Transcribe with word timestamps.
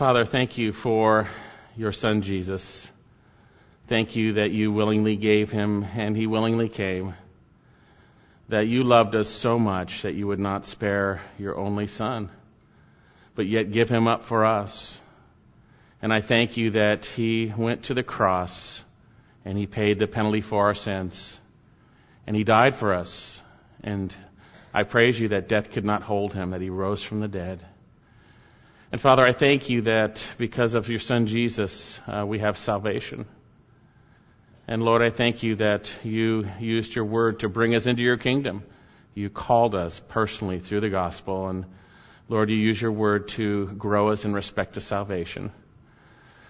Father, 0.00 0.24
thank 0.24 0.56
you 0.56 0.72
for 0.72 1.28
your 1.76 1.92
son 1.92 2.22
Jesus. 2.22 2.90
Thank 3.86 4.16
you 4.16 4.32
that 4.32 4.50
you 4.50 4.72
willingly 4.72 5.16
gave 5.16 5.50
him 5.50 5.84
and 5.94 6.16
he 6.16 6.26
willingly 6.26 6.70
came. 6.70 7.12
That 8.48 8.66
you 8.66 8.82
loved 8.82 9.14
us 9.14 9.28
so 9.28 9.58
much 9.58 10.00
that 10.00 10.14
you 10.14 10.26
would 10.26 10.38
not 10.38 10.64
spare 10.64 11.20
your 11.38 11.58
only 11.58 11.86
son, 11.86 12.30
but 13.34 13.46
yet 13.46 13.72
give 13.72 13.90
him 13.90 14.08
up 14.08 14.24
for 14.24 14.46
us. 14.46 14.98
And 16.00 16.14
I 16.14 16.22
thank 16.22 16.56
you 16.56 16.70
that 16.70 17.04
he 17.04 17.52
went 17.54 17.82
to 17.82 17.92
the 17.92 18.02
cross 18.02 18.82
and 19.44 19.58
he 19.58 19.66
paid 19.66 19.98
the 19.98 20.06
penalty 20.06 20.40
for 20.40 20.68
our 20.68 20.74
sins 20.74 21.38
and 22.26 22.34
he 22.34 22.42
died 22.42 22.74
for 22.74 22.94
us. 22.94 23.42
And 23.84 24.14
I 24.72 24.84
praise 24.84 25.20
you 25.20 25.28
that 25.28 25.46
death 25.46 25.72
could 25.72 25.84
not 25.84 26.02
hold 26.02 26.32
him, 26.32 26.52
that 26.52 26.62
he 26.62 26.70
rose 26.70 27.02
from 27.02 27.20
the 27.20 27.28
dead. 27.28 27.62
And 28.92 29.00
Father, 29.00 29.24
I 29.24 29.32
thank 29.32 29.70
you 29.70 29.82
that 29.82 30.26
because 30.36 30.74
of 30.74 30.88
your 30.88 30.98
son 30.98 31.26
Jesus, 31.26 32.00
uh, 32.08 32.24
we 32.26 32.40
have 32.40 32.58
salvation. 32.58 33.26
And 34.66 34.82
Lord, 34.82 35.00
I 35.00 35.10
thank 35.10 35.44
you 35.44 35.56
that 35.56 35.94
you 36.02 36.48
used 36.58 36.94
your 36.94 37.04
word 37.04 37.40
to 37.40 37.48
bring 37.48 37.76
us 37.76 37.86
into 37.86 38.02
your 38.02 38.16
kingdom. 38.16 38.64
You 39.14 39.30
called 39.30 39.76
us 39.76 40.00
personally 40.08 40.58
through 40.58 40.80
the 40.80 40.88
gospel. 40.88 41.48
And 41.48 41.66
Lord, 42.28 42.50
you 42.50 42.56
use 42.56 42.82
your 42.82 42.90
word 42.90 43.28
to 43.28 43.66
grow 43.66 44.08
us 44.08 44.24
in 44.24 44.32
respect 44.32 44.74
to 44.74 44.80
salvation. 44.80 45.52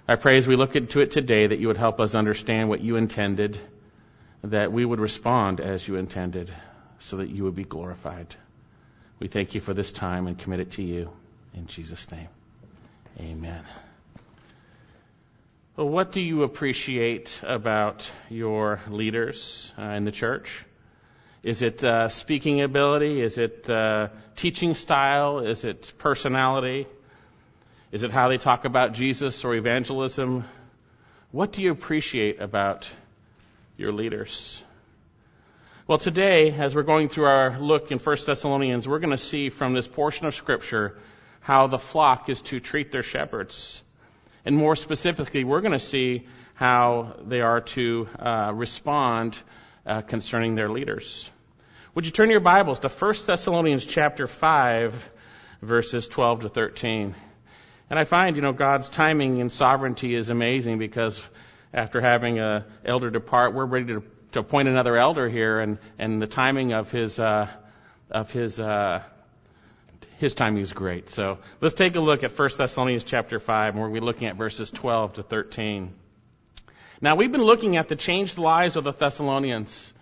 I 0.09 0.17
pray 0.17 0.39
as 0.39 0.49
we 0.49 0.57
look 0.57 0.77
into 0.77 1.01
it 1.01 1.11
today 1.11 1.47
that 1.47 1.59
you 1.59 1.67
would 1.69 1.77
help 1.77 2.01
us 2.01 2.15
understand 2.15 2.71
what 2.71 2.81
you 2.81 2.97
intended 2.97 3.59
that 4.43 4.73
we 4.73 4.85
would 4.85 5.01
respond 5.01 5.61
as 5.61 5.87
you 5.87 5.97
intended 5.97 6.51
so 7.01 7.19
that 7.19 7.29
you 7.29 7.45
would 7.45 7.55
be 7.55 7.65
glorified. 7.65 8.35
We 9.19 9.29
thank 9.29 9.55
you 9.55 9.61
for 9.61 9.75
this 9.75 9.93
time 9.93 10.27
and 10.27 10.39
commit 10.39 10.61
it 10.61 10.73
to 10.73 10.83
you. 10.83 11.11
In 11.55 11.67
Jesus' 11.67 12.11
name, 12.11 12.29
amen. 13.19 13.63
Well, 15.77 15.89
what 15.89 16.13
do 16.13 16.21
you 16.21 16.43
appreciate 16.43 17.41
about 17.43 18.11
your 18.29 18.81
leaders 18.89 19.73
uh, 19.79 19.83
in 19.83 20.05
the 20.05 20.13
church? 20.13 20.65
Is 21.43 21.63
it 21.63 21.83
uh, 21.83 22.09
speaking 22.09 22.61
ability? 22.61 23.23
Is 23.23 23.39
it 23.39 23.69
uh, 23.69 24.09
teaching 24.37 24.75
style? 24.75 25.41
Is 25.41 25.65
it 25.65 25.93
personality? 25.99 26.87
Is 27.93 28.03
it 28.03 28.11
how 28.11 28.29
they 28.29 28.37
talk 28.37 28.65
about 28.65 28.93
Jesus 28.93 29.45
or 29.45 29.55
evangelism? 29.55 30.45
What 31.33 31.53
do 31.53 31.63
you 31.63 31.73
appreciate 31.73 32.41
about 32.41 32.91
your 33.81 33.93
leaders. 33.93 34.63
Well, 35.87 35.97
today, 35.97 36.51
as 36.51 36.75
we're 36.75 36.83
going 36.83 37.09
through 37.09 37.25
our 37.25 37.59
look 37.59 37.91
in 37.91 37.99
1 37.99 38.17
Thessalonians, 38.27 38.87
we're 38.87 38.99
going 38.99 39.11
to 39.11 39.17
see 39.17 39.49
from 39.49 39.73
this 39.73 39.89
portion 39.89 40.27
of 40.27 40.35
Scripture 40.35 40.99
how 41.41 41.67
the 41.67 41.79
flock 41.79 42.29
is 42.29 42.41
to 42.43 42.61
treat 42.61 42.93
their 42.93 43.03
shepherds. 43.03 43.83
And 44.45 44.57
more 44.57 44.77
specifically, 44.77 45.45
we're 45.45 45.61
going 45.61 45.73
to 45.73 45.79
see 45.79 46.27
how 46.55 47.17
they 47.25 47.41
are 47.41 47.61
to 47.61 48.07
uh, 48.19 48.53
respond 48.55 49.39
uh, 49.87 50.03
concerning 50.03 50.55
their 50.55 50.69
leaders. 50.69 51.29
Would 51.95 52.05
you 52.05 52.13
turn 52.13 52.31
your 52.31 52.41
Bibles 52.41 52.81
to 52.81 52.89
1 52.89 53.15
Thessalonians 53.27 53.85
chapter 53.85 54.27
5, 54.27 55.11
verses 55.63 56.07
12 56.07 56.41
to 56.43 56.49
13? 56.49 57.15
And 57.89 57.99
I 57.99 58.05
find, 58.05 58.37
you 58.37 58.43
know, 58.43 58.53
God's 58.53 58.89
timing 58.89 59.41
and 59.41 59.51
sovereignty 59.51 60.15
is 60.15 60.31
amazing 60.31 60.79
because 60.79 61.21
after 61.75 62.01
having 62.01 62.39
an 62.39 62.65
elder 62.85 63.11
depart, 63.11 63.55
we're 63.55 63.67
ready 63.67 63.87
to, 63.87 64.05
to 64.33 64.41
appoint 64.41 64.69
another 64.69 64.97
elder 64.97 65.29
here, 65.29 65.61
and, 65.61 65.79
and 65.99 66.23
the 66.23 66.27
timing 66.27 66.73
of 66.73 66.91
his 66.91 67.19
uh, 67.19 67.49
of 68.11 68.33
his 68.33 68.59
uh, 68.59 69.03
his 70.21 70.35
timing 70.35 70.63
is 70.63 70.75
great. 70.75 71.09
So 71.09 71.39
let's 71.63 71.75
take 71.75 71.97
a 71.97 72.01
look 72.01 72.25
at 72.25 72.39
1 72.39 72.51
Thessalonians 72.59 73.05
chapter 73.05 73.39
5, 73.39 73.75
where 73.75 73.89
we're 73.89 74.03
looking 74.03 74.29
at 74.29 74.37
verses 74.37 74.71
12 74.71 75.15
to 75.15 75.23
13. 75.23 75.95
Now 77.01 77.17
we've 77.17 77.33
been 77.33 77.43
looking 77.43 77.79
at 77.79 77.89
the 77.89 77.97
changed 77.97 78.37
lives 78.37 78.77
of 78.77 78.85
the 78.85 78.93
Thessalonians. 78.93 79.95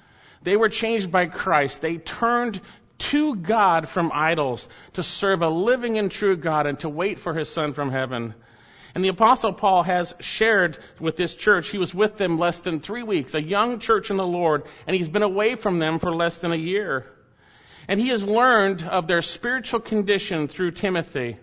They 0.43 0.57
were 0.57 0.69
changed 0.69 1.12
by 1.12 1.27
Christ. 1.27 1.81
They 1.81 1.99
turned 1.99 2.61
to 2.99 3.37
God 3.37 3.89
from 3.89 4.11
idols 4.12 4.69
to 4.95 5.05
serve 5.05 5.43
a 5.43 5.49
living 5.49 5.99
and 5.99 6.11
true 6.11 6.37
God 6.37 6.67
and 6.67 6.81
to 6.81 6.89
wait 6.89 7.21
for 7.21 7.33
his 7.33 7.49
Son 7.49 7.73
from 7.73 7.93
heaven. 7.93 8.34
And 8.97 9.05
the 9.05 9.11
apostle 9.11 9.53
Paul 9.53 9.84
has 9.84 10.17
shared 10.19 10.78
with 10.99 11.15
this 11.15 11.37
church. 11.37 11.69
He 11.69 11.78
was 11.78 11.95
with 11.95 12.17
them 12.17 12.41
less 12.41 12.59
than 12.59 12.81
three 12.81 13.05
weeks, 13.05 13.34
a 13.34 13.41
young 13.41 13.78
church 13.78 14.11
in 14.11 14.17
the 14.17 14.27
Lord, 14.27 14.65
and 14.84 14.97
he's 14.97 15.09
been 15.09 15.23
away 15.23 15.55
from 15.55 15.78
them 15.78 16.01
for 16.01 16.12
less 16.12 16.41
than 16.41 16.51
a 16.51 16.57
year. 16.57 17.07
And 17.88 17.99
he 17.99 18.09
has 18.09 18.22
learned 18.22 18.84
of 18.84 19.06
their 19.06 19.22
spiritual 19.22 19.81
condition 19.81 20.47
through 20.47 20.72
Timothy. 20.72 21.38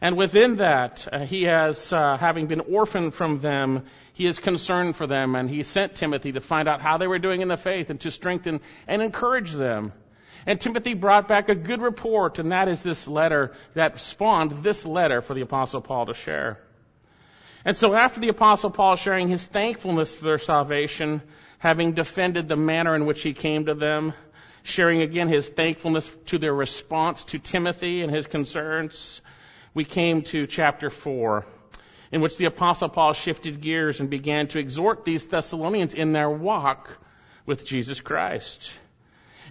And 0.00 0.16
within 0.16 0.56
that, 0.56 1.08
uh, 1.12 1.20
he 1.20 1.44
has, 1.44 1.92
uh, 1.92 2.16
having 2.16 2.46
been 2.46 2.60
orphaned 2.60 3.14
from 3.14 3.40
them, 3.40 3.84
he 4.12 4.26
is 4.26 4.38
concerned 4.38 4.96
for 4.96 5.06
them, 5.06 5.34
and 5.34 5.48
he 5.48 5.62
sent 5.62 5.96
Timothy 5.96 6.32
to 6.32 6.40
find 6.40 6.68
out 6.68 6.80
how 6.80 6.98
they 6.98 7.06
were 7.06 7.18
doing 7.18 7.40
in 7.40 7.48
the 7.48 7.56
faith 7.56 7.90
and 7.90 8.00
to 8.00 8.10
strengthen 8.10 8.60
and 8.86 9.02
encourage 9.02 9.52
them. 9.52 9.92
And 10.46 10.60
Timothy 10.60 10.94
brought 10.94 11.26
back 11.26 11.48
a 11.48 11.54
good 11.54 11.82
report, 11.82 12.38
and 12.38 12.52
that 12.52 12.68
is 12.68 12.82
this 12.82 13.08
letter 13.08 13.52
that 13.74 14.00
spawned 14.00 14.62
this 14.62 14.84
letter 14.84 15.20
for 15.20 15.34
the 15.34 15.42
apostle 15.42 15.80
Paul 15.80 16.06
to 16.06 16.14
share. 16.14 16.60
And 17.64 17.76
so 17.76 17.94
after 17.94 18.20
the 18.20 18.28
apostle 18.28 18.70
Paul 18.70 18.94
sharing 18.94 19.28
his 19.28 19.44
thankfulness 19.44 20.14
for 20.14 20.24
their 20.24 20.38
salvation, 20.38 21.22
having 21.58 21.92
defended 21.92 22.46
the 22.46 22.56
manner 22.56 22.94
in 22.94 23.04
which 23.04 23.22
he 23.22 23.32
came 23.32 23.66
to 23.66 23.74
them, 23.74 24.14
sharing 24.68 25.02
again 25.02 25.28
his 25.28 25.48
thankfulness 25.48 26.08
to 26.26 26.38
their 26.38 26.54
response 26.54 27.24
to 27.24 27.38
Timothy 27.38 28.02
and 28.02 28.14
his 28.14 28.26
concerns, 28.26 29.20
we 29.74 29.84
came 29.84 30.22
to 30.22 30.46
chapter 30.46 30.90
4, 30.90 31.44
in 32.12 32.20
which 32.20 32.36
the 32.36 32.46
apostle 32.46 32.88
Paul 32.88 33.12
shifted 33.12 33.60
gears 33.60 34.00
and 34.00 34.10
began 34.10 34.48
to 34.48 34.58
exhort 34.58 35.04
these 35.04 35.26
Thessalonians 35.26 35.94
in 35.94 36.12
their 36.12 36.30
walk 36.30 36.98
with 37.46 37.64
Jesus 37.64 38.00
Christ. 38.00 38.72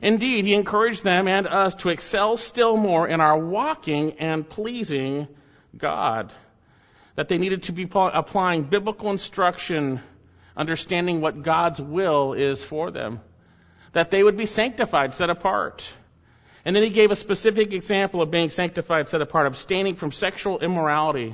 Indeed, 0.02 0.46
he 0.46 0.54
encouraged 0.54 1.04
them 1.04 1.28
and 1.28 1.48
us 1.48 1.76
to 1.76 1.90
excel 1.90 2.38
still 2.38 2.78
more 2.78 3.08
in 3.08 3.20
our 3.20 3.38
walking 3.38 4.20
and 4.20 4.48
pleasing 4.48 5.28
God 5.76 6.32
that 7.16 7.28
they 7.30 7.40
needed 7.40 7.64
to 7.64 7.72
be 7.72 7.90
applying 7.92 8.64
biblical 8.64 9.10
instruction, 9.10 10.00
understanding 10.56 11.20
what 11.20 11.42
God's 11.42 11.82
will 11.82 12.34
is 12.34 12.64
for 12.64 12.92
them, 12.92 13.20
that 13.98 14.12
they 14.12 14.22
would 14.22 14.38
be 14.38 14.46
sanctified, 14.46 15.16
set 15.16 15.32
apart. 15.32 15.92
And 16.64 16.76
then 16.76 16.84
he 16.84 16.92
gave 16.92 17.10
a 17.10 17.16
specific 17.16 17.74
example 17.74 18.22
of 18.22 18.30
being 18.30 18.52
sanctified, 18.52 19.10
set 19.10 19.24
apart, 19.24 19.48
abstaining 19.48 19.96
from 19.96 20.12
sexual 20.12 20.60
immorality. 20.60 21.34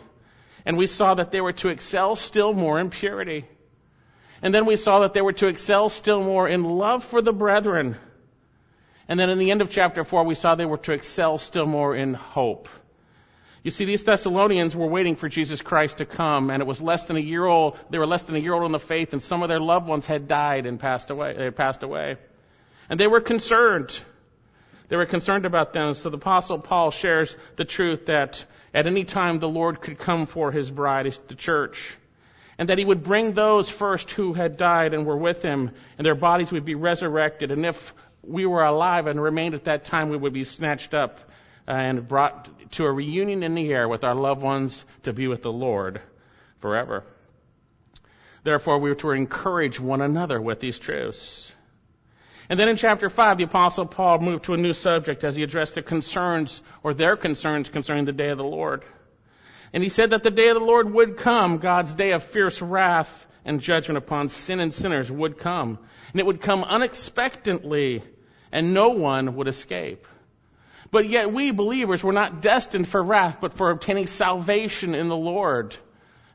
And 0.65 0.77
we 0.77 0.87
saw 0.87 1.15
that 1.15 1.31
they 1.31 1.41
were 1.41 1.51
to 1.51 1.67
excel 1.67 2.15
still 2.15 2.53
more 2.53 2.79
in 2.79 2.89
purity. 2.89 3.43
And 4.41 4.55
then 4.55 4.65
we 4.65 4.77
saw 4.77 5.01
that 5.01 5.11
they 5.11 5.19
were 5.19 5.33
to 5.33 5.47
excel 5.47 5.89
still 5.89 6.23
more 6.23 6.47
in 6.47 6.63
love 6.63 7.03
for 7.03 7.21
the 7.21 7.33
brethren. 7.33 7.97
And 9.09 9.19
then 9.19 9.29
in 9.29 9.39
the 9.39 9.51
end 9.51 9.61
of 9.61 9.69
chapter 9.69 10.05
4, 10.05 10.23
we 10.23 10.35
saw 10.35 10.55
they 10.55 10.65
were 10.65 10.77
to 10.77 10.93
excel 10.93 11.39
still 11.39 11.65
more 11.65 11.93
in 11.93 12.13
hope. 12.13 12.69
You 13.61 13.71
see, 13.71 13.83
these 13.83 14.05
Thessalonians 14.05 14.73
were 14.73 14.87
waiting 14.87 15.17
for 15.17 15.27
Jesus 15.27 15.61
Christ 15.61 15.97
to 15.97 16.05
come, 16.05 16.49
and 16.49 16.61
it 16.61 16.65
was 16.65 16.81
less 16.81 17.07
than 17.07 17.17
a 17.17 17.21
year 17.21 17.45
old. 17.45 17.77
They 17.89 17.97
were 17.97 18.07
less 18.07 18.23
than 18.23 18.37
a 18.37 18.39
year 18.39 18.53
old 18.53 18.63
in 18.63 18.71
the 18.71 18.79
faith, 18.79 19.11
and 19.11 19.21
some 19.21 19.43
of 19.43 19.49
their 19.49 19.59
loved 19.59 19.85
ones 19.85 20.05
had 20.05 20.29
died 20.29 20.65
and 20.65 20.79
passed 20.79 21.09
away. 21.09 21.33
They 21.33 21.43
had 21.43 21.57
passed 21.57 21.83
away, 21.83 22.15
and 22.89 22.99
they 22.99 23.07
were 23.07 23.21
concerned. 23.21 23.99
They 24.89 24.97
were 24.97 25.05
concerned 25.05 25.45
about 25.45 25.73
them. 25.73 25.93
So 25.93 26.09
the 26.09 26.17
Apostle 26.17 26.59
Paul 26.59 26.91
shares 26.91 27.35
the 27.55 27.65
truth 27.65 28.07
that 28.07 28.45
at 28.73 28.87
any 28.87 29.05
time 29.05 29.39
the 29.39 29.47
Lord 29.49 29.81
could 29.81 29.97
come 29.97 30.25
for 30.25 30.51
His 30.51 30.69
bride, 30.69 31.11
the 31.27 31.35
church, 31.35 31.95
and 32.57 32.69
that 32.69 32.77
He 32.77 32.85
would 32.85 33.03
bring 33.03 33.33
those 33.33 33.69
first 33.69 34.11
who 34.11 34.33
had 34.33 34.57
died 34.57 34.93
and 34.93 35.05
were 35.05 35.17
with 35.17 35.41
Him, 35.41 35.71
and 35.97 36.05
their 36.05 36.15
bodies 36.15 36.51
would 36.51 36.65
be 36.65 36.75
resurrected. 36.75 37.51
And 37.51 37.65
if 37.65 37.93
we 38.21 38.45
were 38.45 38.63
alive 38.63 39.07
and 39.07 39.21
remained 39.21 39.55
at 39.55 39.65
that 39.65 39.85
time, 39.85 40.09
we 40.09 40.17
would 40.17 40.33
be 40.33 40.43
snatched 40.43 40.93
up 40.93 41.19
uh, 41.67 41.71
and 41.71 42.07
brought 42.07 42.71
to 42.71 42.85
a 42.85 42.91
reunion 42.91 43.43
in 43.43 43.55
the 43.55 43.71
air 43.71 43.87
with 43.87 44.03
our 44.03 44.15
loved 44.15 44.41
ones 44.41 44.85
to 45.03 45.13
be 45.13 45.27
with 45.27 45.41
the 45.41 45.51
Lord 45.51 46.01
forever. 46.59 47.03
Therefore, 48.43 48.79
we 48.79 48.91
are 48.91 48.95
to 48.95 49.11
encourage 49.11 49.79
one 49.79 50.01
another 50.01 50.41
with 50.41 50.59
these 50.59 50.77
truths. 50.77 51.53
And 52.49 52.59
then 52.59 52.69
in 52.69 52.75
chapter 52.75 53.09
5, 53.09 53.37
the 53.37 53.45
apostle 53.45 53.85
Paul 53.85 54.19
moved 54.19 54.45
to 54.45 54.53
a 54.53 54.57
new 54.57 54.73
subject 54.73 55.23
as 55.23 55.35
he 55.35 55.43
addressed 55.43 55.75
the 55.75 55.81
concerns 55.81 56.61
or 56.83 56.93
their 56.93 57.15
concerns 57.15 57.69
concerning 57.69 58.05
the 58.05 58.11
day 58.11 58.29
of 58.29 58.37
the 58.37 58.43
Lord. 58.43 58.83
And 59.71 59.81
he 59.81 59.89
said 59.89 60.11
that 60.11 60.23
the 60.23 60.29
day 60.29 60.49
of 60.49 60.59
the 60.59 60.65
Lord 60.65 60.91
would 60.93 61.17
come, 61.17 61.57
God's 61.57 61.93
day 61.93 62.11
of 62.11 62.23
fierce 62.23 62.61
wrath 62.61 63.27
and 63.45 63.59
judgment 63.59 63.97
upon 63.97 64.29
sin 64.29 64.59
and 64.59 64.73
sinners 64.73 65.11
would 65.11 65.37
come. 65.37 65.79
And 66.11 66.19
it 66.19 66.25
would 66.25 66.41
come 66.41 66.63
unexpectedly 66.63 68.03
and 68.51 68.73
no 68.73 68.89
one 68.89 69.35
would 69.35 69.47
escape. 69.47 70.05
But 70.91 71.09
yet 71.09 71.33
we 71.33 71.51
believers 71.51 72.03
were 72.03 72.13
not 72.13 72.41
destined 72.41 72.87
for 72.87 73.01
wrath, 73.01 73.39
but 73.41 73.55
for 73.55 73.71
obtaining 73.71 74.05
salvation 74.05 74.93
in 74.93 75.07
the 75.07 75.17
Lord. 75.17 75.75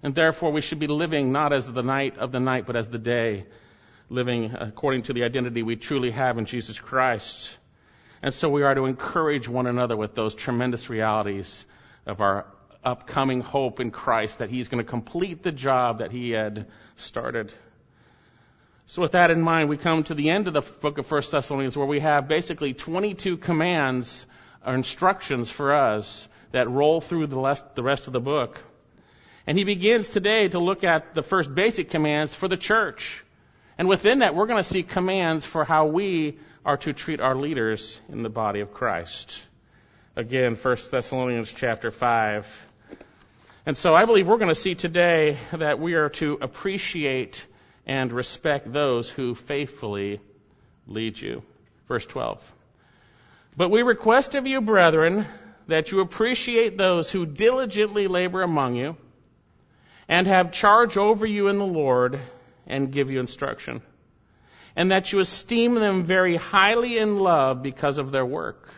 And 0.03 0.15
therefore 0.15 0.51
we 0.51 0.61
should 0.61 0.81
be 0.81 0.89
living 0.89 1.31
not 1.31 1.53
as 1.53 1.67
the 1.67 1.83
night 1.83 2.19
of 2.19 2.33
the 2.33 2.41
night, 2.41 2.67
but 2.67 2.75
as 2.75 2.89
the 2.89 2.99
day, 2.99 3.47
living 4.11 4.55
according 4.59 5.03
to 5.03 5.13
the 5.13 5.25
identity 5.25 5.63
we 5.63 5.77
truly 5.77 6.11
have 6.11 6.39
in 6.39 6.47
Jesus 6.47 6.79
Christ. 6.79 7.57
And 8.23 8.33
so 8.33 8.49
we 8.49 8.63
are 8.63 8.75
to 8.75 8.87
encourage 8.87 9.49
one 9.49 9.67
another 9.67 9.97
with 9.97 10.15
those 10.15 10.35
tremendous 10.35 10.91
realities 10.91 11.67
of 12.07 12.21
our 12.21 12.47
upcoming 12.85 13.41
hope 13.41 13.81
in 13.81 13.91
Christ, 13.91 14.39
that 14.39 14.51
he's 14.51 14.69
going 14.69 14.83
to 14.83 14.89
complete 14.89 15.43
the 15.43 15.53
job 15.53 15.99
that 15.99 16.11
he 16.11 16.31
had 16.31 16.67
started. 16.97 17.53
So 18.87 19.03
with 19.03 19.13
that 19.13 19.31
in 19.31 19.43
mind, 19.43 19.69
we 19.69 19.77
come 19.77 20.05
to 20.05 20.15
the 20.15 20.31
end 20.31 20.49
of 20.49 20.55
the 20.55 20.63
book 20.63 20.97
of 20.97 21.11
1 21.11 21.23
Thessalonians 21.31 21.77
where 21.77 21.87
we 21.87 22.01
have 22.01 22.27
basically 22.29 22.73
22 22.73 23.37
commands 23.37 24.25
or 24.65 24.75
instructions 24.75 25.51
for 25.51 25.75
us 25.75 26.27
that 26.53 26.71
roll 26.71 27.03
through 27.03 27.27
the 27.27 27.39
rest 27.83 28.07
of 28.07 28.13
the 28.15 28.21
book. 28.21 28.63
And 29.47 29.59
he 29.59 29.65
begins 29.65 30.09
today 30.09 30.49
to 30.49 30.59
look 30.59 30.85
at 30.85 31.15
the 31.15 31.23
first 31.23 31.55
basic 31.55 31.91
commands 31.91 32.35
for 32.35 32.49
the 32.49 32.57
church. 32.57 33.23
And 33.79 33.89
within 33.89 34.19
that, 34.19 34.35
we're 34.35 34.47
going 34.47 34.63
to 34.63 34.69
see 34.69 34.83
commands 34.83 35.47
for 35.47 35.65
how 35.65 35.87
we 35.87 36.39
are 36.65 36.77
to 36.79 36.93
treat 36.93 37.21
our 37.21 37.37
leaders 37.37 38.01
in 38.09 38.25
the 38.25 38.29
body 38.29 38.59
of 38.59 38.75
Christ. 38.75 39.41
Again, 40.17 40.57
1 40.57 40.77
Thessalonians 40.91 41.53
chapter 41.53 41.93
5. 41.93 42.67
And 43.65 43.77
so 43.77 43.95
I 43.95 44.05
believe 44.05 44.27
we're 44.27 44.39
going 44.39 44.49
to 44.49 44.55
see 44.57 44.75
today 44.75 45.39
that 45.53 45.79
we 45.79 45.95
are 45.95 46.09
to 46.11 46.39
appreciate 46.41 47.47
and 47.87 48.13
respect 48.13 48.73
those 48.73 49.09
who 49.09 49.37
faithfully 49.37 50.21
lead 50.89 51.21
you. 51.21 51.45
Verse 51.87 52.05
12. 52.05 52.53
But 53.57 53.71
we 53.71 53.83
request 53.83 54.35
of 54.35 54.47
you, 54.47 54.61
brethren, 54.61 55.25
that 55.69 55.93
you 55.93 56.01
appreciate 56.01 56.77
those 56.77 57.13
who 57.13 57.27
diligently 57.27 58.09
labor 58.09 58.43
among 58.43 58.75
you 58.75 58.97
and 60.09 60.27
have 60.27 60.51
charge 60.51 60.97
over 60.97 61.27
you 61.27 61.47
in 61.47 61.59
the 61.59 61.65
Lord 61.65 62.21
and 62.69 62.93
give 62.93 63.11
you 63.11 63.19
instruction, 63.19 63.83
and 64.77 64.93
that 64.93 65.13
you 65.13 65.19
esteem 65.19 65.75
them 65.75 66.05
very 66.05 66.37
highly 66.37 66.99
in 66.99 67.19
love 67.19 67.63
because 67.63 67.99
of 67.99 68.13
their 68.13 68.27
work. 68.27 68.69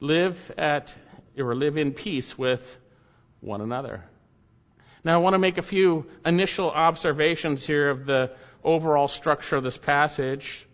Live 0.00 0.52
at 0.58 0.94
or 1.38 1.54
live 1.54 1.78
in 1.78 1.92
peace 1.92 2.36
with 2.36 2.78
one 3.40 3.60
another. 3.60 4.04
Now, 5.04 5.14
I 5.14 5.18
want 5.18 5.34
to 5.34 5.38
make 5.38 5.56
a 5.56 5.62
few 5.62 6.06
initial 6.24 6.68
observations 6.68 7.64
here 7.64 7.90
of 7.90 8.06
the 8.06 8.32
overall 8.64 9.06
structure 9.06 9.56
of 9.56 9.62
this 9.62 9.78
passage. 9.78 10.66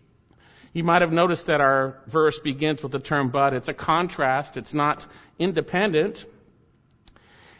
You 0.73 0.83
might 0.83 1.03
have 1.03 1.11
noticed 1.11 1.47
that 1.47 1.61
our 1.61 2.01
verse 2.07 2.39
begins 2.39 2.81
with 2.81 2.91
the 2.91 2.99
term 2.99 3.29
but. 3.29 3.53
It's 3.53 3.67
a 3.67 3.75
contrast. 3.75 4.57
It's 4.57 4.73
not 4.73 5.05
independent. 5.37 6.25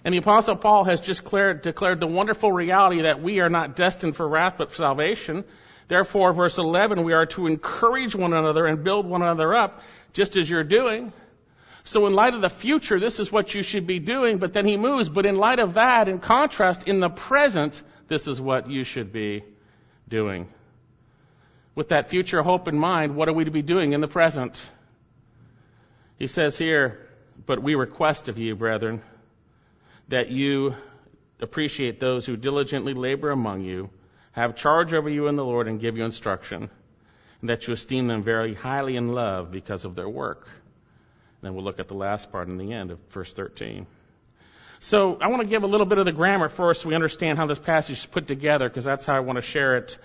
And 0.05 0.13
the 0.13 0.19
apostle 0.19 0.55
Paul 0.55 0.83
has 0.85 0.99
just 0.99 1.23
declared, 1.23 1.61
declared 1.61 1.99
the 1.99 2.07
wonderful 2.07 2.51
reality 2.51 3.03
that 3.03 3.21
we 3.21 3.39
are 3.39 3.49
not 3.49 3.75
destined 3.75 4.15
for 4.15 4.27
wrath 4.27 4.55
but 4.57 4.69
for 4.69 4.77
salvation. 4.77 5.45
Therefore, 5.87 6.33
verse 6.33 6.57
11, 6.57 7.03
we 7.03 7.13
are 7.13 7.25
to 7.27 7.47
encourage 7.47 8.15
one 8.15 8.33
another 8.33 8.65
and 8.65 8.83
build 8.83 9.05
one 9.05 9.21
another 9.21 9.53
up, 9.55 9.81
just 10.13 10.37
as 10.37 10.49
you're 10.49 10.63
doing. 10.63 11.13
So 11.85 12.07
in 12.07 12.13
light 12.13 12.33
of 12.33 12.41
the 12.41 12.49
future, 12.49 12.99
this 12.99 13.19
is 13.19 13.31
what 13.31 13.53
you 13.53 13.61
should 13.63 13.85
be 13.85 13.99
doing, 13.99 14.37
but 14.37 14.53
then 14.53 14.65
he 14.65 14.77
moves. 14.77 15.09
But 15.09 15.25
in 15.25 15.35
light 15.35 15.59
of 15.59 15.75
that, 15.75 16.07
in 16.07 16.19
contrast, 16.19 16.83
in 16.87 16.99
the 16.99 17.09
present, 17.09 17.81
this 18.07 18.27
is 18.27 18.39
what 18.39 18.69
you 18.69 18.83
should 18.83 19.11
be 19.11 19.43
doing. 20.07 20.47
With 21.75 21.89
that 21.89 22.09
future 22.09 22.41
hope 22.41 22.67
in 22.67 22.77
mind, 22.77 23.15
what 23.15 23.27
are 23.27 23.33
we 23.33 23.45
to 23.45 23.51
be 23.51 23.61
doing 23.61 23.93
in 23.93 24.01
the 24.01 24.07
present? 24.07 24.61
He 26.19 26.27
says 26.27 26.57
here, 26.57 26.99
but 27.45 27.61
we 27.61 27.75
request 27.75 28.29
of 28.29 28.37
you, 28.37 28.55
brethren, 28.55 29.01
that 30.09 30.29
you 30.29 30.75
appreciate 31.39 31.99
those 31.99 32.25
who 32.25 32.37
diligently 32.37 32.93
labor 32.93 33.31
among 33.31 33.61
you, 33.61 33.89
have 34.31 34.55
charge 34.55 34.93
over 34.93 35.09
you 35.09 35.27
in 35.27 35.35
the 35.35 35.45
Lord, 35.45 35.67
and 35.67 35.79
give 35.79 35.97
you 35.97 36.05
instruction, 36.05 36.69
and 37.41 37.49
that 37.49 37.67
you 37.67 37.73
esteem 37.73 38.07
them 38.07 38.23
very 38.23 38.53
highly 38.53 38.95
in 38.95 39.09
love 39.09 39.51
because 39.51 39.85
of 39.85 39.95
their 39.95 40.09
work. 40.09 40.47
Then 41.41 41.53
we'll 41.53 41.63
look 41.63 41.79
at 41.79 41.87
the 41.87 41.93
last 41.93 42.31
part 42.31 42.47
in 42.47 42.57
the 42.57 42.73
end 42.73 42.91
of 42.91 42.99
verse 43.09 43.33
13. 43.33 43.85
So 44.79 45.17
I 45.21 45.27
want 45.27 45.41
to 45.41 45.47
give 45.47 45.63
a 45.63 45.67
little 45.67 45.85
bit 45.85 45.97
of 45.97 46.05
the 46.05 46.11
grammar 46.11 46.49
first 46.49 46.81
so 46.81 46.89
we 46.89 46.95
understand 46.95 47.37
how 47.37 47.45
this 47.45 47.59
passage 47.59 47.99
is 47.99 48.05
put 48.05 48.27
together 48.27 48.67
because 48.67 48.85
that's 48.85 49.05
how 49.05 49.15
I 49.15 49.21
want 49.21 49.37
to 49.37 49.41
share 49.41 49.77
it. 49.77 49.97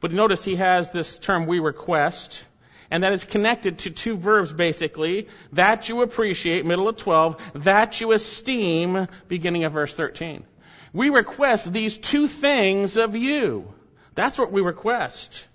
But 0.00 0.12
notice 0.12 0.44
he 0.44 0.56
has 0.56 0.90
this 0.90 1.18
term 1.18 1.46
we 1.46 1.60
request 1.60 2.44
and 2.92 3.04
that 3.04 3.14
is 3.14 3.24
connected 3.24 3.78
to 3.78 3.90
two 3.90 4.16
verbs 4.16 4.52
basically. 4.52 5.28
That 5.52 5.88
you 5.88 6.02
appreciate, 6.02 6.66
middle 6.66 6.88
of 6.88 6.98
12, 6.98 7.40
that 7.64 8.00
you 8.02 8.12
esteem, 8.12 9.08
beginning 9.28 9.64
of 9.64 9.72
verse 9.72 9.94
13. 9.94 10.44
We 10.92 11.08
request 11.08 11.72
these 11.72 11.96
two 11.96 12.28
things 12.28 12.98
of 12.98 13.16
you. 13.16 13.72
That's 14.14 14.38
what 14.38 14.52
we 14.52 14.60
request. 14.60 15.48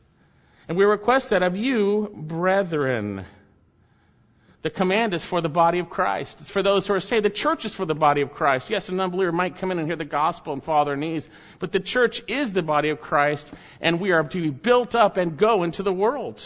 And 0.67 0.79
we 0.79 0.85
request 0.85 1.29
that 1.29 1.43
of 1.43 1.55
you, 1.55 2.09
brethren. 2.11 3.23
The 4.63 4.71
command 4.71 5.13
is 5.13 5.23
for 5.23 5.39
the 5.39 5.47
body 5.47 5.77
of 5.77 5.91
Christ. 5.91 6.39
It's 6.41 6.49
for 6.49 6.63
those 6.63 6.87
who 6.87 6.95
are 6.95 6.99
saved. 6.99 7.23
The 7.23 7.29
church 7.29 7.65
is 7.65 7.73
for 7.73 7.85
the 7.85 7.93
body 7.93 8.21
of 8.21 8.33
Christ. 8.33 8.71
Yes, 8.71 8.89
an 8.89 8.99
unbeliever 8.99 9.31
might 9.31 9.57
come 9.57 9.71
in 9.71 9.77
and 9.77 9.87
hear 9.87 9.95
the 9.95 10.05
gospel 10.05 10.53
and 10.53 10.63
fall 10.63 10.79
on 10.79 10.87
their 10.87 10.95
knees, 10.95 11.29
but 11.59 11.71
the 11.71 11.79
church 11.79 12.23
is 12.27 12.51
the 12.51 12.63
body 12.63 12.89
of 12.89 12.99
Christ, 12.99 13.53
and 13.79 13.99
we 13.99 14.11
are 14.11 14.23
to 14.23 14.41
be 14.41 14.49
built 14.49 14.95
up 14.95 15.17
and 15.17 15.37
go 15.37 15.61
into 15.61 15.83
the 15.83 15.93
world. 15.93 16.43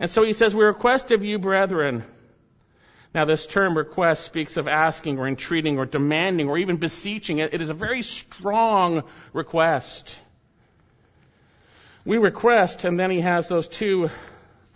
And 0.00 0.10
so 0.10 0.24
he 0.24 0.32
says, 0.32 0.54
We 0.54 0.64
request 0.64 1.10
of 1.10 1.24
you, 1.24 1.38
brethren. 1.38 2.04
Now, 3.14 3.24
this 3.24 3.46
term 3.46 3.76
request 3.76 4.24
speaks 4.24 4.56
of 4.56 4.68
asking 4.68 5.18
or 5.18 5.26
entreating 5.26 5.78
or 5.78 5.86
demanding 5.86 6.48
or 6.48 6.58
even 6.58 6.76
beseeching. 6.76 7.38
It 7.38 7.60
is 7.60 7.70
a 7.70 7.74
very 7.74 8.02
strong 8.02 9.04
request. 9.32 10.20
We 12.04 12.18
request, 12.18 12.84
and 12.84 13.00
then 13.00 13.10
he 13.10 13.22
has 13.22 13.48
those 13.48 13.66
two 13.66 14.10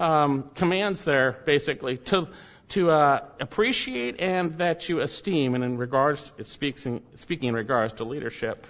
um, 0.01 0.51
commands 0.55 1.05
there, 1.05 1.33
basically, 1.45 1.99
to 1.99 2.29
to 2.73 2.91
uh, 2.91 3.21
appreciate 3.39 4.19
and 4.19 4.55
that 4.55 4.89
you 4.89 5.01
esteem, 5.01 5.55
and 5.55 5.63
in 5.63 5.77
regards, 5.77 6.33
it 6.39 6.47
speaks 6.47 6.87
in, 6.87 7.03
speaking 7.17 7.51
in 7.51 7.55
regards 7.55 7.93
to 7.95 8.05
leadership. 8.05 8.67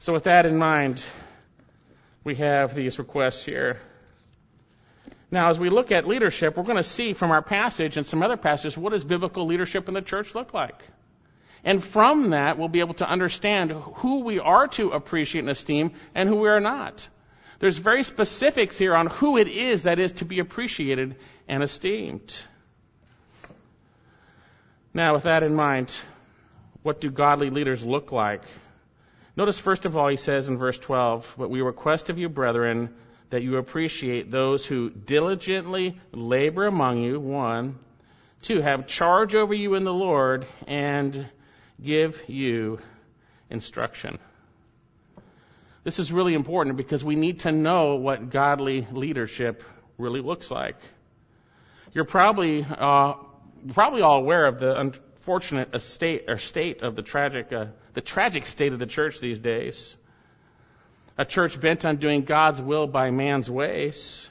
So, 0.00 0.12
with 0.12 0.24
that 0.24 0.44
in 0.44 0.58
mind, 0.58 1.02
we 2.22 2.34
have 2.34 2.74
these 2.74 2.98
requests 2.98 3.42
here. 3.42 3.78
Now, 5.30 5.50
as 5.50 5.58
we 5.58 5.68
look 5.68 5.92
at 5.92 6.08
leadership, 6.08 6.56
we're 6.56 6.64
going 6.64 6.76
to 6.76 6.82
see 6.82 7.12
from 7.12 7.30
our 7.30 7.42
passage 7.42 7.96
and 7.96 8.06
some 8.06 8.22
other 8.22 8.36
passages 8.36 8.76
what 8.76 8.92
does 8.92 9.04
biblical 9.04 9.46
leadership 9.46 9.86
in 9.88 9.94
the 9.94 10.02
church 10.02 10.34
look 10.34 10.52
like. 10.52 10.82
And 11.62 11.82
from 11.82 12.30
that, 12.30 12.58
we'll 12.58 12.68
be 12.68 12.80
able 12.80 12.94
to 12.94 13.08
understand 13.08 13.70
who 13.70 14.20
we 14.20 14.40
are 14.40 14.66
to 14.68 14.90
appreciate 14.90 15.42
and 15.42 15.50
esteem 15.50 15.92
and 16.14 16.28
who 16.28 16.36
we 16.36 16.48
are 16.48 16.60
not. 16.60 17.06
There's 17.60 17.76
very 17.76 18.02
specifics 18.02 18.78
here 18.78 18.94
on 18.94 19.06
who 19.06 19.36
it 19.36 19.46
is 19.46 19.82
that 19.82 19.98
is 19.98 20.12
to 20.12 20.24
be 20.24 20.38
appreciated 20.38 21.16
and 21.46 21.62
esteemed. 21.62 22.40
Now, 24.94 25.14
with 25.14 25.24
that 25.24 25.42
in 25.42 25.54
mind, 25.54 25.92
what 26.82 27.00
do 27.00 27.10
godly 27.10 27.50
leaders 27.50 27.84
look 27.84 28.10
like? 28.10 28.42
Notice, 29.36 29.58
first 29.58 29.84
of 29.84 29.96
all, 29.96 30.08
he 30.08 30.16
says 30.16 30.48
in 30.48 30.56
verse 30.56 30.78
12, 30.78 31.34
But 31.38 31.50
we 31.50 31.60
request 31.60 32.08
of 32.10 32.18
you, 32.18 32.28
brethren, 32.28 32.94
that 33.30 33.42
you 33.42 33.56
appreciate 33.56 34.30
those 34.30 34.66
who 34.66 34.90
diligently 34.90 35.98
labor 36.12 36.66
among 36.66 36.98
you, 36.98 37.18
one, 37.18 37.78
two, 38.42 38.60
have 38.60 38.86
charge 38.86 39.34
over 39.34 39.54
you 39.54 39.74
in 39.74 39.84
the 39.84 39.92
Lord, 39.92 40.46
and 40.66 41.28
give 41.82 42.28
you 42.28 42.80
instruction. 43.48 44.18
This 45.82 45.98
is 45.98 46.12
really 46.12 46.34
important 46.34 46.76
because 46.76 47.02
we 47.02 47.16
need 47.16 47.40
to 47.40 47.52
know 47.52 47.96
what 47.96 48.30
godly 48.30 48.86
leadership 48.92 49.62
really 49.96 50.20
looks 50.20 50.50
like. 50.50 50.76
You're 51.92 52.04
probably 52.04 52.64
uh, 52.64 53.14
probably 53.72 54.02
all 54.02 54.18
aware 54.18 54.46
of 54.46 54.60
the 54.60 54.78
unfortunate 54.78 55.74
estate 55.74 56.24
or 56.28 56.38
state 56.38 56.82
of 56.82 56.96
the 56.96 57.02
tragic 57.02 57.52
uh, 57.52 57.66
the 57.94 58.00
tragic 58.00 58.46
state 58.46 58.72
of 58.72 58.78
the 58.78 58.86
church 58.86 59.20
these 59.20 59.38
days. 59.38 59.96
A 61.20 61.26
church 61.26 61.60
bent 61.60 61.84
on 61.84 61.96
doing 61.96 62.22
God's 62.22 62.62
will 62.62 62.86
by 62.86 63.10
man's 63.10 63.50
ways, 63.50 64.26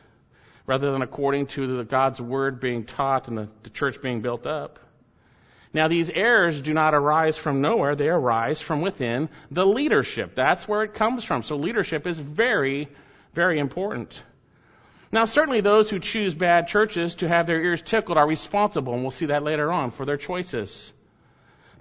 rather 0.65 0.91
than 0.91 1.03
according 1.03 1.45
to 1.53 1.77
the 1.77 1.83
God's 1.83 2.19
word 2.19 2.59
being 2.59 2.83
taught 2.83 3.27
and 3.27 3.37
the, 3.37 3.47
the 3.61 3.69
church 3.69 4.01
being 4.01 4.21
built 4.21 4.47
up. 4.47 4.79
Now, 5.71 5.87
these 5.87 6.09
errors 6.09 6.59
do 6.63 6.73
not 6.73 6.95
arise 6.95 7.37
from 7.37 7.61
nowhere. 7.61 7.95
They 7.95 8.09
arise 8.09 8.59
from 8.59 8.81
within 8.81 9.29
the 9.51 9.67
leadership. 9.67 10.33
That's 10.33 10.67
where 10.67 10.81
it 10.81 10.95
comes 10.95 11.23
from. 11.23 11.43
So 11.43 11.57
leadership 11.57 12.07
is 12.07 12.19
very, 12.19 12.87
very 13.35 13.59
important. 13.59 14.23
Now, 15.11 15.25
certainly 15.25 15.61
those 15.61 15.91
who 15.91 15.99
choose 15.99 16.33
bad 16.33 16.69
churches 16.69 17.13
to 17.15 17.27
have 17.27 17.45
their 17.45 17.61
ears 17.61 17.83
tickled 17.83 18.17
are 18.17 18.27
responsible, 18.27 18.93
and 18.93 19.03
we'll 19.03 19.11
see 19.11 19.27
that 19.27 19.43
later 19.43 19.71
on, 19.71 19.91
for 19.91 20.07
their 20.07 20.17
choices. 20.17 20.91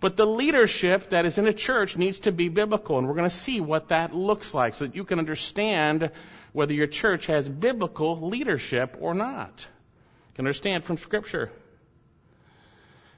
But 0.01 0.17
the 0.17 0.27
leadership 0.27 1.11
that 1.11 1.27
is 1.27 1.39
in 1.39 1.47
a 1.49 1.53
church 1.53 1.97
needs 1.97 2.21
to 2.21 2.33
be 2.33 2.49
biblical, 2.49 2.99
and 2.99 3.09
we're 3.09 3.15
going 3.15 3.29
to 3.29 3.35
see 3.35 3.61
what 3.61 3.89
that 3.89 4.15
looks 4.15 4.55
like 4.55 4.75
so 4.75 4.87
that 4.87 4.95
you 4.95 5.05
can 5.05 5.19
understand 5.19 6.11
whether 6.53 6.73
your 6.73 6.87
church 6.87 7.27
has 7.27 7.49
biblical 7.49 8.29
leadership 8.29 8.97
or 9.01 9.15
not. 9.15 9.67
You 10.31 10.35
can 10.37 10.45
understand 10.47 10.85
from 10.85 10.99
Scripture. 10.99 11.51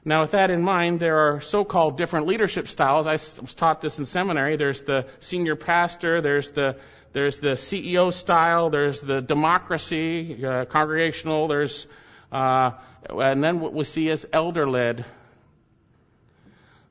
Now, 0.03 0.23
with 0.23 0.31
that 0.31 0.51
in 0.51 0.63
mind, 0.63 0.99
there 0.99 1.19
are 1.19 1.43
so-called 1.43 1.99
different 1.99 2.27
leadership 2.27 2.69
styles. 2.69 3.07
I 3.07 3.13
was 3.13 3.55
taught 3.55 3.83
this 3.83 3.99
in 3.99 4.07
seminary. 4.07 4.57
There's 4.57 4.83
the 4.83 5.07
senior 5.21 5.57
pastor. 5.57 6.23
There's 6.23 6.51
the 6.53 6.77
there's 7.13 7.41
the 7.41 7.51
CEO 7.51 8.11
style. 8.13 8.71
There's 8.71 9.01
the 9.01 9.21
democracy, 9.21 10.43
uh, 10.43 10.65
congregational. 10.65 11.49
There's 11.49 11.87
uh, 12.33 12.71
and 13.11 13.45
then 13.45 13.61
what 13.61 13.75
we 13.75 13.85
see 13.85 14.09
is 14.09 14.27
elder-led. 14.33 15.05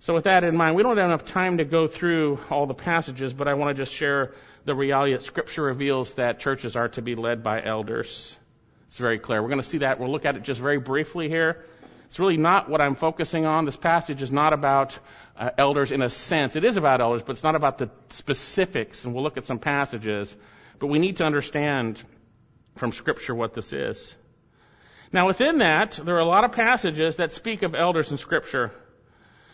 So 0.01 0.13
with 0.13 0.23
that 0.23 0.45
in 0.45 0.55
mind, 0.55 0.77
we 0.77 0.83
don't 0.83 0.95
have 0.95 1.05
enough 1.07 1.25
time 1.25 1.57
to 1.57 1.65
go 1.65 1.85
through 1.85 2.39
all 2.49 2.65
the 2.65 2.73
passages, 2.73 3.33
but 3.33 3.49
I 3.49 3.55
want 3.55 3.75
to 3.75 3.83
just 3.83 3.93
share 3.93 4.33
the 4.63 4.73
reality 4.73 5.11
that 5.11 5.23
Scripture 5.23 5.63
reveals 5.63 6.13
that 6.13 6.39
churches 6.39 6.77
are 6.77 6.87
to 6.89 7.01
be 7.01 7.15
led 7.15 7.43
by 7.43 7.61
elders. 7.61 8.37
It's 8.87 8.97
very 8.97 9.19
clear. 9.19 9.41
We're 9.41 9.49
going 9.49 9.61
to 9.61 9.67
see 9.67 9.79
that. 9.79 9.99
We'll 9.99 10.11
look 10.11 10.25
at 10.25 10.37
it 10.37 10.43
just 10.43 10.61
very 10.61 10.79
briefly 10.79 11.27
here. 11.27 11.65
It's 12.05 12.17
really 12.17 12.37
not 12.37 12.69
what 12.69 12.79
I'm 12.79 12.95
focusing 12.95 13.45
on. 13.45 13.65
This 13.65 13.75
passage 13.75 14.21
is 14.21 14.31
not 14.31 14.53
about 14.53 14.97
uh, 15.37 15.49
elders 15.57 15.91
in 15.91 16.01
a 16.01 16.09
sense. 16.09 16.55
It 16.55 16.63
is 16.63 16.77
about 16.77 17.01
elders, 17.01 17.21
but 17.23 17.33
it's 17.33 17.43
not 17.43 17.55
about 17.55 17.77
the 17.77 17.91
specifics, 18.09 19.03
and 19.03 19.13
we'll 19.13 19.23
look 19.23 19.37
at 19.37 19.45
some 19.45 19.59
passages. 19.59 20.35
But 20.79 20.87
we 20.87 20.99
need 20.99 21.17
to 21.17 21.25
understand 21.25 22.01
from 22.77 22.93
Scripture 22.93 23.35
what 23.35 23.53
this 23.53 23.73
is. 23.73 24.15
Now, 25.11 25.27
within 25.27 25.57
that, 25.57 25.99
there 26.03 26.15
are 26.15 26.19
a 26.19 26.25
lot 26.25 26.45
of 26.45 26.53
passages 26.53 27.17
that 27.17 27.33
speak 27.33 27.63
of 27.63 27.75
elders 27.75 28.11
in 28.11 28.17
Scripture. 28.17 28.71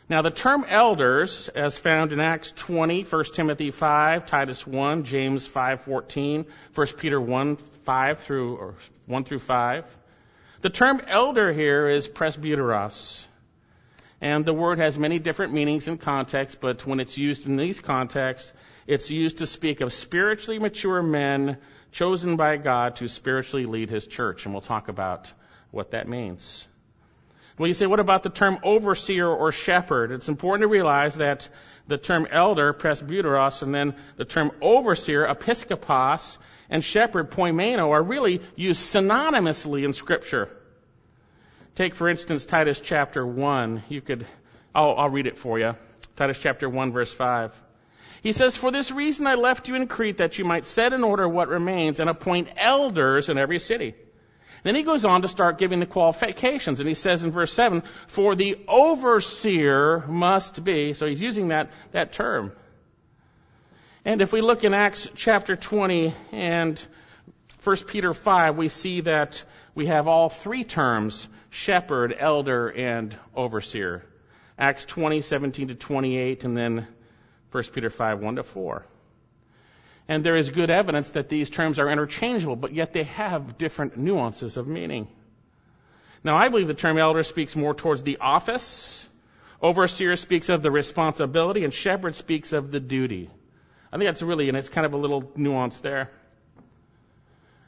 Now, 0.07 0.21
the 0.21 0.29
term 0.29 0.65
elders, 0.67 1.49
as 1.49 1.79
found 1.79 2.13
in 2.13 2.19
Acts 2.19 2.51
20, 2.51 3.03
1 3.03 3.23
Timothy 3.33 3.71
5, 3.71 4.27
Titus 4.27 4.65
1, 4.67 5.03
James 5.03 5.47
5:14, 5.47 6.45
1 6.75 6.87
Peter 6.97 7.19
1, 7.19 7.55
5 7.55 8.19
through 8.19 8.55
or 8.55 8.75
1 9.07 9.23
through 9.23 9.39
5. 9.39 9.85
The 10.61 10.69
term 10.69 11.01
elder 11.07 11.51
here 11.51 11.89
is 11.89 12.07
presbyteros. 12.07 13.25
And 14.21 14.45
the 14.45 14.53
word 14.53 14.77
has 14.77 14.97
many 14.97 15.17
different 15.17 15.53
meanings 15.53 15.87
and 15.87 15.99
contexts, 15.99 16.57
but 16.59 16.85
when 16.85 16.99
it's 16.99 17.17
used 17.17 17.47
in 17.47 17.57
these 17.57 17.79
contexts, 17.79 18.53
it's 18.85 19.09
used 19.09 19.39
to 19.39 19.47
speak 19.47 19.81
of 19.81 19.91
spiritually 19.91 20.59
mature 20.59 21.01
men 21.01 21.57
chosen 21.91 22.35
by 22.35 22.57
God 22.57 22.97
to 22.97 23.07
spiritually 23.07 23.65
lead 23.65 23.89
his 23.89 24.05
church. 24.05 24.45
And 24.45 24.53
we'll 24.53 24.61
talk 24.61 24.87
about 24.87 25.33
what 25.71 25.91
that 25.91 26.07
means. 26.07 26.67
Well, 27.57 27.67
you 27.67 27.73
say, 27.73 27.85
what 27.85 28.01
about 28.01 28.23
the 28.23 28.29
term 28.29 28.59
overseer 28.63 29.27
or 29.27 29.51
shepherd? 29.53 30.11
It's 30.11 30.27
important 30.27 30.63
to 30.63 30.67
realize 30.67 31.15
that 31.15 31.47
the 31.87 31.97
term 31.97 32.27
elder, 32.29 32.73
presbyteros, 32.73 33.61
and 33.61 33.73
then 33.73 33.95
the 34.17 34.25
term 34.25 34.51
overseer, 34.61 35.25
episkopos, 35.25 36.37
and 36.69 36.83
shepherd, 36.83 37.31
poimeno, 37.31 37.91
are 37.91 38.03
really 38.03 38.41
used 38.57 38.81
synonymously 38.81 39.85
in 39.85 39.93
Scripture. 39.93 40.49
Take, 41.75 41.95
for 41.95 42.09
instance, 42.09 42.45
Titus 42.45 42.81
chapter 42.81 43.25
1. 43.25 43.83
You 43.87 44.01
could, 44.01 44.25
I'll, 44.73 44.95
I'll 44.97 45.09
read 45.09 45.27
it 45.27 45.37
for 45.37 45.57
you. 45.57 45.75
Titus 46.17 46.39
chapter 46.41 46.69
1, 46.69 46.91
verse 46.91 47.13
5. 47.13 47.53
He 48.21 48.33
says, 48.33 48.57
For 48.57 48.71
this 48.71 48.91
reason 48.91 49.27
I 49.27 49.35
left 49.35 49.69
you 49.69 49.75
in 49.75 49.87
Crete, 49.87 50.17
that 50.17 50.37
you 50.39 50.43
might 50.43 50.65
set 50.65 50.91
in 50.91 51.05
order 51.05 51.29
what 51.29 51.47
remains 51.47 52.01
and 52.01 52.09
appoint 52.09 52.49
elders 52.57 53.29
in 53.29 53.37
every 53.37 53.59
city 53.59 53.95
then 54.65 54.73
he 54.73 54.81
goes 54.81 55.05
on 55.05 55.21
to 55.21 55.27
start 55.27 55.59
giving 55.59 55.79
the 55.79 55.85
qualifications, 55.85 56.79
and 56.79 56.89
he 56.89 56.95
says 56.95 57.23
in 57.23 57.29
verse 57.29 57.53
7, 57.53 57.83
for 58.07 58.35
the 58.35 58.57
overseer 58.67 60.03
must 60.07 60.63
be, 60.63 60.93
so 60.93 61.05
he's 61.05 61.21
using 61.21 61.49
that, 61.49 61.69
that 61.91 62.13
term. 62.13 62.51
And 64.03 64.23
if 64.23 64.33
we 64.33 64.41
look 64.41 64.63
in 64.63 64.73
Acts 64.73 65.07
chapter 65.13 65.55
20 65.55 66.15
and 66.31 66.83
1 67.63 67.75
Peter 67.85 68.11
5, 68.15 68.57
we 68.57 68.67
see 68.67 69.01
that 69.01 69.43
we 69.75 69.85
have 69.85 70.07
all 70.07 70.29
three 70.29 70.63
terms, 70.63 71.27
shepherd, 71.51 72.15
elder, 72.17 72.67
and 72.69 73.15
overseer. 73.35 74.03
Acts 74.57 74.83
20, 74.85 75.21
17 75.21 75.67
to 75.67 75.75
28, 75.75 76.43
and 76.43 76.57
then 76.57 76.87
1 77.51 77.63
Peter 77.65 77.91
5, 77.91 78.19
1 78.19 78.35
to 78.37 78.43
4. 78.43 78.83
And 80.07 80.23
there 80.23 80.35
is 80.35 80.49
good 80.49 80.69
evidence 80.69 81.11
that 81.11 81.29
these 81.29 81.49
terms 81.49 81.79
are 81.79 81.89
interchangeable, 81.89 82.55
but 82.55 82.73
yet 82.73 82.93
they 82.93 83.03
have 83.03 83.57
different 83.57 83.97
nuances 83.97 84.57
of 84.57 84.67
meaning. 84.67 85.07
Now, 86.23 86.37
I 86.37 86.49
believe 86.49 86.67
the 86.67 86.73
term 86.73 86.97
elder 86.97 87.23
speaks 87.23 87.55
more 87.55 87.73
towards 87.73 88.03
the 88.03 88.17
office, 88.17 89.07
overseer 89.61 90.15
speaks 90.15 90.49
of 90.49 90.61
the 90.61 90.71
responsibility, 90.71 91.63
and 91.63 91.73
shepherd 91.73 92.15
speaks 92.15 92.53
of 92.53 92.71
the 92.71 92.79
duty. 92.79 93.29
I 93.91 93.97
think 93.97 94.07
that's 94.07 94.21
really, 94.21 94.47
and 94.47 94.57
it's 94.57 94.69
kind 94.69 94.85
of 94.85 94.93
a 94.93 94.97
little 94.97 95.31
nuance 95.35 95.77
there. 95.77 96.11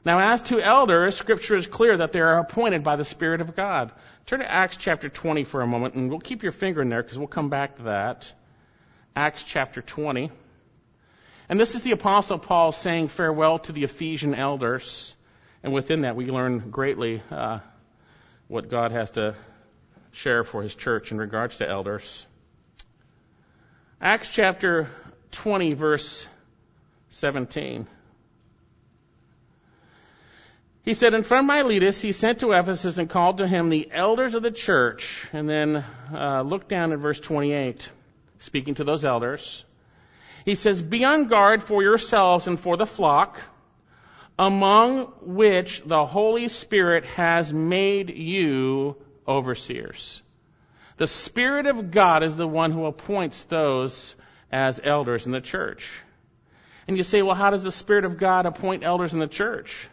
Now, 0.06 0.32
as 0.32 0.42
to 0.44 0.62
elders, 0.62 1.16
Scripture 1.16 1.56
is 1.56 1.68
clear 1.68 1.98
that 1.98 2.14
they 2.14 2.20
are 2.20 2.40
appointed 2.40 2.84
by 2.84 2.96
the 2.96 3.04
Spirit 3.04 3.42
of 3.42 3.56
God. 3.56 3.92
Turn 4.26 4.40
to 4.40 4.50
Acts 4.50 4.78
chapter 4.78 5.10
20 5.10 5.44
for 5.44 5.62
a 5.62 5.68
moment, 5.68 5.96
and 5.96 6.10
we'll 6.10 6.20
keep 6.20 6.44
your 6.44 6.52
finger 6.52 6.82
in 6.82 6.90
there 6.90 7.04
because 7.04 7.18
we'll 7.18 7.28
come 7.28 7.50
back 7.50 7.78
to 7.78 7.84
that. 7.84 8.32
Acts 9.16 9.44
chapter 9.44 9.82
20. 9.82 10.32
And 11.50 11.60
this 11.60 11.76
is 11.76 11.84
the 11.84 11.92
Apostle 11.92 12.40
Paul 12.40 12.72
saying 12.72 13.08
farewell 13.08 13.60
to 13.60 13.72
the 13.72 13.84
Ephesian 13.84 14.36
elders. 14.36 15.16
And 15.64 15.74
within 15.74 16.02
that, 16.02 16.16
we 16.16 16.26
learn 16.26 16.72
greatly 16.72 17.22
uh, 17.32 17.60
what 18.48 18.70
God 18.70 18.92
has 18.92 19.12
to 19.12 19.36
share 20.12 20.44
for 20.44 20.62
his 20.62 20.76
church 20.76 21.12
in 21.12 21.18
regards 21.18 21.58
to 21.58 21.70
elders. 21.70 22.26
Acts 24.02 24.30
chapter 24.30 24.90
20, 25.32 25.74
verse 25.74 26.28
17. 27.10 27.88
He 30.84 30.94
said, 30.94 31.14
And 31.14 31.26
from 31.26 31.48
Miletus 31.48 32.02
he 32.02 32.12
sent 32.12 32.40
to 32.40 32.52
Ephesus 32.52 32.98
and 32.98 33.10
called 33.10 33.40
to 33.40 33.48
him 33.48 33.70
the 33.70 33.90
elders 33.92 34.36
of 34.36 34.44
the 34.44 34.52
church. 34.52 35.28
And 35.34 35.50
then 35.50 35.84
uh, 36.14 36.44
look 36.44 36.68
down 36.68 36.94
at 36.94 37.00
verse 37.00 37.20
28, 37.20 37.90
speaking 38.40 38.76
to 38.76 38.84
those 38.84 39.04
elders. 39.04 39.64
He 40.48 40.56
says, 40.56 40.82
Be 40.82 41.04
on 41.04 41.28
guard 41.28 41.62
for 41.62 41.84
yourselves 41.84 42.48
and 42.48 42.58
for 42.58 42.78
the 42.78 42.86
flock, 42.86 43.42
among 44.40 45.08
which 45.20 45.82
the 45.84 46.06
Holy 46.06 46.48
Spirit 46.48 47.04
has 47.04 47.52
made 47.52 48.10
you 48.10 48.96
overseers. 49.28 50.22
The 50.96 51.06
Spirit 51.06 51.66
of 51.66 51.92
God 51.92 52.24
is 52.24 52.38
the 52.38 52.48
one 52.48 52.72
who 52.72 52.86
appoints 52.86 53.44
those 53.44 54.16
as 54.50 54.80
elders 54.82 55.26
in 55.26 55.34
the 55.34 55.42
church. 55.42 55.92
And 56.88 56.96
you 56.96 57.04
say, 57.04 57.22
well, 57.22 57.36
how 57.36 57.50
does 57.50 57.64
the 57.64 57.72
Spirit 57.74 58.06
of 58.06 58.18
God 58.18 58.46
appoint 58.46 58.86
elders 58.86 59.14
in 59.14 59.20
the 59.20 59.28
church? 59.28 59.90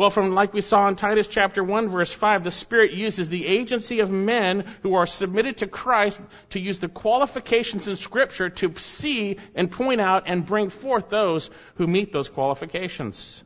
Well, 0.00 0.08
from 0.08 0.32
like 0.32 0.54
we 0.54 0.62
saw 0.62 0.88
in 0.88 0.96
Titus 0.96 1.28
chapter 1.28 1.62
1 1.62 1.88
verse 1.90 2.10
5, 2.10 2.42
the 2.42 2.50
Spirit 2.50 2.94
uses 2.94 3.28
the 3.28 3.46
agency 3.46 4.00
of 4.00 4.10
men 4.10 4.64
who 4.82 4.94
are 4.94 5.04
submitted 5.04 5.58
to 5.58 5.66
Christ 5.66 6.18
to 6.52 6.58
use 6.58 6.78
the 6.78 6.88
qualifications 6.88 7.86
in 7.86 7.96
Scripture 7.96 8.48
to 8.48 8.72
see 8.78 9.36
and 9.54 9.70
point 9.70 10.00
out 10.00 10.22
and 10.24 10.46
bring 10.46 10.70
forth 10.70 11.10
those 11.10 11.50
who 11.74 11.86
meet 11.86 12.12
those 12.12 12.30
qualifications. 12.30 13.44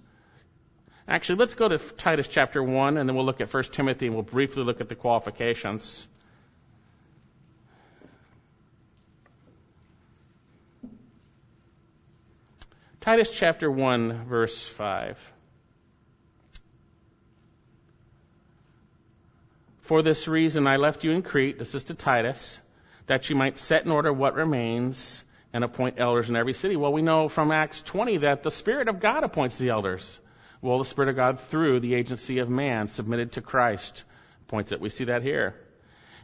Actually, 1.08 1.40
let's 1.40 1.56
go 1.56 1.66
to 1.66 1.76
Titus 1.76 2.28
chapter 2.28 2.62
1 2.62 2.98
and 2.98 3.08
then 3.08 3.16
we'll 3.16 3.26
look 3.26 3.40
at 3.40 3.52
1 3.52 3.64
Timothy 3.72 4.06
and 4.06 4.14
we'll 4.14 4.22
briefly 4.22 4.62
look 4.62 4.80
at 4.80 4.88
the 4.88 4.94
qualifications. 4.94 6.06
Titus 13.00 13.32
chapter 13.32 13.68
1 13.68 14.26
verse 14.26 14.68
5. 14.68 15.33
For 19.84 20.02
this 20.02 20.26
reason 20.26 20.66
I 20.66 20.76
left 20.76 21.04
you 21.04 21.10
in 21.10 21.20
Crete, 21.20 21.58
this 21.58 21.74
is 21.74 21.84
to 21.84 21.94
Titus, 21.94 22.58
that 23.06 23.28
you 23.28 23.36
might 23.36 23.58
set 23.58 23.84
in 23.84 23.90
order 23.90 24.10
what 24.10 24.34
remains 24.34 25.22
and 25.52 25.62
appoint 25.62 25.96
elders 25.98 26.30
in 26.30 26.36
every 26.36 26.54
city. 26.54 26.74
Well, 26.74 26.94
we 26.94 27.02
know 27.02 27.28
from 27.28 27.52
Acts 27.52 27.82
20 27.82 28.18
that 28.18 28.42
the 28.42 28.50
Spirit 28.50 28.88
of 28.88 28.98
God 28.98 29.24
appoints 29.24 29.58
the 29.58 29.68
elders. 29.68 30.20
Well, 30.62 30.78
the 30.78 30.86
Spirit 30.86 31.10
of 31.10 31.16
God 31.16 31.38
through 31.38 31.80
the 31.80 31.94
agency 31.94 32.38
of 32.38 32.48
man 32.48 32.88
submitted 32.88 33.32
to 33.32 33.42
Christ 33.42 34.04
appoints 34.48 34.72
it. 34.72 34.80
We 34.80 34.88
see 34.88 35.04
that 35.04 35.20
here. 35.20 35.54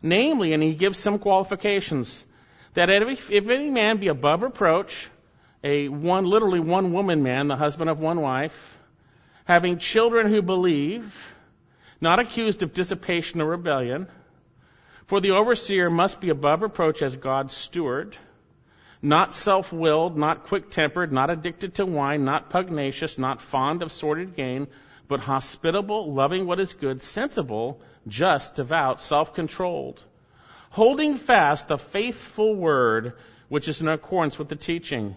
Namely, 0.02 0.54
and 0.54 0.62
he 0.62 0.74
gives 0.74 0.98
some 0.98 1.18
qualifications, 1.18 2.24
that 2.72 2.88
if, 2.88 3.30
if 3.30 3.50
any 3.50 3.68
man 3.68 3.98
be 3.98 4.08
above 4.08 4.42
reproach, 4.42 5.10
a 5.62 5.88
one, 5.88 6.24
literally 6.24 6.60
one 6.60 6.94
woman 6.94 7.22
man, 7.22 7.48
the 7.48 7.56
husband 7.56 7.90
of 7.90 8.00
one 8.00 8.22
wife, 8.22 8.78
having 9.44 9.76
children 9.76 10.32
who 10.32 10.40
believe, 10.40 11.34
not 12.00 12.18
accused 12.18 12.62
of 12.62 12.72
dissipation 12.72 13.40
or 13.40 13.46
rebellion. 13.46 14.08
For 15.06 15.20
the 15.20 15.32
overseer 15.32 15.90
must 15.90 16.20
be 16.20 16.30
above 16.30 16.62
reproach 16.62 17.02
as 17.02 17.16
God's 17.16 17.54
steward, 17.54 18.16
not 19.02 19.34
self 19.34 19.72
willed, 19.72 20.16
not 20.16 20.44
quick 20.44 20.70
tempered, 20.70 21.12
not 21.12 21.30
addicted 21.30 21.74
to 21.74 21.86
wine, 21.86 22.24
not 22.24 22.50
pugnacious, 22.50 23.18
not 23.18 23.40
fond 23.40 23.82
of 23.82 23.90
sordid 23.90 24.36
gain, 24.36 24.68
but 25.08 25.20
hospitable, 25.20 26.14
loving 26.14 26.46
what 26.46 26.60
is 26.60 26.72
good, 26.74 27.02
sensible, 27.02 27.80
just, 28.06 28.54
devout, 28.54 29.00
self 29.00 29.34
controlled, 29.34 30.02
holding 30.70 31.16
fast 31.16 31.68
the 31.68 31.78
faithful 31.78 32.54
word 32.54 33.14
which 33.48 33.66
is 33.66 33.80
in 33.80 33.88
accordance 33.88 34.38
with 34.38 34.48
the 34.48 34.56
teaching 34.56 35.16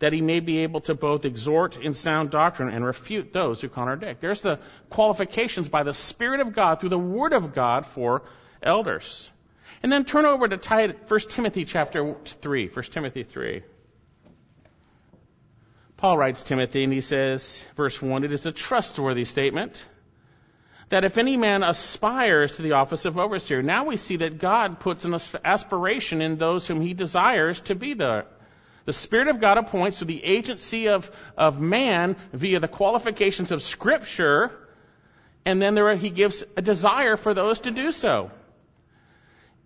that 0.00 0.12
he 0.12 0.20
may 0.20 0.40
be 0.40 0.60
able 0.60 0.80
to 0.80 0.94
both 0.94 1.24
exhort 1.24 1.76
in 1.76 1.94
sound 1.94 2.30
doctrine 2.30 2.70
and 2.70 2.84
refute 2.84 3.32
those 3.32 3.60
who 3.60 3.68
contradict. 3.68 4.20
There's 4.20 4.42
the 4.42 4.58
qualifications 4.88 5.68
by 5.68 5.84
the 5.84 5.92
Spirit 5.92 6.40
of 6.40 6.52
God 6.52 6.80
through 6.80 6.88
the 6.88 6.98
Word 6.98 7.32
of 7.32 7.54
God 7.54 7.86
for 7.86 8.22
elders. 8.62 9.30
And 9.82 9.92
then 9.92 10.04
turn 10.04 10.26
over 10.26 10.48
to 10.48 10.96
1 11.06 11.20
Timothy 11.28 11.64
chapter 11.64 12.16
3, 12.24 12.68
1 12.68 12.84
Timothy 12.86 13.22
3. 13.22 13.62
Paul 15.96 16.16
writes 16.16 16.42
Timothy 16.42 16.82
and 16.82 16.92
he 16.92 17.02
says, 17.02 17.64
verse 17.76 18.00
1, 18.00 18.24
it 18.24 18.32
is 18.32 18.46
a 18.46 18.52
trustworthy 18.52 19.26
statement 19.26 19.86
that 20.88 21.04
if 21.04 21.18
any 21.18 21.36
man 21.36 21.62
aspires 21.62 22.52
to 22.52 22.62
the 22.62 22.72
office 22.72 23.04
of 23.04 23.18
overseer, 23.18 23.62
now 23.62 23.84
we 23.84 23.96
see 23.96 24.16
that 24.16 24.38
God 24.38 24.80
puts 24.80 25.04
an 25.04 25.16
aspiration 25.44 26.22
in 26.22 26.36
those 26.36 26.66
whom 26.66 26.80
he 26.80 26.94
desires 26.94 27.60
to 27.62 27.74
be 27.74 27.94
there. 27.94 28.24
The 28.90 28.94
Spirit 28.94 29.28
of 29.28 29.40
God 29.40 29.56
appoints 29.56 29.98
through 29.98 30.08
the 30.08 30.24
agency 30.24 30.88
of, 30.88 31.08
of 31.36 31.60
man 31.60 32.16
via 32.32 32.58
the 32.58 32.66
qualifications 32.66 33.52
of 33.52 33.62
Scripture, 33.62 34.50
and 35.46 35.62
then 35.62 35.76
there, 35.76 35.94
he 35.94 36.10
gives 36.10 36.42
a 36.56 36.60
desire 36.60 37.16
for 37.16 37.32
those 37.32 37.60
to 37.60 37.70
do 37.70 37.92
so. 37.92 38.32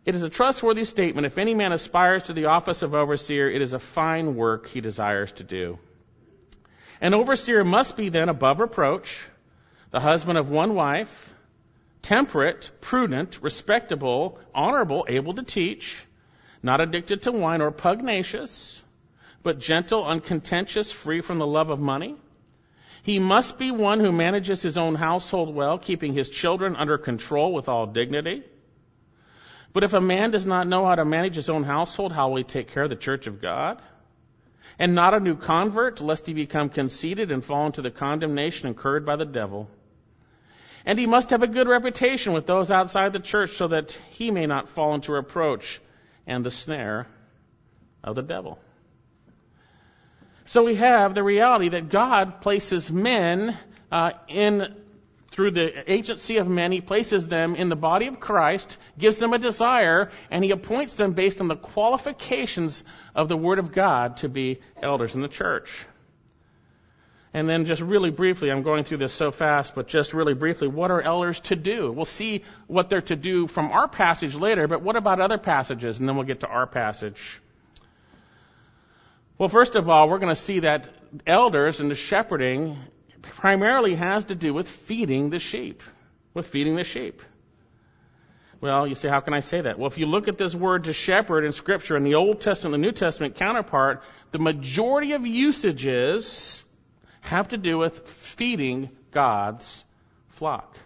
It 0.05 0.15
is 0.15 0.25
a 0.25 0.29
trustworthy 0.29 0.85
statement. 0.85 1.27
If 1.27 1.39
any 1.39 1.55
man 1.55 1.73
aspires 1.73 2.25
to 2.25 2.35
the 2.35 2.45
office 2.57 2.83
of 2.83 2.95
overseer, 2.95 3.49
it 3.49 3.63
is 3.63 3.73
a 3.73 3.79
fine 3.79 4.37
work 4.37 4.69
he 4.69 4.83
desires 4.83 5.33
to 5.33 5.43
do. 5.43 5.79
An 7.01 7.15
overseer 7.15 7.65
must 7.65 7.97
be 7.97 8.11
then 8.11 8.29
above 8.29 8.61
reproach, 8.61 9.27
the 9.91 10.01
husband 10.01 10.37
of 10.37 10.51
one 10.51 10.75
wife, 10.75 11.33
temperate, 12.03 12.71
prudent, 12.83 13.39
respectable, 13.41 14.39
honorable, 14.55 15.07
able 15.09 15.33
to 15.33 15.43
teach, 15.43 16.05
not 16.63 16.83
addicted 16.83 17.23
to 17.23 17.33
wine 17.33 17.63
or 17.63 17.71
pugnacious, 17.71 18.84
but 19.45 19.61
gentle, 19.61 20.05
uncontentious, 20.05 20.91
free 20.91 21.21
from 21.21 21.39
the 21.39 21.47
love 21.47 21.71
of 21.71 21.79
money. 21.79 22.17
He 23.05 23.19
must 23.19 23.59
be 23.59 23.71
one 23.71 24.01
who 24.01 24.11
manages 24.11 24.63
his 24.63 24.79
own 24.79 24.95
household 24.95 25.55
well, 25.55 25.79
keeping 25.79 26.15
his 26.15 26.31
children 26.31 26.75
under 26.75 26.97
control 26.97 27.53
with 27.53 27.69
all 27.69 27.87
dignity. 27.87 28.43
But 29.75 29.85
if 29.85 29.93
a 29.93 30.01
man 30.01 30.31
does 30.31 30.47
not 30.47 30.67
know 30.67 30.87
how 30.87 30.95
to 30.95 31.05
manage 31.05 31.37
his 31.37 31.51
own 31.51 31.65
household, 31.65 32.13
how 32.13 32.31
will 32.31 32.39
he 32.39 32.45
take 32.45 32.69
care 32.69 32.85
of 32.85 32.91
the 32.91 32.97
church 32.97 33.27
of 33.27 33.43
God? 33.43 33.83
And 34.79 34.95
not 34.95 35.13
a 35.13 35.21
new 35.21 35.37
convert, 35.37 36.01
lest 36.01 36.27
he 36.27 36.33
become 36.33 36.71
conceited 36.71 37.31
and 37.31 37.45
fall 37.45 37.67
into 37.67 37.83
the 37.83 37.91
condemnation 37.91 38.69
incurred 38.69 39.05
by 39.05 39.17
the 39.17 39.27
devil. 39.27 39.69
And 40.87 40.99
he 40.99 41.07
must 41.07 41.31
have 41.31 41.43
a 41.43 41.47
good 41.47 41.69
reputation 41.69 42.33
with 42.33 42.47
those 42.47 42.71
outside 42.71 43.13
the 43.13 43.21
church 43.21 43.57
so 43.57 43.69
that 43.69 43.93
he 44.11 44.31
may 44.31 44.47
not 44.47 44.71
fall 44.71 44.95
into 44.95 45.13
reproach 45.13 45.81
and 46.27 46.45
the 46.45 46.51
snare 46.51 47.07
of 48.03 48.15
the 48.15 48.23
devil. 48.23 48.59
So 50.47 50.63
we 50.65 50.75
have 50.77 51.15
the 51.15 51.23
reality 51.23 51.71
that 51.71 51.89
God 51.89 52.41
places 52.41 52.91
men 52.91 53.57
uh, 53.91 54.13
in 54.29 54.75
through 55.35 55.51
the 55.51 55.93
agency 55.93 56.37
of 56.37 56.47
men, 56.47 56.71
he 56.71 56.81
places 56.81 57.27
them 57.27 57.57
in 57.57 57.69
the 57.69 57.75
body 57.75 58.07
of 58.07 58.21
Christ, 58.21 58.79
gives 58.97 59.19
them 59.19 59.33
a 59.33 59.39
desire, 59.39 60.13
and 60.31 60.45
he 60.45 60.53
appoints 60.53 60.95
them 60.95 61.13
based 61.13 61.41
on 61.41 61.49
the 61.49 61.57
qualifications 61.57 62.85
of 63.17 63.29
the 63.29 63.37
Word 63.37 63.59
of 63.59 63.73
God 63.73 64.19
to 64.19 64.29
be 64.29 64.61
elders 64.81 65.17
in 65.17 65.23
the 65.23 65.29
church. 65.29 65.87
And 67.33 67.49
then 67.49 67.65
just 67.65 67.83
really 67.83 68.11
briefly, 68.11 68.49
I'm 68.49 68.63
going 68.63 68.85
through 68.85 68.99
this 68.99 69.13
so 69.13 69.33
fast, 69.33 69.75
but 69.75 69.89
just 69.89 70.15
really 70.15 70.35
briefly, 70.35 70.69
what 70.69 70.93
are 70.93 71.03
elders 71.03 71.41
to 71.41 71.57
do? 71.57 71.91
We'll 71.91 72.05
see 72.05 72.45
what 72.69 72.89
they're 72.89 73.01
to 73.03 73.17
do 73.17 73.49
from 73.49 73.73
our 73.73 73.89
passage 73.89 74.37
later, 74.37 74.69
but 74.69 74.83
what 74.83 74.95
about 74.95 75.21
other 75.21 75.39
passages? 75.39 75.99
And 75.99 76.09
then 76.09 76.15
we'll 76.15 76.27
get 76.27 76.41
to 76.41 76.47
our 76.47 76.69
passage. 76.69 77.41
Well, 79.37 79.49
first 79.49 79.75
of 79.75 79.89
all, 79.89 80.09
we're 80.09 80.19
going 80.19 80.35
to 80.35 80.41
see 80.41 80.61
that 80.61 80.89
elders 81.27 81.81
and 81.81 81.91
the 81.91 81.97
shepherding 81.97 82.79
primarily 83.21 83.97
has 83.97 84.27
to 84.27 84.37
do 84.37 84.55
with 84.55 84.69
feeding 84.69 85.31
the 85.31 85.41
sheep. 85.41 85.83
With 86.35 86.47
feeding 86.47 86.77
the 86.77 86.85
sheep. 86.85 87.21
Well, 88.61 88.87
you 88.87 88.95
say, 88.95 89.09
how 89.09 89.21
can 89.21 89.35
I 89.35 89.41
say 89.41 89.61
that? 89.61 89.79
Well, 89.79 89.89
if 89.89 89.99
you 89.99 90.07
look 90.07 90.29
at 90.29 90.39
this 90.39 90.55
word 90.55 90.85
to 90.85 90.93
shepherd 90.93 91.45
in 91.45 91.53
Scripture, 91.53 91.97
in 91.97 92.05
the 92.05 92.15
Old 92.15 92.41
Testament, 92.41 92.81
the 92.81 92.87
New 92.87 92.93
Testament 92.93 93.35
counterpart, 93.35 94.03
the 94.31 94.39
majority 94.39 95.13
of 95.13 95.27
usages 95.27 96.63
have 97.21 97.49
to 97.49 97.57
do 97.57 97.77
with 97.77 98.09
feeding 98.09 98.91
God's 99.11 99.85
flock. 100.29 100.79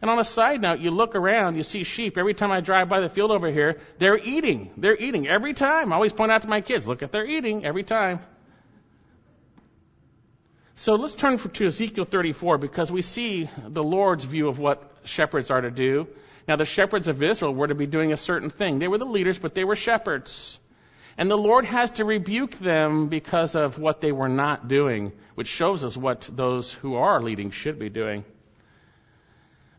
And 0.00 0.10
on 0.10 0.18
a 0.18 0.24
side 0.24 0.60
note, 0.60 0.78
you 0.78 0.90
look 0.90 1.16
around, 1.16 1.56
you 1.56 1.64
see 1.64 1.82
sheep. 1.82 2.18
Every 2.18 2.34
time 2.34 2.52
I 2.52 2.60
drive 2.60 2.88
by 2.88 3.00
the 3.00 3.08
field 3.08 3.32
over 3.32 3.50
here, 3.50 3.80
they're 3.98 4.18
eating. 4.18 4.70
They're 4.76 4.96
eating 4.96 5.26
every 5.26 5.54
time. 5.54 5.92
I 5.92 5.96
always 5.96 6.12
point 6.12 6.30
out 6.30 6.42
to 6.42 6.48
my 6.48 6.60
kids, 6.60 6.86
look 6.86 7.02
at 7.02 7.10
they're 7.10 7.26
eating 7.26 7.64
every 7.64 7.82
time. 7.82 8.20
So 10.76 10.94
let's 10.94 11.16
turn 11.16 11.38
to 11.38 11.66
Ezekiel 11.66 12.04
34 12.04 12.58
because 12.58 12.92
we 12.92 13.02
see 13.02 13.50
the 13.66 13.82
Lord's 13.82 14.24
view 14.24 14.46
of 14.46 14.60
what 14.60 14.92
shepherds 15.02 15.50
are 15.50 15.60
to 15.60 15.72
do. 15.72 16.06
Now, 16.46 16.54
the 16.54 16.64
shepherds 16.64 17.08
of 17.08 17.20
Israel 17.20 17.52
were 17.52 17.66
to 17.66 17.74
be 17.74 17.86
doing 17.86 18.12
a 18.12 18.16
certain 18.16 18.48
thing. 18.48 18.78
They 18.78 18.86
were 18.86 18.98
the 18.98 19.04
leaders, 19.04 19.40
but 19.40 19.54
they 19.54 19.64
were 19.64 19.74
shepherds. 19.74 20.60
And 21.18 21.28
the 21.28 21.36
Lord 21.36 21.64
has 21.64 21.90
to 21.92 22.04
rebuke 22.04 22.52
them 22.52 23.08
because 23.08 23.56
of 23.56 23.80
what 23.80 24.00
they 24.00 24.12
were 24.12 24.28
not 24.28 24.68
doing, 24.68 25.10
which 25.34 25.48
shows 25.48 25.82
us 25.82 25.96
what 25.96 26.30
those 26.32 26.72
who 26.72 26.94
are 26.94 27.20
leading 27.20 27.50
should 27.50 27.80
be 27.80 27.88
doing. 27.88 28.24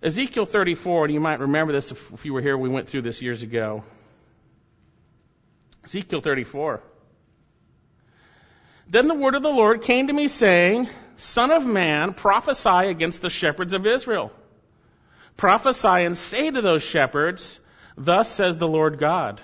Ezekiel 0.02 0.46
34, 0.46 1.06
and 1.06 1.14
you 1.14 1.20
might 1.20 1.40
remember 1.40 1.74
this 1.74 1.92
if 1.92 2.26
you 2.26 2.34
were 2.34 2.42
here, 2.42 2.58
we 2.58 2.70
went 2.70 2.88
through 2.88 3.02
this 3.02 3.22
years 3.22 3.44
ago. 3.44 3.84
Ezekiel 5.84 6.22
34. 6.22 6.82
Then 8.88 9.08
the 9.08 9.14
word 9.14 9.36
of 9.36 9.44
the 9.44 9.50
Lord 9.50 9.84
came 9.84 10.08
to 10.08 10.14
me 10.14 10.30
saying, 10.30 10.88
Son 11.18 11.52
of 11.52 11.66
man, 11.66 12.14
prophesy 12.14 12.88
against 12.88 13.22
the 13.22 13.30
shepherds 13.30 13.74
of 13.74 13.86
Israel. 13.86 14.32
Prophesy 15.36 16.06
and 16.06 16.18
say 16.18 16.50
to 16.50 16.62
those 16.62 16.82
shepherds, 16.82 17.60
Thus 17.98 18.32
says 18.32 18.58
the 18.58 18.68
Lord 18.68 19.00
God. 19.00 19.42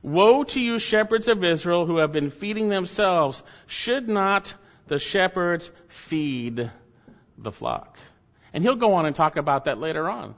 Woe 0.00 0.44
to 0.44 0.60
you 0.60 0.78
shepherds 0.78 1.26
of 1.26 1.42
Israel 1.42 1.86
who 1.86 1.98
have 1.98 2.12
been 2.12 2.30
feeding 2.30 2.68
themselves. 2.68 3.42
Should 3.66 4.08
not 4.08 4.54
the 4.86 4.98
shepherds 4.98 5.70
feed 5.88 6.70
the 7.36 7.52
flock? 7.52 7.98
And 8.56 8.64
he'll 8.64 8.74
go 8.74 8.94
on 8.94 9.04
and 9.04 9.14
talk 9.14 9.36
about 9.36 9.66
that 9.66 9.76
later 9.76 10.08
on. 10.08 10.34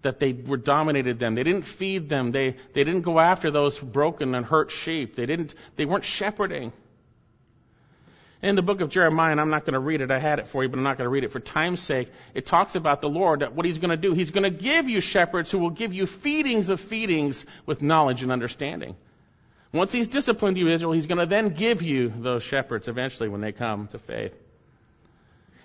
That 0.00 0.18
they 0.18 0.32
were 0.32 0.56
dominated 0.56 1.18
them. 1.18 1.34
They 1.34 1.42
didn't 1.42 1.66
feed 1.66 2.08
them. 2.08 2.32
They, 2.32 2.56
they 2.72 2.84
didn't 2.84 3.02
go 3.02 3.20
after 3.20 3.50
those 3.50 3.78
broken 3.78 4.34
and 4.34 4.46
hurt 4.46 4.70
sheep. 4.70 5.14
They 5.14 5.26
didn't, 5.26 5.54
they 5.76 5.84
weren't 5.84 6.06
shepherding. 6.06 6.72
In 8.42 8.54
the 8.54 8.62
book 8.62 8.80
of 8.80 8.88
Jeremiah, 8.88 9.32
and 9.32 9.40
I'm 9.42 9.50
not 9.50 9.66
going 9.66 9.74
to 9.74 9.78
read 9.78 10.00
it, 10.00 10.10
I 10.10 10.18
had 10.18 10.38
it 10.38 10.48
for 10.48 10.62
you, 10.62 10.70
but 10.70 10.78
I'm 10.78 10.84
not 10.84 10.96
going 10.96 11.04
to 11.04 11.10
read 11.10 11.24
it 11.24 11.32
for 11.32 11.38
time's 11.40 11.82
sake. 11.82 12.10
It 12.32 12.46
talks 12.46 12.76
about 12.76 13.02
the 13.02 13.10
Lord, 13.10 13.44
what 13.54 13.66
He's 13.66 13.76
going 13.76 13.90
to 13.90 13.98
do. 13.98 14.14
He's 14.14 14.30
going 14.30 14.50
to 14.50 14.58
give 14.58 14.88
you 14.88 15.02
shepherds 15.02 15.50
who 15.50 15.58
will 15.58 15.68
give 15.68 15.92
you 15.92 16.06
feedings 16.06 16.70
of 16.70 16.80
feedings 16.80 17.44
with 17.66 17.82
knowledge 17.82 18.22
and 18.22 18.32
understanding. 18.32 18.96
Once 19.70 19.92
He's 19.92 20.08
disciplined 20.08 20.56
you, 20.56 20.70
Israel, 20.70 20.92
He's 20.92 21.04
going 21.04 21.18
to 21.18 21.26
then 21.26 21.50
give 21.50 21.82
you 21.82 22.08
those 22.08 22.42
shepherds 22.42 22.88
eventually 22.88 23.28
when 23.28 23.42
they 23.42 23.52
come 23.52 23.86
to 23.88 23.98
faith. 23.98 24.32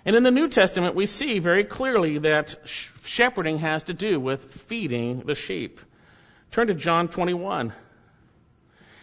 And 0.06 0.14
in 0.14 0.22
the 0.22 0.30
New 0.30 0.48
Testament, 0.48 0.94
we 0.94 1.06
see 1.06 1.40
very 1.40 1.64
clearly 1.64 2.18
that 2.18 2.54
shepherding 2.64 3.58
has 3.58 3.82
to 3.84 3.92
do 3.92 4.20
with 4.20 4.52
feeding 4.52 5.22
the 5.26 5.34
sheep. 5.34 5.80
Turn 6.52 6.68
to 6.68 6.74
John 6.74 7.08
21. 7.08 7.72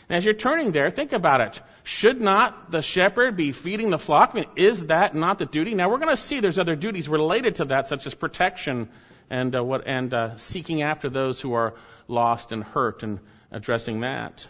And 0.08 0.18
as 0.18 0.24
you're 0.24 0.34
turning 0.34 0.72
there, 0.72 0.89
think 0.89 1.12
about 1.12 1.42
it. 1.42 1.62
Should 1.84 2.22
not 2.22 2.72
the 2.72 2.82
shepherd 2.82 3.36
be 3.36 3.52
feeding 3.52 3.89
the 3.89 4.00
flock? 4.00 4.32
I 4.32 4.36
mean, 4.36 4.46
is 4.56 4.86
that 4.86 5.13
not 5.13 5.39
the 5.39 5.46
duty? 5.46 5.76
Now 5.76 5.89
we're 5.89 5.98
going 5.98 6.08
to 6.08 6.18
see 6.18 6.39
there's 6.39 6.58
other 6.58 6.78
duties 6.78 7.10
related 7.10 7.56
to 7.56 7.66
that, 7.66 7.89
such 7.89 8.08
as 8.08 8.13
protection 8.13 8.88
and 9.30 9.54
uh, 9.54 9.62
what 9.62 9.86
and 9.86 10.13
uh, 10.13 10.38
seeking 10.38 10.84
after 10.84 11.10
those 11.10 11.42
who 11.42 11.54
are 11.54 11.74
lost 12.08 12.54
and 12.54 12.63
hurt 12.63 13.04
and 13.04 13.20
addressing 13.52 14.02
that. 14.02 14.48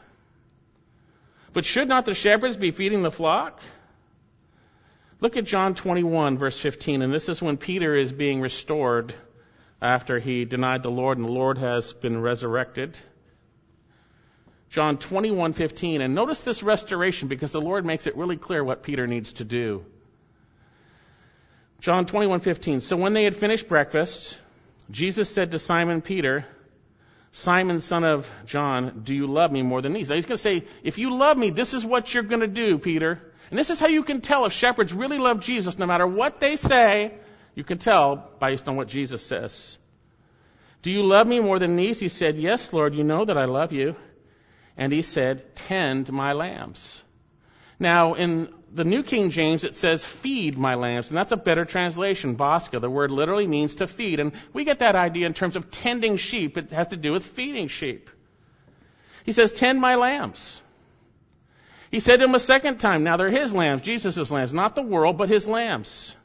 But 1.51 1.65
should 1.65 1.87
not 1.87 2.05
the 2.05 2.13
shepherds 2.13 2.57
be 2.57 2.69
feeding 2.69 3.01
the 3.01 3.11
flock? 3.11 3.59
Look 5.23 5.37
at 5.37 5.45
John 5.45 5.73
21 5.73 6.37
verse 6.37 6.59
15, 6.59 7.01
and 7.01 7.13
this 7.13 7.29
is 7.29 7.41
when 7.41 7.55
Peter 7.55 7.95
is 7.95 8.11
being 8.11 8.41
restored 8.41 9.15
after 9.81 10.19
he 10.19 10.43
denied 10.43 10.83
the 10.83 10.91
Lord 10.91 11.17
and 11.17 11.25
the 11.25 11.31
Lord 11.31 11.57
has 11.59 11.93
been 11.93 12.19
resurrected. 12.19 12.99
John 14.69 14.97
21:15 14.97 16.01
and 16.01 16.13
notice 16.13 16.41
this 16.41 16.61
restoration 16.61 17.29
because 17.29 17.53
the 17.53 17.61
Lord 17.61 17.85
makes 17.85 18.05
it 18.05 18.17
really 18.17 18.35
clear 18.35 18.65
what 18.65 18.83
Peter 18.83 19.07
needs 19.07 19.31
to 19.33 19.45
do. 19.45 19.85
John 21.79 22.05
21:15 22.05 22.81
So 22.81 22.97
when 22.97 23.13
they 23.13 23.23
had 23.23 23.37
finished 23.37 23.69
breakfast 23.69 24.37
Jesus 24.91 25.29
said 25.29 25.51
to 25.51 25.57
Simon 25.57 26.01
Peter 26.01 26.45
Simon 27.31 27.79
son 27.79 28.03
of 28.03 28.29
John 28.45 29.03
do 29.05 29.15
you 29.15 29.27
love 29.27 29.53
me 29.53 29.61
more 29.61 29.81
than 29.81 29.93
these 29.93 30.09
now 30.09 30.15
he's 30.15 30.25
going 30.25 30.35
to 30.35 30.49
say 30.49 30.65
if 30.83 30.97
you 30.97 31.15
love 31.15 31.37
me 31.37 31.49
this 31.49 31.73
is 31.73 31.85
what 31.85 32.13
you're 32.13 32.23
going 32.23 32.41
to 32.41 32.55
do 32.65 32.77
Peter 32.77 33.21
and 33.53 33.59
this 33.59 33.69
is 33.69 33.79
how 33.79 33.87
you 33.87 34.03
can 34.03 34.21
tell 34.21 34.45
if 34.45 34.53
shepherds 34.53 34.93
really 34.93 35.19
love 35.19 35.41
Jesus 35.41 35.77
no 35.77 35.85
matter 35.85 36.07
what 36.07 36.39
they 36.39 36.55
say 36.55 37.13
you 37.55 37.63
can 37.63 37.77
tell 37.77 38.31
based 38.39 38.67
on 38.67 38.75
what 38.75 38.87
Jesus 38.87 39.23
says 39.23 39.77
Do 40.81 40.89
you 40.89 41.03
love 41.03 41.27
me 41.27 41.39
more 41.39 41.59
than 41.59 41.75
these 41.75 41.99
he 41.99 42.07
said 42.07 42.37
yes 42.37 42.73
Lord 42.73 42.95
you 42.95 43.03
know 43.03 43.25
that 43.25 43.37
I 43.37 43.45
love 43.45 43.71
you 43.71 43.95
and 44.77 44.91
he 44.91 45.01
said, 45.01 45.55
Tend 45.55 46.11
my 46.11 46.33
lambs. 46.33 47.03
Now, 47.79 48.13
in 48.13 48.49
the 48.71 48.83
New 48.83 49.03
King 49.03 49.29
James, 49.29 49.63
it 49.63 49.75
says, 49.75 50.05
Feed 50.05 50.57
my 50.57 50.75
lambs, 50.75 51.09
and 51.09 51.17
that's 51.17 51.31
a 51.31 51.37
better 51.37 51.65
translation, 51.65 52.35
Bosca. 52.35 52.79
The 52.79 52.89
word 52.89 53.11
literally 53.11 53.47
means 53.47 53.75
to 53.75 53.87
feed, 53.87 54.19
and 54.19 54.33
we 54.53 54.65
get 54.65 54.79
that 54.79 54.95
idea 54.95 55.27
in 55.27 55.33
terms 55.33 55.55
of 55.55 55.69
tending 55.69 56.17
sheep. 56.17 56.57
It 56.57 56.71
has 56.71 56.87
to 56.89 56.97
do 56.97 57.11
with 57.11 57.25
feeding 57.25 57.67
sheep. 57.67 58.09
He 59.25 59.31
says, 59.31 59.53
Tend 59.53 59.79
my 59.79 59.95
lambs. 59.95 60.61
He 61.93 61.99
said 61.99 62.17
to 62.17 62.25
him 62.25 62.33
a 62.33 62.39
second 62.39 62.79
time, 62.79 63.03
now 63.03 63.17
they're 63.17 63.29
his 63.29 63.53
lambs, 63.53 63.83
Jesus' 63.83 64.31
lambs, 64.31 64.51
not 64.51 64.73
the 64.73 64.81
world, 64.81 65.15
but 65.15 65.29
his 65.29 65.47
lambs. 65.47 66.15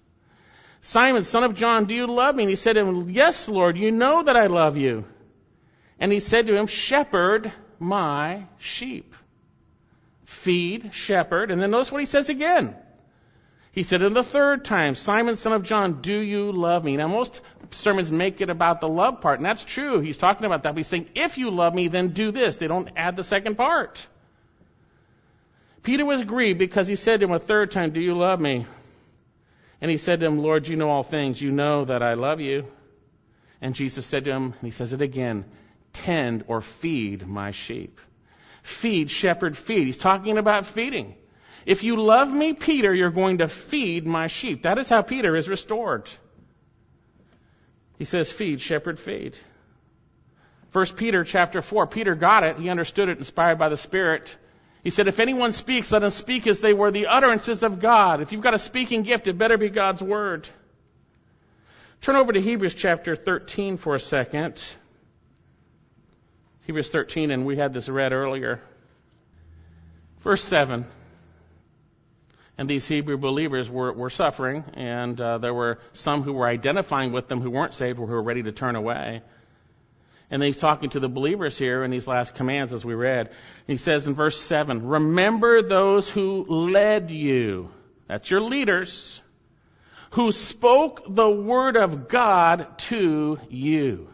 Simon, 0.80 1.24
son 1.24 1.44
of 1.44 1.56
John, 1.56 1.84
do 1.84 1.94
you 1.94 2.06
love 2.06 2.34
me? 2.34 2.44
And 2.44 2.48
he 2.48 2.56
said 2.56 2.72
to 2.72 2.86
him, 2.86 3.10
Yes, 3.10 3.50
Lord, 3.50 3.76
you 3.76 3.90
know 3.90 4.22
that 4.22 4.34
I 4.34 4.46
love 4.46 4.78
you. 4.78 5.04
And 6.00 6.10
he 6.10 6.20
said 6.20 6.46
to 6.46 6.56
him, 6.56 6.68
Shepherd 6.68 7.52
my 7.78 8.46
sheep. 8.56 9.14
Feed, 10.24 10.94
shepherd. 10.94 11.50
And 11.50 11.60
then 11.60 11.70
notice 11.70 11.92
what 11.92 12.00
he 12.00 12.06
says 12.06 12.30
again. 12.30 12.74
He 13.70 13.82
said 13.82 14.00
in 14.00 14.14
the 14.14 14.24
third 14.24 14.64
time, 14.64 14.94
Simon, 14.94 15.36
son 15.36 15.52
of 15.52 15.64
John, 15.64 16.00
do 16.00 16.18
you 16.18 16.50
love 16.50 16.82
me? 16.82 16.96
Now 16.96 17.08
most 17.08 17.42
sermons 17.72 18.10
make 18.10 18.40
it 18.40 18.48
about 18.48 18.80
the 18.80 18.88
love 18.88 19.20
part, 19.20 19.38
and 19.38 19.44
that's 19.44 19.64
true. 19.64 20.00
He's 20.00 20.16
talking 20.16 20.46
about 20.46 20.62
that. 20.62 20.70
But 20.70 20.78
he's 20.78 20.86
saying, 20.86 21.10
if 21.14 21.36
you 21.36 21.50
love 21.50 21.74
me, 21.74 21.88
then 21.88 22.14
do 22.14 22.32
this. 22.32 22.56
They 22.56 22.68
don't 22.68 22.88
add 22.96 23.16
the 23.16 23.22
second 23.22 23.56
part. 23.56 24.06
Peter 25.82 26.04
was 26.04 26.22
grieved 26.22 26.58
because 26.58 26.88
he 26.88 26.96
said 26.96 27.20
to 27.20 27.26
him 27.26 27.32
a 27.32 27.38
third 27.38 27.70
time, 27.70 27.92
do 27.92 28.00
you 28.00 28.16
love 28.16 28.40
me? 28.40 28.66
And 29.80 29.90
he 29.90 29.96
said 29.96 30.20
to 30.20 30.26
him, 30.26 30.38
Lord, 30.38 30.66
you 30.66 30.76
know 30.76 30.90
all 30.90 31.02
things. 31.02 31.40
You 31.40 31.52
know 31.52 31.84
that 31.84 32.02
I 32.02 32.14
love 32.14 32.40
you. 32.40 32.66
And 33.60 33.74
Jesus 33.74 34.06
said 34.06 34.24
to 34.24 34.30
him, 34.32 34.44
and 34.44 34.62
he 34.62 34.70
says 34.70 34.92
it 34.92 35.00
again, 35.00 35.44
tend 35.92 36.44
or 36.48 36.60
feed 36.60 37.26
my 37.26 37.52
sheep. 37.52 38.00
Feed, 38.62 39.10
shepherd, 39.10 39.56
feed. 39.56 39.86
He's 39.86 39.96
talking 39.96 40.36
about 40.36 40.66
feeding. 40.66 41.14
If 41.64 41.84
you 41.84 42.00
love 42.00 42.30
me, 42.30 42.54
Peter, 42.54 42.94
you're 42.94 43.10
going 43.10 43.38
to 43.38 43.48
feed 43.48 44.06
my 44.06 44.26
sheep. 44.26 44.62
That 44.62 44.78
is 44.78 44.88
how 44.88 45.02
Peter 45.02 45.36
is 45.36 45.48
restored. 45.48 46.08
He 47.98 48.04
says, 48.04 48.30
feed, 48.30 48.60
shepherd, 48.60 48.98
feed. 48.98 49.36
First 50.70 50.96
Peter 50.96 51.24
chapter 51.24 51.62
4, 51.62 51.86
Peter 51.86 52.14
got 52.14 52.44
it. 52.44 52.58
He 52.58 52.68
understood 52.68 53.08
it, 53.08 53.18
inspired 53.18 53.58
by 53.58 53.68
the 53.68 53.76
Spirit. 53.76 54.36
He 54.84 54.90
said, 54.90 55.08
if 55.08 55.20
anyone 55.20 55.52
speaks, 55.52 55.90
let 55.90 56.02
him 56.02 56.10
speak 56.10 56.46
as 56.46 56.60
they 56.60 56.72
were 56.72 56.90
the 56.90 57.08
utterances 57.08 57.62
of 57.62 57.80
God. 57.80 58.20
If 58.20 58.32
you've 58.32 58.42
got 58.42 58.54
a 58.54 58.58
speaking 58.58 59.02
gift, 59.02 59.26
it 59.26 59.36
better 59.36 59.58
be 59.58 59.70
God's 59.70 60.02
word. 60.02 60.48
Turn 62.00 62.16
over 62.16 62.32
to 62.32 62.40
Hebrews 62.40 62.74
chapter 62.74 63.16
13 63.16 63.76
for 63.76 63.94
a 63.94 64.00
second. 64.00 64.62
Hebrews 66.66 66.90
13, 66.90 67.30
and 67.30 67.44
we 67.44 67.56
had 67.56 67.74
this 67.74 67.88
read 67.88 68.12
earlier. 68.12 68.60
Verse 70.20 70.44
7. 70.44 70.86
And 72.56 72.68
these 72.68 72.86
Hebrew 72.86 73.16
believers 73.16 73.70
were, 73.70 73.92
were 73.92 74.10
suffering, 74.10 74.64
and 74.74 75.20
uh, 75.20 75.38
there 75.38 75.54
were 75.54 75.78
some 75.92 76.22
who 76.22 76.34
were 76.34 76.46
identifying 76.46 77.12
with 77.12 77.28
them 77.28 77.40
who 77.40 77.50
weren't 77.50 77.74
saved 77.74 77.98
or 77.98 78.06
who 78.06 78.12
were 78.12 78.22
ready 78.22 78.42
to 78.44 78.52
turn 78.52 78.76
away. 78.76 79.22
And 80.30 80.42
he's 80.42 80.58
talking 80.58 80.90
to 80.90 81.00
the 81.00 81.08
believers 81.08 81.56
here 81.56 81.84
in 81.84 81.90
these 81.90 82.06
last 82.06 82.34
commands 82.34 82.74
as 82.74 82.84
we 82.84 82.94
read. 82.94 83.30
He 83.66 83.78
says 83.78 84.06
in 84.06 84.14
verse 84.14 84.38
7, 84.38 84.86
Remember 84.86 85.62
those 85.62 86.08
who 86.08 86.44
led 86.44 87.10
you. 87.10 87.70
That's 88.08 88.30
your 88.30 88.42
leaders. 88.42 89.22
Who 90.12 90.32
spoke 90.32 91.02
the 91.08 91.28
word 91.28 91.76
of 91.76 92.08
God 92.08 92.78
to 92.78 93.38
you. 93.48 94.08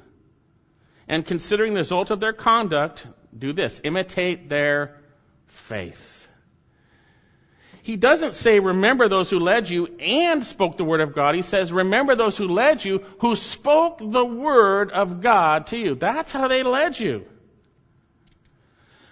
And 1.09 1.27
considering 1.27 1.74
the 1.74 1.81
result 1.81 2.11
of 2.11 2.20
their 2.20 2.33
conduct, 2.33 3.07
do 3.37 3.53
this. 3.53 3.81
Imitate 3.85 4.48
their 4.48 4.96
faith. 5.46 6.13
He 7.85 7.97
doesn't 7.97 8.35
say, 8.35 8.61
remember 8.61 9.11
those 9.11 9.29
who 9.29 9.38
led 9.38 9.68
you 9.68 9.87
and 10.01 10.44
spoke 10.44 10.79
the 10.79 10.85
word 10.85 11.03
of 11.03 11.14
God. 11.14 11.35
He 11.35 11.42
says, 11.42 11.70
remember 11.70 12.16
those 12.16 12.35
who 12.35 12.49
led 12.49 12.83
you 12.83 13.05
who 13.18 13.37
spoke 13.37 13.99
the 14.01 14.25
word 14.25 14.90
of 14.90 15.20
God 15.20 15.66
to 15.66 15.77
you. 15.77 15.94
That's 15.94 16.33
how 16.33 16.49
they 16.49 16.62
led 16.62 16.99
you. 16.99 17.27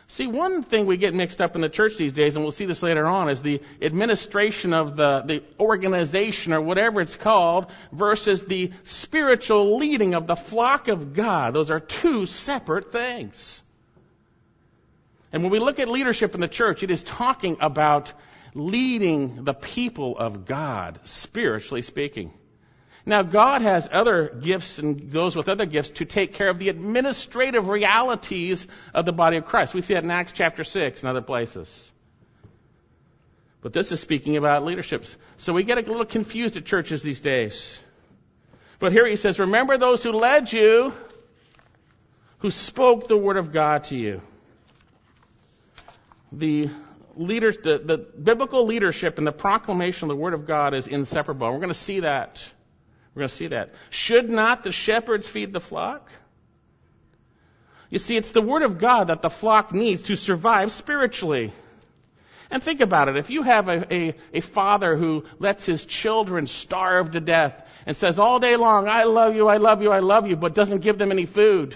See, 0.07 0.27
one 0.27 0.63
thing 0.63 0.87
we 0.87 0.97
get 0.97 1.13
mixed 1.13 1.43
up 1.43 1.55
in 1.55 1.61
the 1.61 1.69
church 1.69 1.99
these 1.99 2.15
days, 2.15 2.35
and 2.35 2.47
we'll 2.47 2.51
see 2.51 2.65
this 2.65 2.83
later 2.83 3.05
on, 3.05 3.29
is 3.29 3.43
the 3.43 3.61
administration 3.83 4.73
of 4.73 4.97
the, 4.97 5.21
the 5.21 5.43
organization 5.61 6.55
or 6.55 6.63
whatever 6.63 7.03
it's 7.03 7.17
called 7.17 7.67
versus 7.93 8.43
the 8.45 8.73
spiritual 8.85 9.77
leading 9.77 10.15
of 10.15 10.27
the 10.27 10.37
flock 10.37 10.89
of 10.89 11.13
God. 11.13 11.53
Those 11.53 11.71
are 11.71 11.81
two 11.81 12.25
separate 12.25 12.91
things. 12.91 13.63
And 15.31 15.43
when 15.43 15.53
we 15.53 15.59
look 15.59 15.79
at 15.79 15.89
leadership 15.89 16.35
in 16.35 16.41
the 16.41 16.49
church, 16.49 16.83
it 16.83 16.91
is 16.91 17.03
talking 17.03 17.59
about 17.61 18.15
leading 18.55 19.45
the 19.45 19.55
people 19.55 20.17
of 20.19 20.45
God, 20.45 21.01
spiritually 21.05 21.83
speaking. 21.83 22.33
Now, 23.05 23.23
God 23.23 23.62
has 23.62 23.88
other 23.91 24.29
gifts 24.29 24.79
and 24.79 25.11
those 25.11 25.35
with 25.35 25.49
other 25.49 25.67
gifts 25.67 25.91
to 25.91 26.05
take 26.05 26.35
care 26.35 26.49
of 26.49 26.59
the 26.59 26.69
administrative 26.69 27.69
realities 27.69 28.69
of 28.95 29.07
the 29.07 29.12
body 29.12 29.38
of 29.38 29.47
Christ. 29.47 29.75
We 29.75 29.81
see 29.81 29.95
that 29.95 30.05
in 30.05 30.11
Acts 30.11 30.33
chapter 30.33 30.62
6 30.62 31.03
and 31.03 31.11
other 31.11 31.23
places. 31.23 31.91
But 33.61 33.73
this 33.73 33.91
is 33.91 34.01
speaking 34.01 34.37
about 34.37 34.65
leaderships. 34.65 35.17
So 35.37 35.53
we 35.53 35.65
get 35.65 35.79
a 35.79 35.83
little 35.83 36.05
confused 36.05 36.57
at 36.57 36.65
churches 36.65 37.03
these 37.03 37.21
days. 37.21 37.81
But 38.79 38.93
here 38.93 39.07
he 39.07 39.17
says, 39.17 39.38
remember 39.38 39.79
those 39.79 40.03
who 40.03 40.12
led 40.12 40.53
you, 40.53 40.93
who 42.38 42.51
spoke 42.51 43.09
the 43.09 43.17
word 43.17 43.37
of 43.37 43.53
God 43.53 43.85
to 43.85 43.97
you. 43.97 44.21
The 46.33 46.71
leaders, 47.14 47.57
the, 47.62 47.79
the 47.79 47.98
biblical 47.98 48.66
leadership 48.66 49.18
and 49.18 49.27
the 49.27 49.33
proclamation 49.33 50.11
of 50.11 50.16
the 50.16 50.20
Word 50.20 50.35
of 50.35 50.46
God 50.46 50.75
is 50.75 50.87
inseparable. 50.87 51.51
We're 51.51 51.59
going 51.59 51.68
to 51.68 51.75
see 51.75 52.01
that. 52.01 52.48
We're 53.14 53.20
going 53.20 53.29
to 53.29 53.35
see 53.35 53.48
that. 53.48 53.75
Should 53.90 54.31
not 54.31 54.62
the 54.62 54.72
shepherds 54.72 55.29
feed 55.29 55.53
the 55.53 55.61
flock? 55.61 56.11
You 57.90 57.98
see, 57.98 58.16
it's 58.16 58.31
the 58.31 58.40
Word 58.40 58.62
of 58.62 58.79
God 58.79 59.09
that 59.09 59.20
the 59.20 59.31
flock 59.31 59.72
needs 59.72 60.03
to 60.03 60.16
survive 60.16 60.72
spiritually. 60.72 61.53
And 62.51 62.62
think 62.62 62.81
about 62.81 63.09
it. 63.09 63.16
If 63.16 63.31
you 63.31 63.42
have 63.42 63.68
a, 63.68 63.94
a, 63.94 64.14
a, 64.35 64.40
father 64.40 64.94
who 64.94 65.25
lets 65.38 65.64
his 65.64 65.87
children 65.87 66.46
starve 66.46 67.12
to 67.12 67.20
death 67.20 67.66
and 67.87 67.96
says 67.96 68.18
all 68.18 68.40
day 68.40 68.57
long, 68.57 68.88
I 68.88 69.05
love 69.05 69.35
you, 69.35 69.48
I 69.48 69.57
love 69.57 69.81
you, 69.81 69.90
I 69.90 70.01
love 70.01 70.27
you, 70.27 70.37
but 70.37 70.55
doesn't 70.55 70.81
give 70.81 70.98
them 70.98 71.11
any 71.11 71.25
food, 71.25 71.75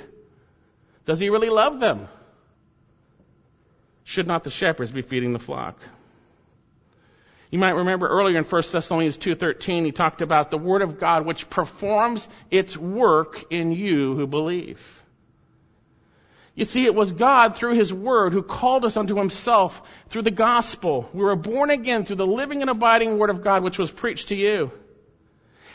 does 1.07 1.19
he 1.19 1.31
really 1.31 1.49
love 1.49 1.81
them? 1.81 2.09
Should 4.07 4.29
not 4.29 4.45
the 4.45 4.51
shepherds 4.51 4.93
be 4.93 5.03
feeding 5.03 5.33
the 5.33 5.41
flock? 5.41 5.81
You 7.51 7.59
might 7.59 7.75
remember 7.75 8.07
earlier 8.07 8.39
in 8.39 8.45
1 8.45 8.63
Thessalonians 8.71 9.19
2:13 9.19 9.85
he 9.85 9.91
talked 9.91 10.23
about 10.23 10.53
the 10.53 10.59
word 10.59 10.83
of 10.83 11.01
God 11.01 11.27
which 11.27 11.51
performs 11.51 12.29
its 12.49 12.77
work 12.77 13.45
in 13.51 13.73
you 13.73 14.15
who 14.15 14.29
believe. 14.29 15.03
You 16.55 16.65
see, 16.65 16.85
it 16.85 16.95
was 16.95 17.11
God 17.11 17.57
through 17.57 17.75
His 17.75 17.93
Word 17.93 18.33
who 18.33 18.43
called 18.43 18.85
us 18.85 18.97
unto 18.97 19.17
Himself 19.17 19.83
through 20.09 20.23
the 20.23 20.31
gospel. 20.31 21.11
We 21.13 21.25
were 21.25 21.37
born 21.37 21.71
again 21.71 22.05
through 22.05 22.17
the 22.17 22.27
living 22.27 22.63
and 22.63 22.71
abiding 22.71 23.19
Word 23.19 23.31
of 23.31 23.43
God 23.43 23.65
which 23.65 23.79
was 23.79 23.91
preached 23.91 24.29
to 24.29 24.37
you. 24.37 24.71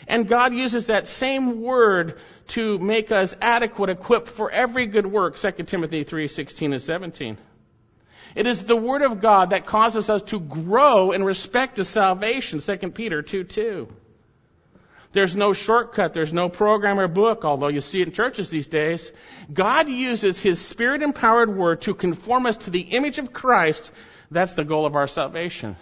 And 0.08 0.28
God 0.28 0.54
uses 0.56 0.88
that 0.88 1.08
same 1.08 1.62
Word 1.62 2.17
to 2.56 2.80
make 2.80 3.12
us 3.12 3.36
adequate, 3.41 3.89
equipped 3.89 4.30
for 4.30 4.50
every 4.50 4.88
good 4.88 5.06
work, 5.06 5.36
2 5.36 5.67
Timothy 5.67 6.06
3:16 6.06 6.72
and 6.72 6.82
17. 6.82 7.38
It 8.36 8.48
is 8.48 8.63
the 8.63 8.76
Word 8.76 9.02
of 9.02 9.22
God 9.22 9.50
that 9.50 9.65
causes 9.65 10.10
us 10.10 10.22
to 10.24 10.39
grow 10.39 11.12
in 11.12 11.24
respect 11.24 11.76
to 11.76 11.86
salvation, 11.86 12.60
2 12.60 12.91
Peter 12.91 13.22
2 13.22 13.44
2. 13.44 13.88
There's 15.13 15.36
no 15.36 15.52
shortcut. 15.52 16.13
There's 16.13 16.32
no 16.32 16.48
program 16.48 17.00
or 17.00 17.08
book, 17.08 17.44
although 17.44 17.67
you 17.67 17.82
see 17.82 18.02
it 18.02 18.08
in 18.08 18.13
churches 18.13 18.50
these 18.50 18.67
days. 18.67 19.12
God 19.52 19.89
uses 19.89 20.41
His 20.41 20.60
Spirit 20.60 21.02
empowered 21.02 21.56
Word 21.56 21.82
to 21.82 21.94
conform 21.94 22.46
us 22.46 22.58
to 22.58 22.70
the 22.70 22.80
image 22.80 23.20
of 23.20 23.34
Christ. 23.34 23.91
That's 24.30 24.54
the 24.54 24.63
goal 24.63 24.86
of 24.86 24.96
our 24.96 25.08
salvation. 25.08 25.76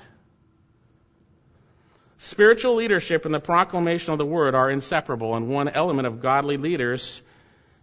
Spiritual 2.18 2.76
leadership 2.76 3.26
and 3.26 3.34
the 3.34 3.40
proclamation 3.40 4.12
of 4.12 4.18
the 4.18 4.26
Word 4.26 4.56
are 4.56 4.72
inseparable, 4.72 5.36
and 5.36 5.48
one 5.48 5.70
element 5.70 6.08
of 6.08 6.22
godly 6.22 6.58
leaders 6.58 7.22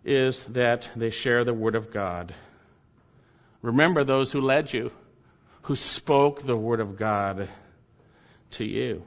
is 0.04 0.42
that 0.44 0.90
they 0.96 1.10
share 1.10 1.44
the 1.44 1.54
Word 1.54 1.76
of 1.76 1.92
God. 1.92 2.34
Remember 3.66 4.04
those 4.04 4.30
who 4.30 4.40
led 4.40 4.72
you, 4.72 4.92
who 5.62 5.74
spoke 5.74 6.42
the 6.42 6.56
word 6.56 6.80
of 6.80 6.96
God 6.96 7.48
to 8.52 8.64
you. 8.64 9.02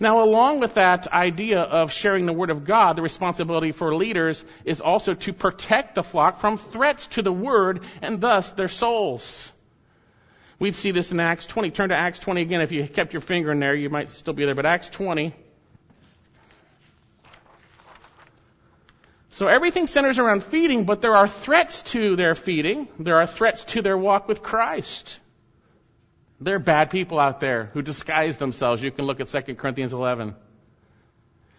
Now, 0.00 0.24
along 0.24 0.60
with 0.60 0.74
that 0.74 1.08
idea 1.12 1.60
of 1.60 1.92
sharing 1.92 2.24
the 2.24 2.32
Word 2.32 2.48
of 2.48 2.64
God, 2.64 2.96
the 2.96 3.02
responsibility 3.02 3.72
for 3.72 3.94
leaders 3.94 4.42
is 4.64 4.80
also 4.80 5.12
to 5.14 5.32
protect 5.32 5.94
the 5.94 6.02
flock 6.02 6.38
from 6.38 6.56
threats 6.56 7.06
to 7.08 7.22
the 7.22 7.32
Word 7.32 7.84
and 8.00 8.20
thus 8.20 8.50
their 8.52 8.68
souls. 8.68 9.52
We 10.58 10.72
see 10.72 10.92
this 10.92 11.12
in 11.12 11.20
Acts 11.20 11.46
20. 11.46 11.70
Turn 11.70 11.90
to 11.90 11.96
Acts 11.96 12.18
20 12.18 12.40
again. 12.40 12.62
If 12.62 12.72
you 12.72 12.86
kept 12.86 13.12
your 13.12 13.20
finger 13.20 13.52
in 13.52 13.60
there, 13.60 13.74
you 13.74 13.90
might 13.90 14.08
still 14.08 14.32
be 14.32 14.46
there. 14.46 14.54
But 14.54 14.66
Acts 14.66 14.88
20. 14.88 15.34
So 19.30 19.46
everything 19.46 19.86
centers 19.86 20.18
around 20.18 20.42
feeding, 20.42 20.84
but 20.84 21.00
there 21.00 21.14
are 21.14 21.28
threats 21.28 21.82
to 21.92 22.16
their 22.16 22.34
feeding. 22.34 22.88
There 22.98 23.16
are 23.16 23.26
threats 23.26 23.64
to 23.64 23.82
their 23.82 23.96
walk 23.96 24.26
with 24.26 24.42
Christ. 24.42 25.20
There 26.40 26.56
are 26.56 26.60
bad 26.60 26.90
people 26.90 27.20
out 27.20 27.38
there 27.38 27.70
who 27.72 27.82
disguise 27.82 28.38
themselves. 28.38 28.82
You 28.82 28.90
can 28.90 29.04
look 29.04 29.20
at 29.20 29.28
2 29.28 29.54
Corinthians 29.54 29.92
11. 29.92 30.34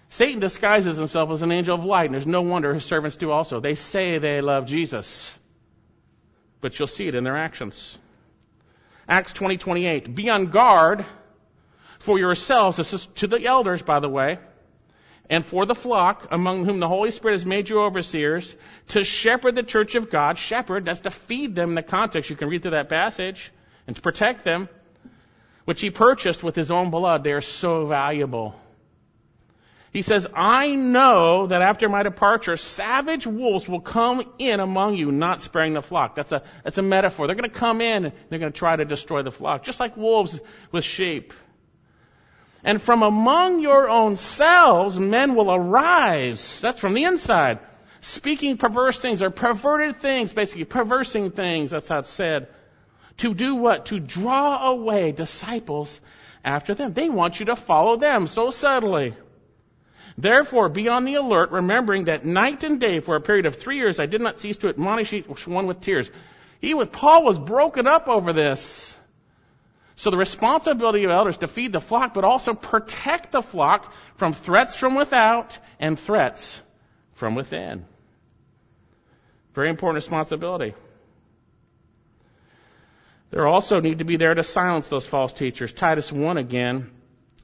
Satan 0.10 0.42
disguises 0.42 0.98
himself 0.98 1.32
as 1.32 1.42
an 1.44 1.52
angel 1.54 1.76
of 1.76 1.86
light, 1.86 2.06
and 2.06 2.14
there's 2.14 2.28
no 2.28 2.42
wonder 2.42 2.74
his 2.74 2.84
servants 2.84 3.16
do 3.16 3.32
also. 3.32 3.62
They 3.62 3.76
say 3.76 4.18
they 4.18 4.42
love 4.42 4.66
Jesus, 4.66 5.38
but 6.60 6.78
you'll 6.78 6.88
see 6.88 7.08
it 7.08 7.16
in 7.16 7.24
their 7.24 7.38
actions. 7.38 7.98
Acts 9.08 9.32
20:28. 9.32 10.14
Be 10.14 10.30
on 10.30 10.48
guard 10.48 11.06
For 12.02 12.18
yourselves, 12.18 12.78
this 12.78 12.94
is 12.94 13.06
to 13.18 13.28
the 13.28 13.46
elders, 13.46 13.84
by 13.84 14.00
the 14.00 14.10
way, 14.10 14.40
and 15.32 15.46
for 15.46 15.66
the 15.66 15.74
flock, 15.74 16.28
among 16.30 16.66
whom 16.66 16.82
the 16.82 16.90
Holy 16.90 17.10
Spirit 17.10 17.36
has 17.36 17.46
made 17.46 17.70
you 17.70 17.80
overseers, 17.80 18.54
to 18.90 19.02
shepherd 19.06 19.56
the 19.56 19.64
church 19.64 19.96
of 19.96 20.12
God. 20.12 20.38
Shepherd, 20.38 20.84
that's 20.84 21.00
to 21.00 21.10
feed 21.10 21.56
them 21.56 21.70
in 21.70 21.76
the 21.76 21.84
context. 21.84 22.30
You 22.30 22.36
can 22.36 22.50
read 22.50 22.64
through 22.64 22.72
that 22.72 22.90
passage. 22.90 23.52
And 23.88 23.96
to 23.96 24.02
protect 24.02 24.44
them, 24.44 24.68
which 25.64 25.80
he 25.80 25.90
purchased 25.90 26.44
with 26.44 26.56
his 26.56 26.70
own 26.70 26.92
blood. 26.92 27.24
They 27.24 27.32
are 27.32 27.42
so 27.42 27.86
valuable. 27.86 28.56
He 29.94 30.02
says, 30.02 30.28
I 30.34 30.76
know 30.76 31.48
that 31.48 31.62
after 31.62 31.88
my 31.88 32.04
departure, 32.04 32.58
savage 32.58 33.26
wolves 33.26 33.68
will 33.70 33.82
come 33.82 34.24
in 34.38 34.60
among 34.60 34.96
you, 34.96 35.12
not 35.12 35.40
sparing 35.40 35.74
the 35.74 35.82
flock. 35.82 36.16
That's 36.16 36.34
a, 36.34 36.44
that's 36.64 36.78
a 36.78 36.82
metaphor. 36.82 37.28
They're 37.28 37.36
going 37.38 37.50
to 37.50 37.58
come 37.58 37.80
in 37.80 38.06
and 38.06 38.14
they're 38.30 38.40
going 38.40 38.52
to 38.52 38.58
try 38.58 38.76
to 38.76 38.86
destroy 38.86 39.24
the 39.24 39.32
flock, 39.32 39.64
just 39.64 39.80
like 39.80 39.96
wolves 39.96 40.40
with 40.74 40.84
sheep. 40.84 41.34
And 42.64 42.82
from 42.82 43.04
among 43.04 43.60
your 43.60 43.90
own 43.90 44.18
selves, 44.18 45.00
men 45.00 45.36
will 45.36 45.52
arise. 45.52 46.62
That's 46.62 46.80
from 46.80 46.94
the 46.94 47.06
inside. 47.06 47.60
Speaking 48.02 48.58
perverse 48.58 49.00
things 49.00 49.22
or 49.22 49.30
perverted 49.30 49.98
things, 49.98 50.34
basically 50.34 50.66
perversing 50.66 51.32
things. 51.32 51.72
That's 51.72 51.88
how 51.88 52.00
it's 52.00 52.10
said. 52.10 52.48
To 53.18 53.34
do 53.34 53.56
what? 53.56 53.88
To 53.88 54.00
draw 54.00 54.70
away 54.70 55.12
disciples 55.12 56.02
after 56.44 56.74
them. 56.74 56.94
They 56.94 57.10
want 57.10 57.40
you 57.40 57.48
to 57.48 57.56
follow 57.56 57.98
them 57.98 58.28
so 58.28 58.52
subtly. 58.52 59.16
Therefore, 60.18 60.70
be 60.70 60.90
on 60.90 61.06
the 61.06 61.16
alert, 61.16 61.52
remembering 61.52 62.06
that 62.06 62.26
night 62.26 62.64
and 62.64 62.80
day 62.80 63.00
for 63.00 63.16
a 63.16 63.22
period 63.22 63.46
of 63.46 63.56
three 63.56 63.78
years 63.78 64.00
I 64.00 64.06
did 64.06 64.22
not 64.22 64.40
cease 64.40 64.58
to 64.58 64.70
admonish 64.70 65.14
each 65.14 65.48
one 65.48 65.68
with 65.68 65.82
tears. 65.82 66.10
He 66.60 66.76
Paul 66.86 67.24
was 67.24 67.40
broken 67.40 67.88
up 67.88 68.08
over 68.08 68.34
this. 68.34 68.96
So 69.96 70.10
the 70.10 70.18
responsibility 70.18 71.04
of 71.04 71.12
elders 71.12 71.38
to 71.38 71.48
feed 71.48 71.74
the 71.74 71.82
flock, 71.82 72.14
but 72.14 72.24
also 72.24 72.54
protect 72.54 73.32
the 73.32 73.42
flock 73.42 73.94
from 74.16 74.34
threats 74.34 74.76
from 74.76 74.96
without 74.96 75.58
and 75.80 76.00
threats 76.00 76.62
from 77.14 77.36
within. 77.36 77.86
Very 79.54 79.70
important 79.70 79.96
responsibility. 79.96 80.74
There 83.30 83.48
also 83.48 83.80
need 83.80 84.00
to 84.00 84.06
be 84.06 84.18
there 84.18 84.34
to 84.34 84.44
silence 84.44 84.88
those 84.88 85.06
false 85.06 85.34
teachers. 85.34 85.72
Titus 85.72 86.12
1 86.12 86.38
again 86.38 86.92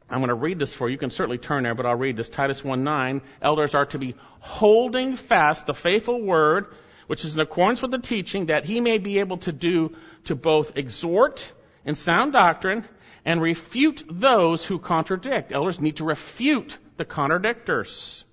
I'm 0.09 0.19
going 0.19 0.29
to 0.29 0.35
read 0.35 0.57
this 0.57 0.73
for 0.73 0.87
you. 0.87 0.93
You 0.93 0.97
can 0.97 1.11
certainly 1.11 1.37
turn 1.37 1.63
there, 1.63 1.75
but 1.75 1.85
I'll 1.85 1.95
read 1.95 2.15
this. 2.15 2.29
Titus 2.29 2.63
1 2.63 2.83
9. 2.83 3.21
Elders 3.41 3.75
are 3.75 3.85
to 3.87 3.99
be 3.99 4.15
holding 4.39 5.15
fast 5.15 5.65
the 5.65 5.73
faithful 5.73 6.21
word, 6.21 6.67
which 7.07 7.25
is 7.25 7.33
in 7.33 7.41
accordance 7.41 7.81
with 7.81 7.91
the 7.91 7.99
teaching, 7.99 8.45
that 8.45 8.65
he 8.65 8.79
may 8.79 8.99
be 8.99 9.19
able 9.19 9.37
to 9.39 9.51
do 9.51 9.95
to 10.25 10.35
both 10.35 10.77
exhort 10.77 11.51
in 11.87 11.95
sound 11.95 12.33
doctrine 12.33 12.85
and 13.25 13.41
refute 13.41 14.03
those 14.07 14.63
who 14.63 14.77
contradict. 14.77 15.51
Elders 15.51 15.79
need 15.79 15.97
to 15.97 16.03
refute 16.03 16.77
the 16.97 17.05
contradictors. 17.05 18.23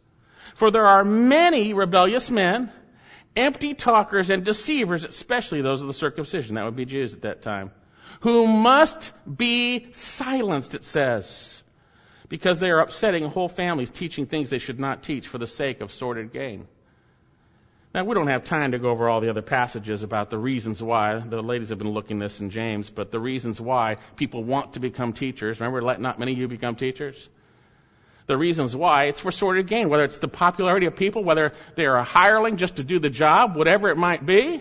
For 0.54 0.70
there 0.70 0.86
are 0.86 1.04
many 1.04 1.72
rebellious 1.72 2.30
men, 2.30 2.70
empty 3.34 3.74
talkers 3.74 4.28
and 4.28 4.44
deceivers, 4.44 5.04
especially 5.04 5.62
those 5.62 5.80
of 5.80 5.88
the 5.88 5.94
circumcision. 5.94 6.56
That 6.56 6.66
would 6.66 6.76
be 6.76 6.84
Jews 6.84 7.14
at 7.14 7.22
that 7.22 7.42
time. 7.42 7.70
Who 8.20 8.46
must 8.46 9.12
be 9.24 9.86
silenced, 9.92 10.74
it 10.74 10.84
says 10.84 11.62
because 12.28 12.58
they 12.58 12.70
are 12.70 12.80
upsetting 12.80 13.24
whole 13.24 13.48
families 13.48 13.90
teaching 13.90 14.26
things 14.26 14.50
they 14.50 14.58
should 14.58 14.80
not 14.80 15.02
teach 15.02 15.28
for 15.28 15.38
the 15.38 15.46
sake 15.46 15.80
of 15.80 15.92
sordid 15.92 16.32
gain. 16.32 16.66
Now, 17.94 18.02
we 18.02 18.14
don't 18.16 18.26
have 18.26 18.42
time 18.42 18.72
to 18.72 18.80
go 18.80 18.90
over 18.90 19.08
all 19.08 19.20
the 19.20 19.30
other 19.30 19.40
passages 19.40 20.02
about 20.02 20.28
the 20.28 20.36
reasons 20.36 20.82
why. 20.82 21.20
The 21.20 21.40
ladies 21.40 21.68
have 21.68 21.78
been 21.78 21.92
looking 21.92 22.18
this 22.18 22.40
in 22.40 22.50
James, 22.50 22.90
but 22.90 23.12
the 23.12 23.20
reasons 23.20 23.60
why 23.60 23.98
people 24.16 24.42
want 24.42 24.72
to 24.72 24.80
become 24.80 25.12
teachers. 25.12 25.60
Remember, 25.60 25.80
let 25.80 26.00
not 26.00 26.18
many 26.18 26.32
of 26.32 26.38
you 26.38 26.48
become 26.48 26.74
teachers? 26.74 27.28
The 28.26 28.36
reasons 28.36 28.74
why, 28.74 29.04
it's 29.04 29.20
for 29.20 29.30
sordid 29.30 29.68
gain, 29.68 29.90
whether 29.90 30.02
it's 30.02 30.18
the 30.18 30.26
popularity 30.26 30.86
of 30.86 30.96
people, 30.96 31.22
whether 31.22 31.52
they 31.76 31.86
are 31.86 31.96
a 31.96 32.02
hireling 32.02 32.56
just 32.56 32.76
to 32.76 32.82
do 32.82 32.98
the 32.98 33.10
job, 33.10 33.54
whatever 33.54 33.88
it 33.90 33.96
might 33.96 34.26
be. 34.26 34.60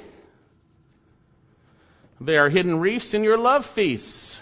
They 2.22 2.38
are 2.38 2.50
hidden 2.50 2.80
reefs 2.80 3.16
in 3.16 3.24
your 3.24 3.38
love 3.40 3.66
feasts. 3.66 4.40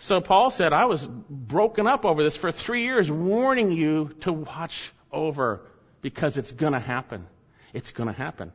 So 0.00 0.20
Paul 0.20 0.50
said, 0.50 0.74
I 0.74 0.84
was 0.84 1.06
broken 1.06 1.86
up 1.86 2.04
over 2.04 2.22
this 2.22 2.36
for 2.36 2.52
three 2.52 2.84
years, 2.84 3.10
warning 3.10 3.72
you 3.72 4.10
to 4.20 4.32
watch 4.34 4.92
over 5.10 5.62
because 6.02 6.36
it's 6.36 6.52
going 6.52 6.74
to 6.74 6.80
happen. 6.80 7.26
It's 7.72 7.92
going 7.92 8.08
to 8.08 8.12
happen. 8.12 8.52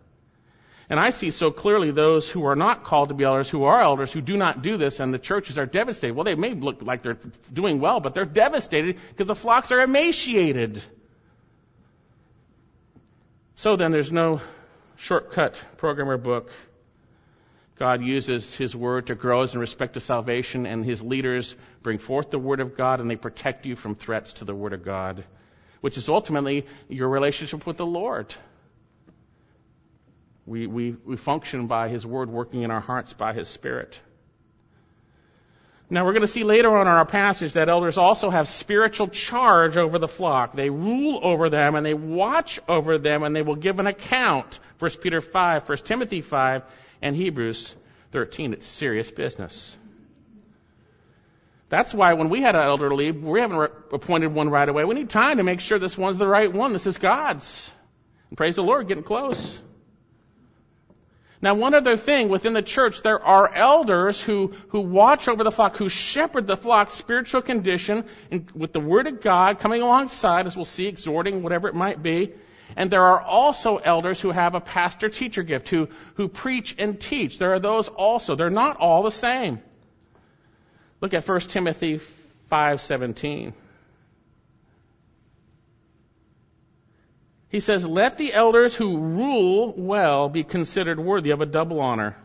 And 0.89 0.99
I 0.99 1.11
see 1.11 1.31
so 1.31 1.49
clearly 1.49 1.91
those 1.91 2.29
who 2.29 2.45
are 2.45 2.55
not 2.55 2.83
called 2.83 3.09
to 3.09 3.15
be 3.15 3.23
elders, 3.23 3.49
who 3.49 3.63
are 3.63 3.81
elders, 3.81 4.11
who 4.11 4.21
do 4.21 4.35
not 4.35 4.61
do 4.61 4.77
this, 4.77 4.99
and 4.99 5.13
the 5.13 5.19
churches 5.19 5.57
are 5.57 5.65
devastated. 5.65 6.13
Well, 6.13 6.25
they 6.25 6.35
may 6.35 6.53
look 6.53 6.81
like 6.81 7.03
they're 7.03 7.19
doing 7.51 7.79
well, 7.79 7.99
but 7.99 8.13
they're 8.13 8.25
devastated 8.25 8.97
because 9.09 9.27
the 9.27 9.35
flocks 9.35 9.71
are 9.71 9.79
emaciated. 9.79 10.81
So 13.55 13.77
then 13.77 13.91
there's 13.91 14.11
no 14.11 14.41
shortcut 14.97 15.55
program 15.77 16.09
or 16.09 16.17
book. 16.17 16.51
God 17.79 18.03
uses 18.03 18.55
His 18.55 18.75
Word 18.75 19.07
to 19.07 19.15
grow 19.15 19.41
us 19.41 19.53
in 19.53 19.59
respect 19.59 19.93
to 19.95 19.99
salvation, 19.99 20.65
and 20.65 20.85
His 20.85 21.01
leaders 21.01 21.55
bring 21.81 21.97
forth 21.97 22.29
the 22.29 22.39
Word 22.39 22.59
of 22.59 22.77
God 22.77 22.99
and 22.99 23.09
they 23.09 23.15
protect 23.15 23.65
you 23.65 23.75
from 23.75 23.95
threats 23.95 24.33
to 24.33 24.45
the 24.45 24.53
Word 24.53 24.73
of 24.73 24.83
God, 24.83 25.23
which 25.81 25.97
is 25.97 26.09
ultimately 26.09 26.65
your 26.87 27.09
relationship 27.09 27.65
with 27.65 27.77
the 27.77 27.85
Lord. 27.85 28.33
We, 30.45 30.67
we, 30.67 30.95
we 31.05 31.17
function 31.17 31.67
by 31.67 31.89
His 31.89 32.05
Word 32.05 32.29
working 32.29 32.63
in 32.63 32.71
our 32.71 32.81
hearts 32.81 33.13
by 33.13 33.33
His 33.33 33.47
Spirit. 33.47 33.99
Now 35.89 36.05
we're 36.05 36.13
going 36.13 36.21
to 36.21 36.27
see 36.27 36.43
later 36.43 36.75
on 36.75 36.87
in 36.87 36.93
our 36.93 37.05
passage 37.05 37.53
that 37.53 37.69
elders 37.69 37.97
also 37.97 38.29
have 38.29 38.47
spiritual 38.47 39.07
charge 39.09 39.77
over 39.77 39.99
the 39.99 40.07
flock. 40.07 40.53
They 40.55 40.69
rule 40.69 41.19
over 41.21 41.49
them 41.49 41.75
and 41.75 41.85
they 41.85 41.93
watch 41.93 42.59
over 42.67 42.97
them 42.97 43.23
and 43.23 43.35
they 43.35 43.43
will 43.43 43.55
give 43.55 43.79
an 43.79 43.87
account. 43.87 44.59
1 44.79 44.91
Peter 45.01 45.21
5, 45.21 45.69
1 45.69 45.77
Timothy 45.79 46.21
5, 46.21 46.63
and 47.01 47.15
Hebrews 47.15 47.75
13. 48.11 48.53
It's 48.53 48.65
serious 48.65 49.11
business. 49.11 49.77
That's 51.69 51.93
why 51.93 52.13
when 52.13 52.29
we 52.29 52.41
had 52.41 52.55
an 52.55 52.61
elder 52.61 52.93
leave, 52.93 53.21
we 53.23 53.39
haven't 53.39 53.57
re- 53.57 53.67
appointed 53.91 54.33
one 54.33 54.49
right 54.49 54.67
away. 54.67 54.85
We 54.85 54.95
need 54.95 55.09
time 55.09 55.37
to 55.37 55.43
make 55.43 55.59
sure 55.59 55.79
this 55.79 55.97
one's 55.97 56.17
the 56.17 56.27
right 56.27 56.51
one. 56.51 56.73
This 56.73 56.87
is 56.87 56.97
God's. 56.97 57.69
And 58.29 58.37
praise 58.37 58.55
the 58.55 58.63
Lord, 58.63 58.87
getting 58.87 59.03
close. 59.03 59.61
Now, 61.43 61.55
one 61.55 61.73
other 61.73 61.97
thing 61.97 62.29
within 62.29 62.53
the 62.53 62.61
church, 62.61 63.01
there 63.01 63.21
are 63.21 63.53
elders 63.53 64.21
who, 64.21 64.53
who 64.69 64.79
watch 64.79 65.27
over 65.27 65.43
the 65.43 65.51
flock, 65.51 65.75
who 65.75 65.89
shepherd 65.89 66.47
the 66.47 66.55
flock's 66.55 66.93
spiritual 66.93 67.41
condition 67.41 68.05
and 68.31 68.49
with 68.51 68.71
the 68.71 68.79
Word 68.79 69.07
of 69.07 69.19
God 69.19 69.59
coming 69.59 69.81
alongside, 69.81 70.47
as 70.47 70.55
we'll 70.55 70.63
see, 70.63 70.87
exhorting, 70.87 71.43
whatever 71.43 71.67
it 71.67 71.75
might 71.75 72.01
be, 72.01 72.31
and 72.77 72.89
there 72.89 73.03
are 73.03 73.21
also 73.21 73.75
elders 73.75 74.21
who 74.21 74.31
have 74.31 74.55
a 74.55 74.61
pastor 74.61 75.09
teacher 75.09 75.43
gift, 75.43 75.67
who, 75.67 75.89
who 76.15 76.29
preach 76.29 76.75
and 76.79 76.97
teach. 76.97 77.39
There 77.39 77.53
are 77.53 77.59
those 77.59 77.89
also. 77.89 78.37
They're 78.37 78.49
not 78.49 78.77
all 78.77 79.03
the 79.03 79.11
same. 79.11 79.59
Look 81.01 81.13
at 81.13 81.27
1 81.27 81.39
Timothy 81.41 81.99
5:17. 82.49 83.51
He 87.53 87.59
says, 87.59 87.85
"Let 87.85 88.17
the 88.17 88.33
elders 88.33 88.73
who 88.73 88.97
rule 88.97 89.75
well 89.77 90.27
be 90.27 90.43
considered 90.43 90.99
worthy 90.99 91.29
of 91.29 91.41
a 91.41 91.45
double 91.45 91.79
honor." 91.79 92.15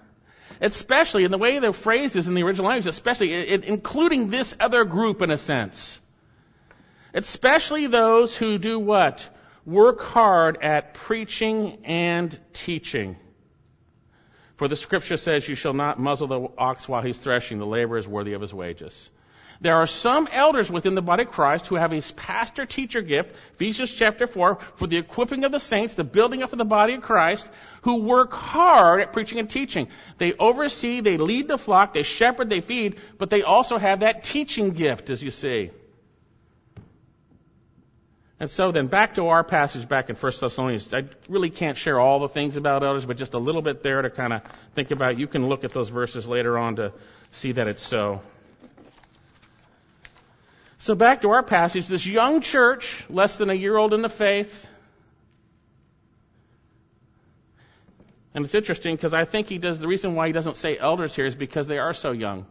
Especially 0.58 1.24
in 1.24 1.30
the 1.30 1.36
way 1.36 1.58
the 1.58 1.74
phrase 1.74 2.16
is 2.16 2.28
in 2.28 2.34
the 2.34 2.42
original 2.42 2.68
language, 2.68 2.86
especially 2.86 3.34
it, 3.34 3.66
including 3.66 4.28
this 4.28 4.56
other 4.58 4.84
group 4.84 5.20
in 5.20 5.30
a 5.30 5.36
sense. 5.36 6.00
Especially 7.12 7.88
those 7.88 8.34
who 8.34 8.56
do 8.56 8.78
what? 8.78 9.28
work 9.66 10.00
hard 10.00 10.56
at 10.62 10.94
preaching 10.94 11.84
and 11.84 12.38
teaching. 12.54 13.18
For 14.56 14.66
the 14.66 14.76
scripture 14.76 15.18
says, 15.18 15.46
You 15.46 15.56
shall 15.56 15.74
not 15.74 15.98
muzzle 15.98 16.26
the 16.26 16.48
ox 16.56 16.88
while 16.88 17.02
he's 17.02 17.18
threshing, 17.18 17.58
the 17.58 17.66
laborer 17.66 17.98
is 17.98 18.08
worthy 18.08 18.32
of 18.32 18.40
his 18.40 18.54
wages. 18.54 19.10
There 19.60 19.74
are 19.76 19.86
some 19.86 20.28
elders 20.30 20.70
within 20.70 20.94
the 20.94 21.02
body 21.02 21.24
of 21.24 21.32
Christ 21.32 21.66
who 21.66 21.74
have 21.74 21.92
a 21.92 22.00
pastor 22.14 22.64
teacher 22.64 23.02
gift, 23.02 23.34
Ephesians 23.54 23.92
chapter 23.92 24.28
4, 24.28 24.58
for 24.76 24.86
the 24.86 24.98
equipping 24.98 25.44
of 25.44 25.50
the 25.50 25.58
saints, 25.58 25.96
the 25.96 26.04
building 26.04 26.42
up 26.42 26.52
of 26.52 26.58
the 26.58 26.64
body 26.64 26.94
of 26.94 27.02
Christ, 27.02 27.48
who 27.82 28.02
work 28.02 28.32
hard 28.32 29.00
at 29.00 29.12
preaching 29.12 29.40
and 29.40 29.50
teaching. 29.50 29.88
They 30.18 30.32
oversee, 30.34 31.00
they 31.00 31.16
lead 31.16 31.48
the 31.48 31.58
flock, 31.58 31.92
they 31.92 32.04
shepherd, 32.04 32.50
they 32.50 32.60
feed, 32.60 33.00
but 33.18 33.30
they 33.30 33.42
also 33.42 33.78
have 33.78 34.00
that 34.00 34.22
teaching 34.22 34.70
gift, 34.70 35.10
as 35.10 35.22
you 35.22 35.32
see. 35.32 35.70
And 38.40 38.48
so 38.48 38.70
then 38.70 38.86
back 38.86 39.14
to 39.14 39.26
our 39.26 39.42
passage 39.42 39.88
back 39.88 40.08
in 40.08 40.14
1 40.14 40.32
Thessalonians. 40.40 40.94
I 40.94 41.02
really 41.28 41.50
can't 41.50 41.76
share 41.76 41.98
all 41.98 42.20
the 42.20 42.28
things 42.28 42.56
about 42.56 42.84
elders, 42.84 43.04
but 43.04 43.16
just 43.16 43.34
a 43.34 43.38
little 43.38 43.62
bit 43.62 43.82
there 43.82 44.02
to 44.02 44.10
kind 44.10 44.32
of 44.32 44.42
think 44.74 44.92
about. 44.92 45.18
You 45.18 45.26
can 45.26 45.48
look 45.48 45.64
at 45.64 45.72
those 45.72 45.88
verses 45.88 46.28
later 46.28 46.56
on 46.56 46.76
to 46.76 46.92
see 47.32 47.50
that 47.52 47.66
it's 47.66 47.82
so. 47.82 48.20
So 50.78 50.94
back 50.94 51.22
to 51.22 51.30
our 51.30 51.42
passage. 51.42 51.88
This 51.88 52.06
young 52.06 52.40
church, 52.40 53.04
less 53.10 53.36
than 53.36 53.50
a 53.50 53.54
year 53.54 53.76
old 53.76 53.92
in 53.92 54.00
the 54.00 54.08
faith. 54.08 54.66
And 58.32 58.44
it's 58.44 58.54
interesting 58.54 58.94
because 58.94 59.14
I 59.14 59.24
think 59.24 59.48
he 59.48 59.58
does, 59.58 59.80
the 59.80 59.88
reason 59.88 60.14
why 60.14 60.28
he 60.28 60.32
doesn't 60.32 60.56
say 60.56 60.78
elders 60.78 61.16
here 61.16 61.26
is 61.26 61.34
because 61.34 61.66
they 61.66 61.78
are 61.78 61.92
so 61.92 62.12
young. 62.12 62.46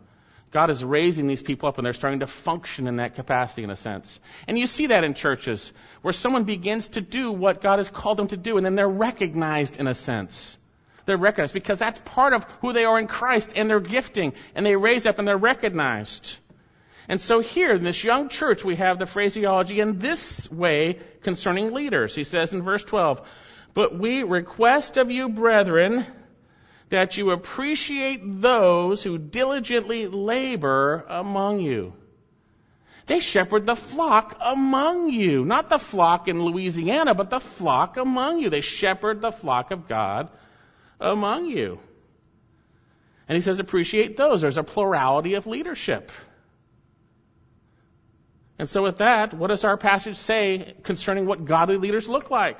God 0.52 0.70
is 0.70 0.84
raising 0.84 1.28
these 1.28 1.42
people 1.42 1.70
up 1.70 1.78
and 1.78 1.86
they're 1.86 1.94
starting 1.94 2.22
to 2.22 2.28
function 2.28 2.88
in 2.88 2.98
that 2.98 3.16
capacity 3.16 3.64
in 3.64 3.70
a 3.70 3.76
sense. 3.76 4.20
And 4.48 4.58
you 4.58 4.68
see 4.68 4.88
that 4.88 5.04
in 5.04 5.14
churches 5.14 5.72
where 6.02 6.14
someone 6.14 6.44
begins 6.44 6.90
to 6.90 7.02
do 7.02 7.32
what 7.32 7.62
God 7.62 7.80
has 7.80 7.90
called 7.90 8.18
them 8.18 8.28
to 8.30 8.38
do 8.38 8.58
and 8.58 8.66
then 8.66 8.76
they're 8.76 8.88
recognized 8.88 9.78
in 9.78 9.88
a 9.88 9.94
sense. 9.94 10.58
They're 11.06 11.18
recognized 11.18 11.54
because 11.54 11.80
that's 11.80 12.00
part 12.00 12.34
of 12.34 12.46
who 12.62 12.74
they 12.74 12.86
are 12.86 13.00
in 13.00 13.08
Christ 13.08 13.54
and 13.56 13.70
their 13.70 13.80
gifting 13.80 14.34
and 14.56 14.66
they 14.66 14.76
raise 14.76 15.06
up 15.06 15.20
and 15.20 15.28
they're 15.28 15.38
recognized. 15.38 16.38
And 17.10 17.22
so 17.22 17.40
here 17.40 17.74
in 17.74 17.84
this 17.84 18.04
young 18.04 18.30
church 18.30 18.66
we 18.66 18.76
have 18.76 19.00
the 19.00 19.06
phraseology 19.06 19.80
in 19.80 20.00
this 20.00 20.52
way 20.52 21.00
concerning 21.22 21.74
leaders. 21.74 22.14
He 22.14 22.24
says 22.24 22.52
in 22.52 22.64
verse 22.64 22.84
12, 22.84 23.22
But 23.74 23.98
we 23.98 24.24
request 24.24 24.98
of 24.98 25.10
you, 25.10 25.30
brethren, 25.30 26.06
that 26.90 27.18
you 27.18 27.32
appreciate 27.32 28.22
those 28.24 29.04
who 29.04 29.18
diligently 29.18 30.08
labor 30.08 31.06
among 31.08 31.60
you. 31.60 31.94
They 33.06 33.22
shepherd 33.22 33.66
the 33.66 33.76
flock 33.76 34.38
among 34.42 35.10
you. 35.10 35.46
Not 35.46 35.70
the 35.70 35.80
flock 35.80 36.28
in 36.28 36.44
Louisiana, 36.44 37.14
but 37.14 37.30
the 37.30 37.40
flock 37.40 37.96
among 37.96 38.40
you. 38.40 38.50
They 38.50 38.62
shepherd 38.62 39.22
the 39.22 39.32
flock 39.32 39.72
of 39.72 39.88
God 39.88 40.30
among 41.00 41.46
you. 41.46 41.80
And 43.30 43.36
he 43.36 43.42
says, 43.42 43.60
appreciate 43.60 44.18
those. 44.18 44.42
There's 44.42 44.58
a 44.58 44.64
plurality 44.64 45.36
of 45.36 45.48
leadership. 45.48 46.12
And 48.60 48.68
so 48.68 48.84
with 48.84 48.98
that, 48.98 49.34
what 49.34 49.48
does 49.48 49.64
our 49.64 49.78
passage 49.78 50.16
say 50.16 50.76
concerning 50.84 51.26
what 51.26 51.46
godly 51.46 51.78
leaders 51.78 52.08
look 52.08 52.32
like? 52.32 52.60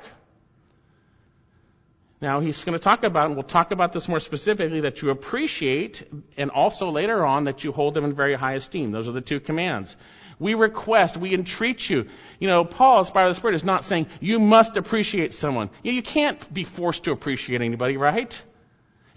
Now 2.20 2.40
he's 2.40 2.62
going 2.64 2.76
to 2.76 2.82
talk 2.82 3.04
about, 3.04 3.26
and 3.26 3.34
we'll 3.36 3.44
talk 3.44 3.70
about 3.70 3.92
this 3.92 4.08
more 4.08 4.20
specifically, 4.20 4.80
that 4.80 5.02
you 5.02 5.10
appreciate, 5.10 6.02
and 6.36 6.50
also 6.50 6.90
later 6.90 7.24
on 7.24 7.44
that 7.44 7.62
you 7.62 7.72
hold 7.72 7.94
them 7.94 8.04
in 8.04 8.12
very 8.12 8.34
high 8.34 8.54
esteem. 8.54 8.90
Those 8.90 9.08
are 9.08 9.12
the 9.12 9.20
two 9.20 9.38
commands. 9.40 9.96
We 10.40 10.54
request, 10.54 11.16
we 11.16 11.34
entreat 11.34 11.88
you. 11.88 12.06
You 12.38 12.48
know, 12.48 12.64
Paul, 12.64 13.00
inspired 13.00 13.24
by 13.24 13.28
the 13.28 13.34
Spirit, 13.34 13.54
is 13.54 13.64
not 13.64 13.84
saying 13.84 14.06
you 14.20 14.38
must 14.38 14.76
appreciate 14.76 15.34
someone. 15.34 15.70
You, 15.82 15.92
you 15.92 16.02
can't 16.02 16.52
be 16.52 16.64
forced 16.64 17.04
to 17.04 17.12
appreciate 17.12 17.60
anybody, 17.60 17.96
right? 17.96 18.40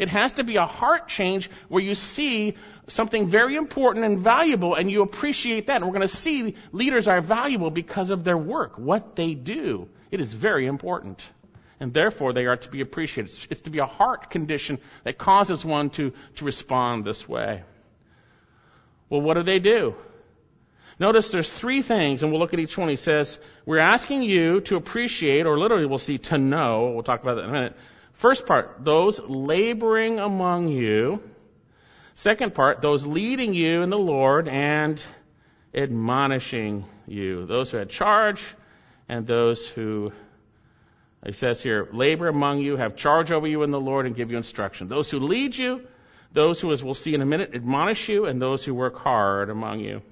It 0.01 0.09
has 0.09 0.33
to 0.33 0.43
be 0.43 0.55
a 0.55 0.65
heart 0.65 1.07
change 1.07 1.47
where 1.69 1.83
you 1.83 1.93
see 1.93 2.55
something 2.87 3.27
very 3.27 3.55
important 3.55 4.03
and 4.03 4.17
valuable 4.17 4.73
and 4.73 4.89
you 4.89 5.03
appreciate 5.03 5.67
that. 5.67 5.75
And 5.75 5.85
we're 5.85 5.93
going 5.93 6.01
to 6.01 6.07
see 6.07 6.55
leaders 6.71 7.07
are 7.07 7.21
valuable 7.21 7.69
because 7.69 8.09
of 8.09 8.23
their 8.23 8.37
work, 8.37 8.79
what 8.79 9.15
they 9.15 9.35
do. 9.35 9.87
It 10.09 10.19
is 10.19 10.33
very 10.33 10.65
important 10.65 11.23
and 11.79 11.93
therefore 11.93 12.33
they 12.33 12.47
are 12.47 12.57
to 12.57 12.69
be 12.69 12.81
appreciated. 12.81 13.31
It's 13.51 13.61
to 13.61 13.69
be 13.69 13.77
a 13.77 13.85
heart 13.85 14.31
condition 14.31 14.79
that 15.03 15.19
causes 15.19 15.63
one 15.63 15.91
to, 15.91 16.13
to 16.37 16.45
respond 16.45 17.05
this 17.05 17.29
way. 17.29 17.61
Well, 19.07 19.21
what 19.21 19.35
do 19.35 19.43
they 19.43 19.59
do? 19.59 19.93
Notice 20.99 21.29
there's 21.29 21.51
three 21.51 21.83
things, 21.83 22.23
and 22.23 22.31
we'll 22.31 22.41
look 22.41 22.53
at 22.53 22.59
each 22.59 22.75
one. 22.75 22.89
He 22.89 22.95
says, 22.95 23.39
We're 23.65 23.79
asking 23.79 24.23
you 24.23 24.61
to 24.61 24.77
appreciate, 24.77 25.45
or 25.45 25.59
literally 25.59 25.85
we'll 25.85 25.99
see 25.99 26.17
to 26.19 26.37
know. 26.39 26.91
We'll 26.93 27.03
talk 27.03 27.21
about 27.21 27.35
that 27.35 27.43
in 27.43 27.49
a 27.49 27.53
minute. 27.53 27.75
First 28.21 28.45
part, 28.45 28.75
those 28.85 29.19
laboring 29.19 30.19
among 30.19 30.67
you. 30.67 31.23
Second 32.13 32.53
part, 32.53 32.79
those 32.79 33.03
leading 33.03 33.55
you 33.55 33.81
in 33.81 33.89
the 33.89 33.97
Lord 33.97 34.47
and 34.47 35.03
admonishing 35.73 36.85
you. 37.07 37.47
Those 37.47 37.71
who 37.71 37.77
had 37.77 37.89
charge 37.89 38.43
and 39.09 39.25
those 39.25 39.67
who 39.67 40.11
he 41.25 41.31
says 41.31 41.63
here, 41.63 41.89
labor 41.91 42.27
among 42.27 42.59
you, 42.59 42.77
have 42.77 42.95
charge 42.95 43.31
over 43.31 43.47
you 43.47 43.63
in 43.63 43.71
the 43.71 43.79
Lord, 43.79 44.05
and 44.05 44.15
give 44.15 44.29
you 44.29 44.37
instruction. 44.37 44.87
Those 44.87 45.09
who 45.09 45.19
lead 45.19 45.57
you, 45.57 45.81
those 46.31 46.61
who, 46.61 46.71
as 46.71 46.83
we'll 46.83 46.93
see 46.93 47.15
in 47.15 47.23
a 47.23 47.25
minute, 47.25 47.55
admonish 47.55 48.07
you, 48.07 48.25
and 48.27 48.39
those 48.39 48.63
who 48.63 48.75
work 48.75 48.99
hard 48.99 49.49
among 49.49 49.79
you. 49.79 50.03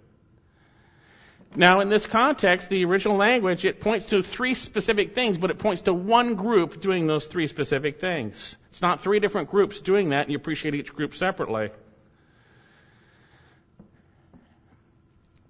Now, 1.55 1.79
in 1.79 1.89
this 1.89 2.05
context, 2.05 2.69
the 2.69 2.85
original 2.85 3.17
language, 3.17 3.65
it 3.65 3.79
points 3.79 4.05
to 4.07 4.21
three 4.21 4.53
specific 4.53 5.15
things, 5.15 5.38
but 5.38 5.49
it 5.49 5.57
points 5.57 5.81
to 5.83 5.93
one 5.93 6.35
group 6.35 6.79
doing 6.79 7.07
those 7.07 7.25
three 7.25 7.47
specific 7.47 7.99
things. 7.99 8.55
It's 8.69 8.83
not 8.83 9.01
three 9.01 9.19
different 9.19 9.49
groups 9.49 9.81
doing 9.81 10.09
that, 10.09 10.23
and 10.23 10.31
you 10.31 10.38
appreciate 10.38 10.75
each 10.75 10.93
group 10.93 11.15
separately. 11.15 11.71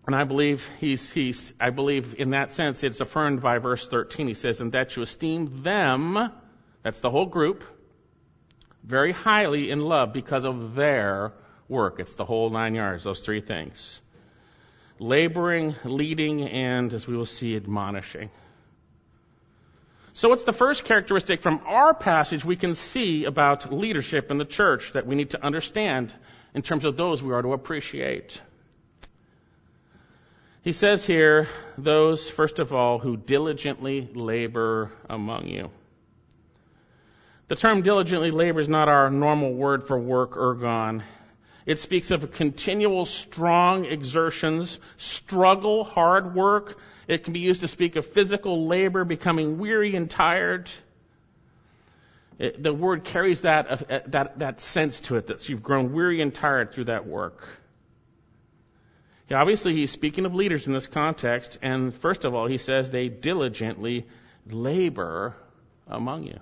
And 0.07 0.15
I 0.15 0.23
believe 0.23 0.67
he's, 0.79 1.12
he's, 1.12 1.53
I 1.59 1.69
believe 1.69 2.15
in 2.17 2.31
that 2.31 2.51
sense 2.51 2.83
it's 2.83 3.01
affirmed 3.01 3.41
by 3.41 3.59
verse 3.59 3.88
13. 3.88 4.27
He 4.27 4.33
says, 4.33 4.62
and 4.62 4.71
that 4.71 4.95
you 4.95 5.03
esteem 5.03 5.62
them, 5.62 6.31
that's 6.81 7.01
the 7.01 7.09
whole 7.12 7.27
group, 7.27 7.63
very 8.83 9.12
highly 9.12 9.69
in 9.69 9.81
love 9.81 10.13
because 10.13 10.45
of 10.45 10.75
their 10.75 11.33
work. 11.67 11.99
It's 11.99 12.15
the 12.15 12.25
whole 12.25 12.49
nine 12.49 12.73
yards, 12.73 13.03
those 13.03 13.19
three 13.19 13.41
things. 13.41 14.01
Laboring, 14.99 15.75
leading, 15.85 16.43
and 16.43 16.93
as 16.93 17.07
we 17.07 17.15
will 17.15 17.25
see, 17.25 17.55
admonishing. 17.55 18.29
So 20.13 20.27
what's 20.27 20.43
the 20.43 20.51
first 20.51 20.83
characteristic 20.83 21.41
from 21.41 21.62
our 21.65 21.93
passage 21.93 22.43
we 22.43 22.57
can 22.57 22.75
see 22.75 23.23
about 23.23 23.71
leadership 23.71 24.31
in 24.31 24.38
the 24.38 24.45
church 24.45 24.91
that 24.91 25.07
we 25.07 25.15
need 25.15 25.29
to 25.29 25.43
understand 25.43 26.13
in 26.53 26.62
terms 26.62 26.83
of 26.83 26.97
those 26.97 27.23
we 27.23 27.33
are 27.33 27.41
to 27.41 27.53
appreciate? 27.53 28.41
He 30.62 30.73
says 30.73 31.05
here, 31.05 31.47
those, 31.77 32.29
first 32.29 32.59
of 32.59 32.73
all, 32.73 32.99
who 32.99 33.15
diligently 33.15 34.09
labor 34.13 34.91
among 35.09 35.47
you. 35.47 35.71
The 37.47 37.55
term 37.55 37.81
diligently 37.81 38.31
labor 38.31 38.59
is 38.59 38.67
not 38.67 38.89
our 38.89 39.09
normal 39.09 39.53
word 39.53 39.88
for 39.88 39.97
work, 39.97 40.33
ergon. 40.33 41.01
It 41.69 41.77
speaks 41.77 42.10
of 42.10 42.32
continual 42.32 43.05
strong 43.05 43.86
exertions, 43.86 44.79
struggle, 44.97 45.84
hard 45.84 46.34
work. 46.34 46.79
It 47.08 47.23
can 47.23 47.34
be 47.34 47.41
used 47.41 47.62
to 47.62 47.67
speak 47.67 47.95
of 47.95 48.08
physical 48.08 48.65
labor, 48.65 49.05
becoming 49.05 49.60
weary 49.60 49.95
and 49.95 50.10
tired. 50.10 50.67
It, 52.39 52.63
the 52.63 52.73
word 52.73 53.03
carries 53.03 53.41
that, 53.41 53.69
uh, 53.69 53.99
that, 54.08 54.39
that 54.39 54.62
sense 54.62 54.99
to 55.01 55.17
it 55.17 55.27
that 55.27 55.47
you've 55.47 55.62
grown 55.62 55.93
weary 55.93 56.21
and 56.21 56.34
tired 56.34 56.73
through 56.73 56.86
that 56.86 57.05
work. 57.05 57.47
Obviously, 59.32 59.75
he's 59.75 59.91
speaking 59.91 60.25
of 60.25 60.34
leaders 60.34 60.65
in 60.65 60.73
this 60.73 60.88
context, 60.88 61.60
and 61.62 61.93
first 61.93 62.25
of 62.25 62.34
all, 62.34 62.47
he 62.47 62.58
says 62.58 62.89
they 62.89 63.10
diligently 63.10 64.08
labor 64.49 65.36
among 65.88 66.23
you. 66.23 66.39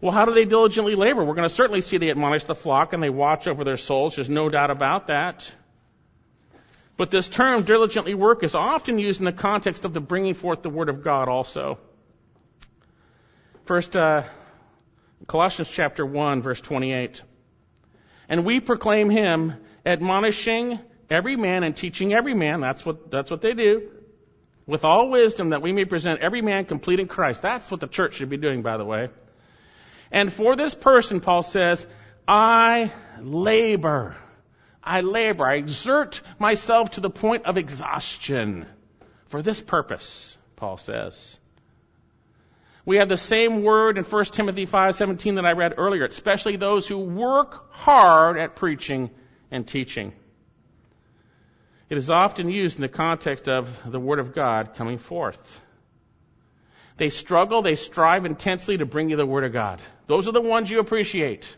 Well, 0.00 0.12
how 0.12 0.26
do 0.26 0.34
they 0.34 0.44
diligently 0.44 0.94
labor? 0.94 1.24
We're 1.24 1.34
going 1.34 1.48
to 1.48 1.54
certainly 1.54 1.80
see 1.80 1.98
they 1.98 2.10
admonish 2.10 2.44
the 2.44 2.54
flock 2.54 2.92
and 2.92 3.02
they 3.02 3.10
watch 3.10 3.48
over 3.48 3.64
their 3.64 3.76
souls. 3.76 4.14
There's 4.14 4.28
no 4.28 4.48
doubt 4.48 4.70
about 4.70 5.08
that. 5.08 5.50
But 6.96 7.10
this 7.10 7.28
term, 7.28 7.62
diligently 7.62 8.14
work, 8.14 8.42
is 8.42 8.54
often 8.54 8.98
used 8.98 9.20
in 9.20 9.24
the 9.24 9.32
context 9.32 9.84
of 9.84 9.94
the 9.94 10.00
bringing 10.00 10.34
forth 10.34 10.62
the 10.62 10.70
Word 10.70 10.88
of 10.88 11.02
God 11.02 11.28
also. 11.28 11.78
First, 13.64 13.96
uh, 13.96 14.24
Colossians 15.26 15.68
chapter 15.68 16.06
1, 16.06 16.42
verse 16.42 16.60
28. 16.60 17.22
And 18.28 18.44
we 18.44 18.60
proclaim 18.60 19.10
him, 19.10 19.54
admonishing 19.84 20.78
every 21.10 21.36
man 21.36 21.64
and 21.64 21.76
teaching 21.76 22.12
every 22.12 22.34
man. 22.34 22.60
That's 22.60 22.84
what, 22.84 23.10
that's 23.10 23.30
what 23.30 23.40
they 23.40 23.52
do. 23.52 23.90
With 24.66 24.84
all 24.84 25.08
wisdom 25.08 25.50
that 25.50 25.62
we 25.62 25.72
may 25.72 25.84
present 25.84 26.20
every 26.20 26.42
man 26.42 26.66
complete 26.66 27.00
in 27.00 27.08
Christ. 27.08 27.42
That's 27.42 27.70
what 27.70 27.80
the 27.80 27.86
church 27.86 28.14
should 28.14 28.28
be 28.28 28.36
doing, 28.36 28.62
by 28.62 28.76
the 28.76 28.84
way. 28.84 29.08
And 30.10 30.32
for 30.32 30.56
this 30.56 30.74
person, 30.74 31.20
Paul 31.20 31.42
says, 31.42 31.86
I 32.26 32.92
labor. 33.20 34.16
I 34.82 35.00
labor. 35.02 35.46
I 35.46 35.56
exert 35.56 36.22
myself 36.38 36.92
to 36.92 37.00
the 37.00 37.10
point 37.10 37.46
of 37.46 37.58
exhaustion 37.58 38.66
for 39.28 39.42
this 39.42 39.60
purpose, 39.60 40.36
Paul 40.56 40.78
says. 40.78 41.38
We 42.84 42.96
have 42.96 43.10
the 43.10 43.18
same 43.18 43.62
word 43.62 43.98
in 43.98 44.04
1 44.04 44.24
Timothy 44.32 44.66
5:17 44.66 45.34
that 45.34 45.44
I 45.44 45.52
read 45.52 45.74
earlier, 45.76 46.06
especially 46.06 46.56
those 46.56 46.88
who 46.88 46.98
work 46.98 47.70
hard 47.74 48.38
at 48.38 48.56
preaching 48.56 49.10
and 49.50 49.68
teaching. 49.68 50.14
It 51.90 51.98
is 51.98 52.10
often 52.10 52.50
used 52.50 52.76
in 52.76 52.82
the 52.82 52.88
context 52.88 53.48
of 53.48 53.90
the 53.90 54.00
Word 54.00 54.18
of 54.18 54.34
God 54.34 54.74
coming 54.74 54.96
forth. 54.96 55.60
They 56.98 57.10
struggle, 57.10 57.62
they 57.62 57.76
strive 57.76 58.26
intensely 58.26 58.78
to 58.78 58.84
bring 58.84 59.08
you 59.08 59.16
the 59.16 59.24
Word 59.24 59.44
of 59.44 59.52
God. 59.52 59.80
Those 60.08 60.26
are 60.26 60.32
the 60.32 60.40
ones 60.40 60.68
you 60.68 60.80
appreciate. 60.80 61.56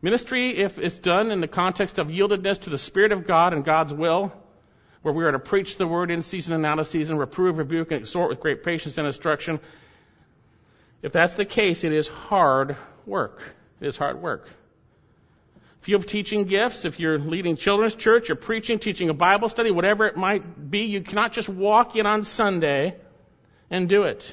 Ministry, 0.00 0.56
if 0.56 0.78
it's 0.78 0.98
done 0.98 1.32
in 1.32 1.40
the 1.40 1.48
context 1.48 1.98
of 1.98 2.06
yieldedness 2.06 2.60
to 2.62 2.70
the 2.70 2.78
Spirit 2.78 3.10
of 3.10 3.26
God 3.26 3.52
and 3.52 3.64
God's 3.64 3.92
will, 3.92 4.32
where 5.02 5.12
we 5.12 5.24
are 5.24 5.32
to 5.32 5.40
preach 5.40 5.76
the 5.76 5.88
Word 5.88 6.12
in 6.12 6.22
season 6.22 6.54
and 6.54 6.64
out 6.64 6.78
of 6.78 6.86
season, 6.86 7.18
reprove, 7.18 7.58
rebuke, 7.58 7.90
and 7.90 8.00
exhort 8.00 8.30
with 8.30 8.38
great 8.38 8.62
patience 8.62 8.96
and 8.96 9.08
instruction, 9.08 9.58
if 11.02 11.10
that's 11.10 11.34
the 11.34 11.44
case, 11.44 11.82
it 11.82 11.92
is 11.92 12.06
hard 12.06 12.76
work. 13.06 13.42
It 13.80 13.88
is 13.88 13.96
hard 13.96 14.22
work. 14.22 14.48
If 15.80 15.88
you 15.88 15.96
have 15.96 16.06
teaching 16.06 16.44
gifts, 16.44 16.84
if 16.84 17.00
you're 17.00 17.18
leading 17.18 17.56
children's 17.56 17.96
church, 17.96 18.28
you're 18.28 18.36
preaching, 18.36 18.78
teaching 18.78 19.08
a 19.08 19.14
Bible 19.14 19.48
study, 19.48 19.72
whatever 19.72 20.06
it 20.06 20.16
might 20.16 20.70
be, 20.70 20.84
you 20.84 21.00
cannot 21.00 21.32
just 21.32 21.48
walk 21.48 21.96
in 21.96 22.06
on 22.06 22.22
Sunday 22.22 22.94
and 23.72 23.88
do 23.88 24.04
it. 24.04 24.32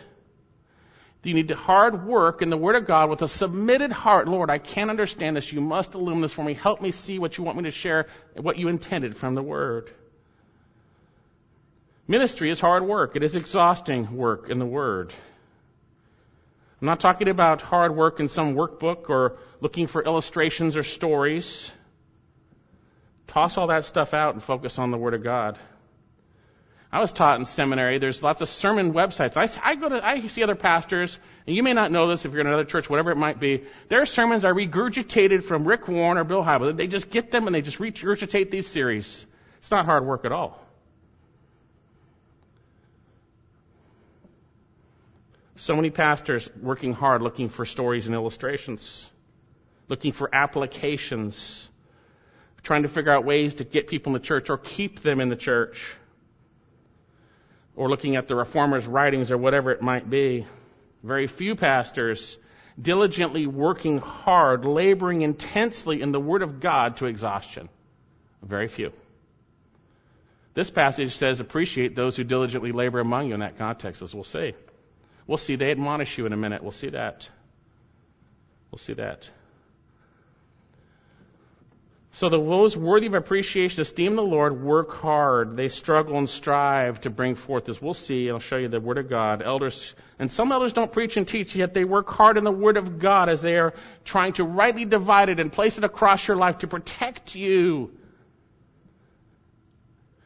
Do 1.24 1.30
you 1.30 1.36
need 1.36 1.50
hard 1.50 2.06
work 2.06 2.42
in 2.42 2.50
the 2.50 2.58
Word 2.58 2.76
of 2.76 2.86
God 2.86 3.10
with 3.10 3.22
a 3.22 3.28
submitted 3.28 3.92
heart. 3.92 4.28
Lord, 4.28 4.50
I 4.50 4.58
can't 4.58 4.90
understand 4.90 5.36
this. 5.36 5.52
You 5.52 5.62
must 5.62 5.96
illumine 5.96 6.22
this 6.22 6.34
for 6.34 6.44
me. 6.44 6.54
Help 6.54 6.82
me 6.82 6.92
see 6.92 7.20
what 7.20 7.38
you 7.38 7.44
want 7.44 7.58
me 7.58 7.64
to 7.64 7.72
share, 7.72 8.08
what 8.36 8.58
you 8.58 8.68
intended 8.68 9.18
from 9.18 9.36
the 9.36 9.42
Word. 9.42 9.92
Ministry 12.08 12.52
is 12.52 12.60
hard 12.60 12.84
work. 12.84 13.16
It 13.16 13.24
is 13.24 13.36
exhausting 13.36 14.16
work 14.16 14.50
in 14.50 14.60
the 14.60 14.66
Word. 14.66 15.14
I'm 16.82 16.86
not 16.86 17.00
talking 17.00 17.28
about 17.28 17.62
hard 17.62 17.96
work 17.96 18.20
in 18.20 18.30
some 18.30 18.56
workbook 18.56 19.10
or 19.10 19.38
looking 19.60 19.88
for 19.88 20.04
illustrations 20.04 20.78
or 20.78 20.84
stories. 20.84 21.72
Toss 23.28 23.58
all 23.58 23.68
that 23.68 23.86
stuff 23.86 24.14
out 24.14 24.34
and 24.34 24.44
focus 24.44 24.80
on 24.80 24.92
the 24.92 24.98
Word 24.98 25.14
of 25.14 25.24
God. 25.24 25.58
I 26.92 27.00
was 27.00 27.12
taught 27.12 27.40
in 27.40 27.46
seminary. 27.46 28.00
There's 28.00 28.24
lots 28.24 28.42
of 28.42 28.50
sermon 28.50 28.94
websites. 28.94 29.38
I, 29.38 29.72
I 29.72 29.76
go 29.76 29.90
to, 29.90 30.04
I 30.04 30.26
see 30.28 30.42
other 30.42 30.56
pastors, 30.56 31.20
and 31.46 31.56
you 31.56 31.62
may 31.62 31.74
not 31.74 31.92
know 31.92 32.08
this 32.08 32.26
if 32.26 32.32
you're 32.32 32.42
in 32.42 32.48
another 32.48 32.66
church, 32.66 32.90
whatever 32.90 33.12
it 33.12 33.18
might 33.18 33.40
be. 33.40 33.64
Their 33.90 34.08
sermons 34.08 34.44
are 34.44 34.54
regurgitated 34.54 35.44
from 35.44 35.66
Rick 35.66 35.88
Warren 35.88 36.18
or 36.18 36.24
Bill 36.24 36.44
Hybels. 36.44 36.78
They 36.78 36.88
just 36.88 37.12
get 37.12 37.30
them 37.30 37.46
and 37.46 37.56
they 37.56 37.62
just 37.62 37.78
regurgitate 37.78 38.50
these 38.50 38.68
series. 38.68 39.26
It's 39.60 39.70
not 39.70 39.86
hard 39.86 40.04
work 40.04 40.26
at 40.26 40.32
all. 40.32 40.66
So 45.58 45.76
many 45.76 45.92
pastors 45.92 46.50
working 46.60 46.94
hard 46.94 47.22
looking 47.22 47.50
for 47.50 47.66
stories 47.66 48.08
and 48.08 48.16
illustrations, 48.16 49.08
looking 49.90 50.14
for 50.14 50.34
applications, 50.34 51.68
trying 52.64 52.84
to 52.84 52.88
figure 52.88 53.12
out 53.12 53.26
ways 53.26 53.56
to 53.56 53.64
get 53.64 53.88
people 53.88 54.16
in 54.16 54.22
the 54.22 54.26
church 54.26 54.50
or 54.50 54.58
keep 54.58 55.02
them 55.02 55.20
in 55.20 55.28
the 55.28 55.36
church, 55.36 55.86
or 57.80 57.90
looking 57.90 58.18
at 58.18 58.28
the 58.28 58.36
reformers' 58.36 58.86
writings 58.86 59.32
or 59.32 59.38
whatever 59.38 59.72
it 59.72 59.82
might 59.82 60.10
be. 60.10 60.46
Very 61.02 61.28
few 61.28 61.56
pastors 61.56 62.36
diligently 62.80 63.48
working 63.48 64.00
hard, 64.00 64.66
laboring 64.66 65.22
intensely 65.22 66.02
in 66.02 66.12
the 66.12 66.20
Word 66.20 66.42
of 66.42 66.60
God 66.60 66.98
to 66.98 67.06
exhaustion. 67.06 67.70
Very 68.44 68.68
few. 68.68 68.92
This 70.54 70.70
passage 70.70 71.16
says, 71.16 71.40
appreciate 71.40 71.96
those 71.96 72.18
who 72.18 72.26
diligently 72.26 72.74
labor 72.74 73.00
among 73.00 73.30
you 73.30 73.34
in 73.34 73.40
that 73.40 73.58
context, 73.58 74.02
as 74.02 74.14
we'll 74.14 74.26
see. 74.26 74.56
We'll 75.26 75.38
see. 75.38 75.56
They 75.56 75.72
admonish 75.72 76.18
you 76.18 76.26
in 76.26 76.34
a 76.34 76.38
minute. 76.38 76.62
We'll 76.62 76.74
see 76.74 76.90
that. 76.90 77.30
We'll 78.72 78.80
see 78.80 78.96
that. 78.96 79.30
So 82.12 82.28
the 82.28 82.38
those 82.38 82.76
worthy 82.76 83.06
of 83.08 83.14
appreciation 83.14 83.82
esteem 83.82 84.16
the 84.16 84.24
Lord, 84.24 84.62
work 84.62 84.92
hard. 84.92 85.56
They 85.56 85.68
struggle 85.68 86.18
and 86.18 86.28
strive 86.28 87.02
to 87.02 87.10
bring 87.10 87.36
forth 87.36 87.66
this. 87.66 87.80
We'll 87.80 87.94
see. 87.94 88.30
I'll 88.30 88.40
show 88.40 88.58
you 88.58 88.68
the 88.68 88.80
Word 88.80 88.98
of 88.98 89.10
God. 89.10 89.44
Elders, 89.44 89.94
and 90.18 90.32
some 90.32 90.52
elders 90.52 90.74
don't 90.74 90.92
preach 90.92 91.18
and 91.18 91.28
teach, 91.28 91.56
yet 91.56 91.74
they 91.74 91.86
work 91.86 92.10
hard 92.10 92.38
in 92.38 92.44
the 92.44 92.52
Word 92.52 92.78
of 92.78 92.98
God 92.98 93.30
as 93.30 93.42
they 93.42 93.58
are 93.58 93.74
trying 94.06 94.34
to 94.34 94.44
rightly 94.44 94.86
divide 94.86 95.30
it 95.30 95.40
and 95.40 95.52
place 95.52 95.78
it 95.78 95.84
across 95.84 96.28
your 96.28 96.38
life 96.38 96.60
to 96.60 96.68
protect 96.68 97.36
you 97.36 97.92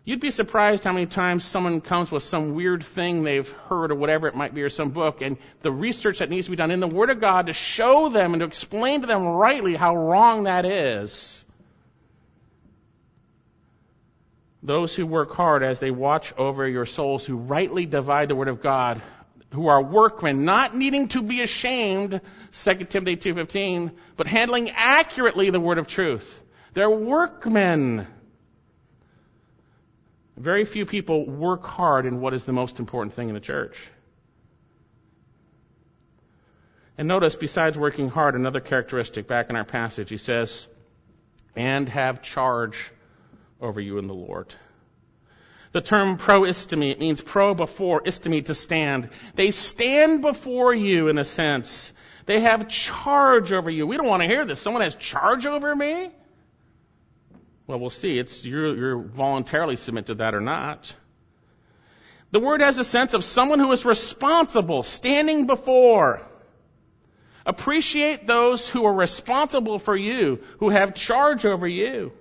You'd 0.06 0.20
be 0.20 0.32
surprised 0.32 0.84
how 0.84 0.92
many 0.92 1.06
times 1.06 1.46
someone 1.46 1.80
comes 1.80 2.12
with 2.12 2.24
some 2.24 2.56
weird 2.56 2.84
thing 2.84 3.24
they've 3.24 3.50
heard 3.70 3.90
or 3.90 3.96
whatever 3.96 4.28
it 4.28 4.36
might 4.36 4.54
be 4.54 4.62
or 4.62 4.68
some 4.68 4.90
book 4.90 5.22
and 5.22 5.38
the 5.62 5.72
research 5.72 6.20
that 6.20 6.30
needs 6.30 6.48
to 6.48 6.52
be 6.52 6.58
done 6.58 6.72
in 6.72 6.82
the 6.82 6.88
Word 6.88 7.10
of 7.10 7.22
God 7.22 7.48
to 7.48 7.54
show 7.54 8.10
them 8.10 8.34
and 8.34 8.42
to 8.42 8.46
explain 8.46 9.02
to 9.02 9.08
them 9.08 9.24
rightly 9.24 9.76
how 9.76 9.96
wrong 9.96 10.44
that 10.44 10.66
is. 10.66 11.46
Those 14.64 14.96
who 14.96 15.06
work 15.06 15.34
hard 15.34 15.62
as 15.62 15.82
they 15.82 15.92
watch 15.92 16.34
over 16.38 16.66
your 16.66 16.86
souls 16.86 17.26
who 17.26 17.36
rightly 17.36 17.86
divide 17.86 18.30
the 18.30 18.36
Word 18.36 18.48
of 18.48 18.62
God, 18.62 19.02
who 19.52 19.68
are 19.68 19.84
workmen, 19.84 20.46
not 20.46 20.74
needing 20.74 21.10
to 21.10 21.22
be 21.22 21.42
ashamed, 21.42 22.22
2 22.54 22.74
Timothy 22.86 23.18
2.15, 23.18 23.92
but 24.16 24.26
handling 24.26 24.70
accurately 24.70 25.50
the 25.50 25.60
Word 25.60 25.80
of 25.80 25.88
truth. 25.88 26.42
They're 26.74 26.90
workmen. 26.90 28.08
Very 30.38 30.64
few 30.64 30.86
people 30.86 31.30
work 31.30 31.66
hard 31.66 32.06
in 32.06 32.22
what 32.22 32.34
is 32.34 32.46
the 32.46 32.54
most 32.54 32.80
important 32.80 33.16
thing 33.16 33.28
in 33.28 33.36
the 33.36 33.42
church. 33.42 33.78
And 36.98 37.10
notice, 37.10 37.36
besides 37.36 37.78
working 37.78 38.08
hard, 38.08 38.36
another 38.36 38.62
characteristic 38.62 39.28
back 39.28 39.50
in 39.50 39.58
our 39.58 39.66
passage, 39.66 40.10
he 40.10 40.18
says, 40.18 40.68
and 41.54 41.90
have 41.90 42.22
charge 42.22 42.92
over 43.64 43.82
you 43.82 43.98
in 43.98 44.08
the 44.08 44.14
Lord. 44.14 44.54
The 45.72 45.82
term 45.82 46.18
proistemi, 46.18 46.92
it 46.92 47.00
means 47.00 47.20
pro 47.20 47.56
before, 47.56 48.02
istemi 48.04 48.46
to 48.46 48.54
stand. 48.54 49.10
They 49.34 49.50
stand 49.50 50.22
before 50.22 50.74
you 50.74 51.08
in 51.08 51.18
a 51.18 51.26
sense. 51.26 51.92
They 52.28 52.42
have 52.42 52.70
charge 52.70 53.52
over 53.52 53.72
you. 53.72 53.88
We 53.88 53.98
don't 53.98 54.08
want 54.08 54.22
to 54.22 54.28
hear 54.28 54.46
this. 54.46 54.62
Someone 54.62 54.84
has 54.84 54.96
charge 54.96 55.48
over 55.48 55.76
me? 55.76 56.12
Well, 57.66 57.80
we'll 57.80 57.90
see. 57.90 58.20
It's 58.20 58.46
you're, 58.46 58.76
you're 58.76 59.02
voluntarily 59.02 59.76
submit 59.76 60.08
to 60.08 60.16
that 60.16 60.36
or 60.36 60.42
not. 60.42 60.94
The 62.32 62.40
word 62.40 62.62
has 62.62 62.78
a 62.78 62.84
sense 62.84 63.14
of 63.14 63.24
someone 63.24 63.60
who 63.60 63.72
is 63.72 63.86
responsible, 63.86 64.84
standing 64.84 65.48
before. 65.48 66.22
Appreciate 67.46 68.28
those 68.28 68.70
who 68.70 68.86
are 68.86 68.94
responsible 68.94 69.80
for 69.80 69.96
you, 69.96 70.40
who 70.60 70.70
have 70.70 70.94
charge 70.94 71.46
over 71.46 71.68
you. 71.68 72.12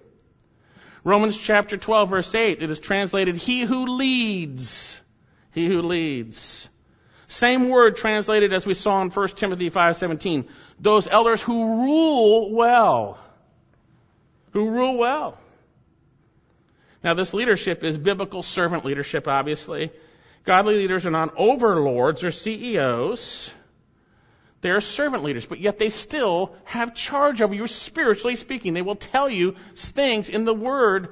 Romans 1.05 1.36
chapter 1.36 1.76
12 1.76 2.11
verse 2.11 2.34
8, 2.34 2.62
it 2.62 2.70
is 2.70 2.80
translated, 2.80 3.36
he 3.36 3.62
who 3.62 3.86
leads. 3.86 5.00
He 5.53 5.66
who 5.66 5.82
leads. 5.82 6.68
Same 7.28 7.68
word 7.68 7.96
translated 7.96 8.53
as 8.53 8.66
we 8.66 8.74
saw 8.74 9.03
in 9.03 9.11
1 9.11 9.28
Timothy 9.28 9.70
5:17. 9.70 10.48
Those 10.78 11.09
elders 11.09 11.42
who 11.42 11.82
rule 11.82 12.55
well 12.55 13.18
who 14.53 14.68
rule 14.68 14.98
well. 14.98 15.38
Now, 17.03 17.14
this 17.14 17.34
leadership 17.34 17.82
is 17.82 17.98
biblical 17.98 18.42
servant 18.42 18.84
leadership, 18.84 19.26
obviously. 19.26 19.90
Godly 20.44 20.76
leaders 20.76 21.07
are 21.07 21.11
not 21.11 21.34
overlords 21.36 22.22
or 22.22 22.30
CEOs. 22.30 23.50
They 24.62 24.70
are 24.70 24.80
servant 24.80 25.24
leaders, 25.24 25.44
but 25.44 25.58
yet 25.58 25.78
they 25.78 25.88
still 25.88 26.54
have 26.64 26.94
charge 26.94 27.42
over 27.42 27.52
you, 27.52 27.66
spiritually 27.66 28.36
speaking. 28.36 28.74
They 28.74 28.82
will 28.82 28.96
tell 28.96 29.28
you 29.28 29.56
things 29.74 30.28
in 30.28 30.44
the 30.44 30.54
Word 30.54 31.08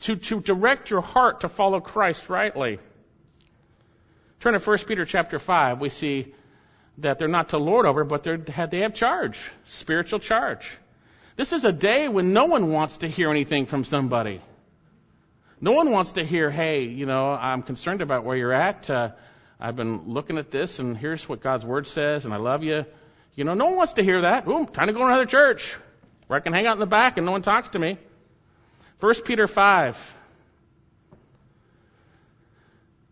to, 0.00 0.16
to 0.16 0.40
direct 0.40 0.90
your 0.90 1.00
heart 1.00 1.40
to 1.40 1.48
follow 1.48 1.80
Christ 1.80 2.28
rightly. 2.28 2.78
Turn 4.40 4.52
to 4.52 4.58
1 4.58 4.78
Peter 4.86 5.06
chapter 5.06 5.38
5. 5.38 5.80
We 5.80 5.88
see 5.88 6.34
that 6.98 7.18
they're 7.18 7.28
not 7.28 7.50
to 7.50 7.58
lord 7.58 7.86
over, 7.86 8.04
but 8.04 8.22
they 8.22 8.80
have 8.80 8.94
charge, 8.94 9.38
spiritual 9.64 10.18
charge. 10.18 10.70
This 11.36 11.54
is 11.54 11.64
a 11.64 11.72
day 11.72 12.08
when 12.08 12.34
no 12.34 12.44
one 12.44 12.70
wants 12.70 12.98
to 12.98 13.08
hear 13.08 13.30
anything 13.30 13.64
from 13.64 13.84
somebody. 13.84 14.42
No 15.58 15.72
one 15.72 15.90
wants 15.90 16.12
to 16.12 16.24
hear, 16.24 16.50
hey, 16.50 16.84
you 16.84 17.06
know, 17.06 17.30
I'm 17.30 17.62
concerned 17.62 18.02
about 18.02 18.24
where 18.24 18.36
you're 18.36 18.52
at. 18.52 18.90
Uh, 18.90 19.10
I've 19.60 19.76
been 19.76 20.08
looking 20.08 20.38
at 20.38 20.50
this, 20.50 20.78
and 20.78 20.96
here's 20.96 21.28
what 21.28 21.42
God's 21.42 21.66
Word 21.66 21.86
says, 21.86 22.24
and 22.24 22.32
I 22.32 22.38
love 22.38 22.64
you. 22.64 22.86
You 23.34 23.44
know, 23.44 23.54
no 23.54 23.66
one 23.66 23.76
wants 23.76 23.92
to 23.94 24.02
hear 24.02 24.22
that. 24.22 24.48
Ooh, 24.48 24.64
time 24.64 24.86
to 24.86 24.92
go 24.92 25.00
to 25.00 25.06
another 25.06 25.26
church 25.26 25.76
where 26.26 26.38
I 26.38 26.40
can 26.40 26.52
hang 26.52 26.66
out 26.66 26.74
in 26.74 26.80
the 26.80 26.86
back 26.86 27.16
and 27.16 27.26
no 27.26 27.32
one 27.32 27.42
talks 27.42 27.70
to 27.70 27.78
me. 27.78 27.98
1 29.00 29.14
Peter 29.24 29.46
5. 29.46 30.16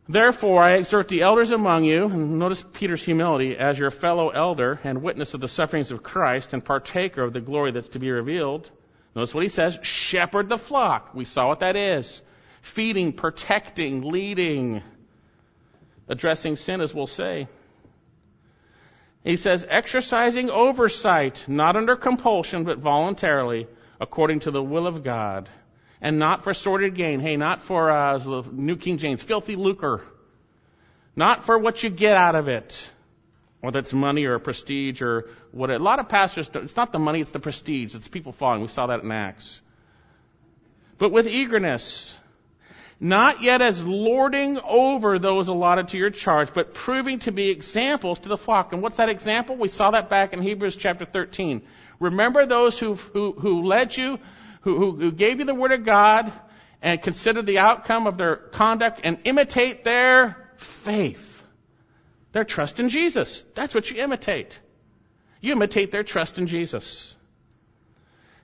Therefore, 0.08 0.62
I 0.62 0.76
exhort 0.76 1.08
the 1.08 1.20
elders 1.20 1.50
among 1.50 1.84
you, 1.84 2.04
and 2.04 2.38
notice 2.38 2.64
Peter's 2.72 3.04
humility, 3.04 3.58
as 3.58 3.78
your 3.78 3.90
fellow 3.90 4.30
elder 4.30 4.80
and 4.84 5.02
witness 5.02 5.34
of 5.34 5.42
the 5.42 5.48
sufferings 5.48 5.90
of 5.90 6.02
Christ 6.02 6.54
and 6.54 6.64
partaker 6.64 7.22
of 7.22 7.34
the 7.34 7.42
glory 7.42 7.72
that's 7.72 7.88
to 7.88 7.98
be 7.98 8.10
revealed. 8.10 8.70
Notice 9.14 9.34
what 9.34 9.42
he 9.42 9.50
says, 9.50 9.78
shepherd 9.82 10.48
the 10.48 10.56
flock. 10.56 11.14
We 11.14 11.26
saw 11.26 11.48
what 11.48 11.60
that 11.60 11.76
is. 11.76 12.22
Feeding, 12.62 13.12
protecting, 13.12 14.00
leading, 14.00 14.82
addressing 16.08 16.56
sin, 16.56 16.80
as 16.80 16.94
we'll 16.94 17.06
say. 17.06 17.48
He 19.24 19.36
says, 19.36 19.66
exercising 19.68 20.50
oversight, 20.50 21.44
not 21.48 21.76
under 21.76 21.96
compulsion, 21.96 22.64
but 22.64 22.78
voluntarily, 22.78 23.66
according 24.00 24.40
to 24.40 24.50
the 24.50 24.62
will 24.62 24.86
of 24.86 25.02
God 25.02 25.48
and 26.00 26.18
not 26.18 26.44
for 26.44 26.54
sordid 26.54 26.94
gain. 26.94 27.20
Hey, 27.20 27.36
not 27.36 27.62
for 27.62 27.90
uh, 27.90 28.14
as 28.14 28.24
the 28.24 28.42
New 28.52 28.76
King 28.76 28.98
James, 28.98 29.22
filthy 29.22 29.56
lucre. 29.56 30.02
Not 31.16 31.44
for 31.44 31.58
what 31.58 31.82
you 31.82 31.90
get 31.90 32.16
out 32.16 32.36
of 32.36 32.48
it, 32.48 32.90
whether 33.60 33.80
it's 33.80 33.92
money 33.92 34.24
or 34.24 34.38
prestige 34.38 35.02
or 35.02 35.30
what. 35.50 35.70
A 35.70 35.78
lot 35.78 35.98
of 35.98 36.08
pastors, 36.08 36.48
it's 36.54 36.76
not 36.76 36.92
the 36.92 37.00
money, 37.00 37.20
it's 37.20 37.32
the 37.32 37.40
prestige. 37.40 37.94
It's 37.94 38.06
people 38.06 38.32
following. 38.32 38.62
We 38.62 38.68
saw 38.68 38.86
that 38.86 39.02
in 39.02 39.10
Acts. 39.10 39.60
But 40.98 41.10
with 41.10 41.26
eagerness, 41.26 42.16
not 43.00 43.42
yet 43.42 43.62
as 43.62 43.82
lording 43.82 44.58
over 44.58 45.18
those 45.18 45.48
allotted 45.48 45.88
to 45.88 45.98
your 45.98 46.10
charge, 46.10 46.52
but 46.52 46.74
proving 46.74 47.20
to 47.20 47.32
be 47.32 47.50
examples 47.50 48.18
to 48.20 48.28
the 48.28 48.36
flock. 48.36 48.72
And 48.72 48.82
what's 48.82 48.96
that 48.96 49.08
example? 49.08 49.56
We 49.56 49.68
saw 49.68 49.92
that 49.92 50.10
back 50.10 50.32
in 50.32 50.42
Hebrews 50.42 50.76
chapter 50.76 51.04
13. 51.04 51.62
Remember 52.00 52.46
those 52.46 52.78
who, 52.78 52.94
who, 52.94 53.32
who 53.32 53.62
led 53.62 53.96
you 53.96 54.18
who, 54.62 54.96
who, 54.96 55.12
gave 55.12 55.38
you 55.38 55.44
the 55.44 55.54
Word 55.54 55.72
of 55.72 55.84
God 55.84 56.32
and 56.82 57.00
consider 57.00 57.42
the 57.42 57.58
outcome 57.58 58.06
of 58.06 58.18
their 58.18 58.36
conduct 58.36 59.00
and 59.04 59.18
imitate 59.24 59.84
their 59.84 60.36
faith. 60.56 61.42
Their 62.32 62.44
trust 62.44 62.78
in 62.80 62.88
Jesus. 62.88 63.44
That's 63.54 63.74
what 63.74 63.90
you 63.90 64.02
imitate. 64.02 64.58
You 65.40 65.52
imitate 65.52 65.90
their 65.90 66.02
trust 66.02 66.38
in 66.38 66.46
Jesus. 66.46 67.14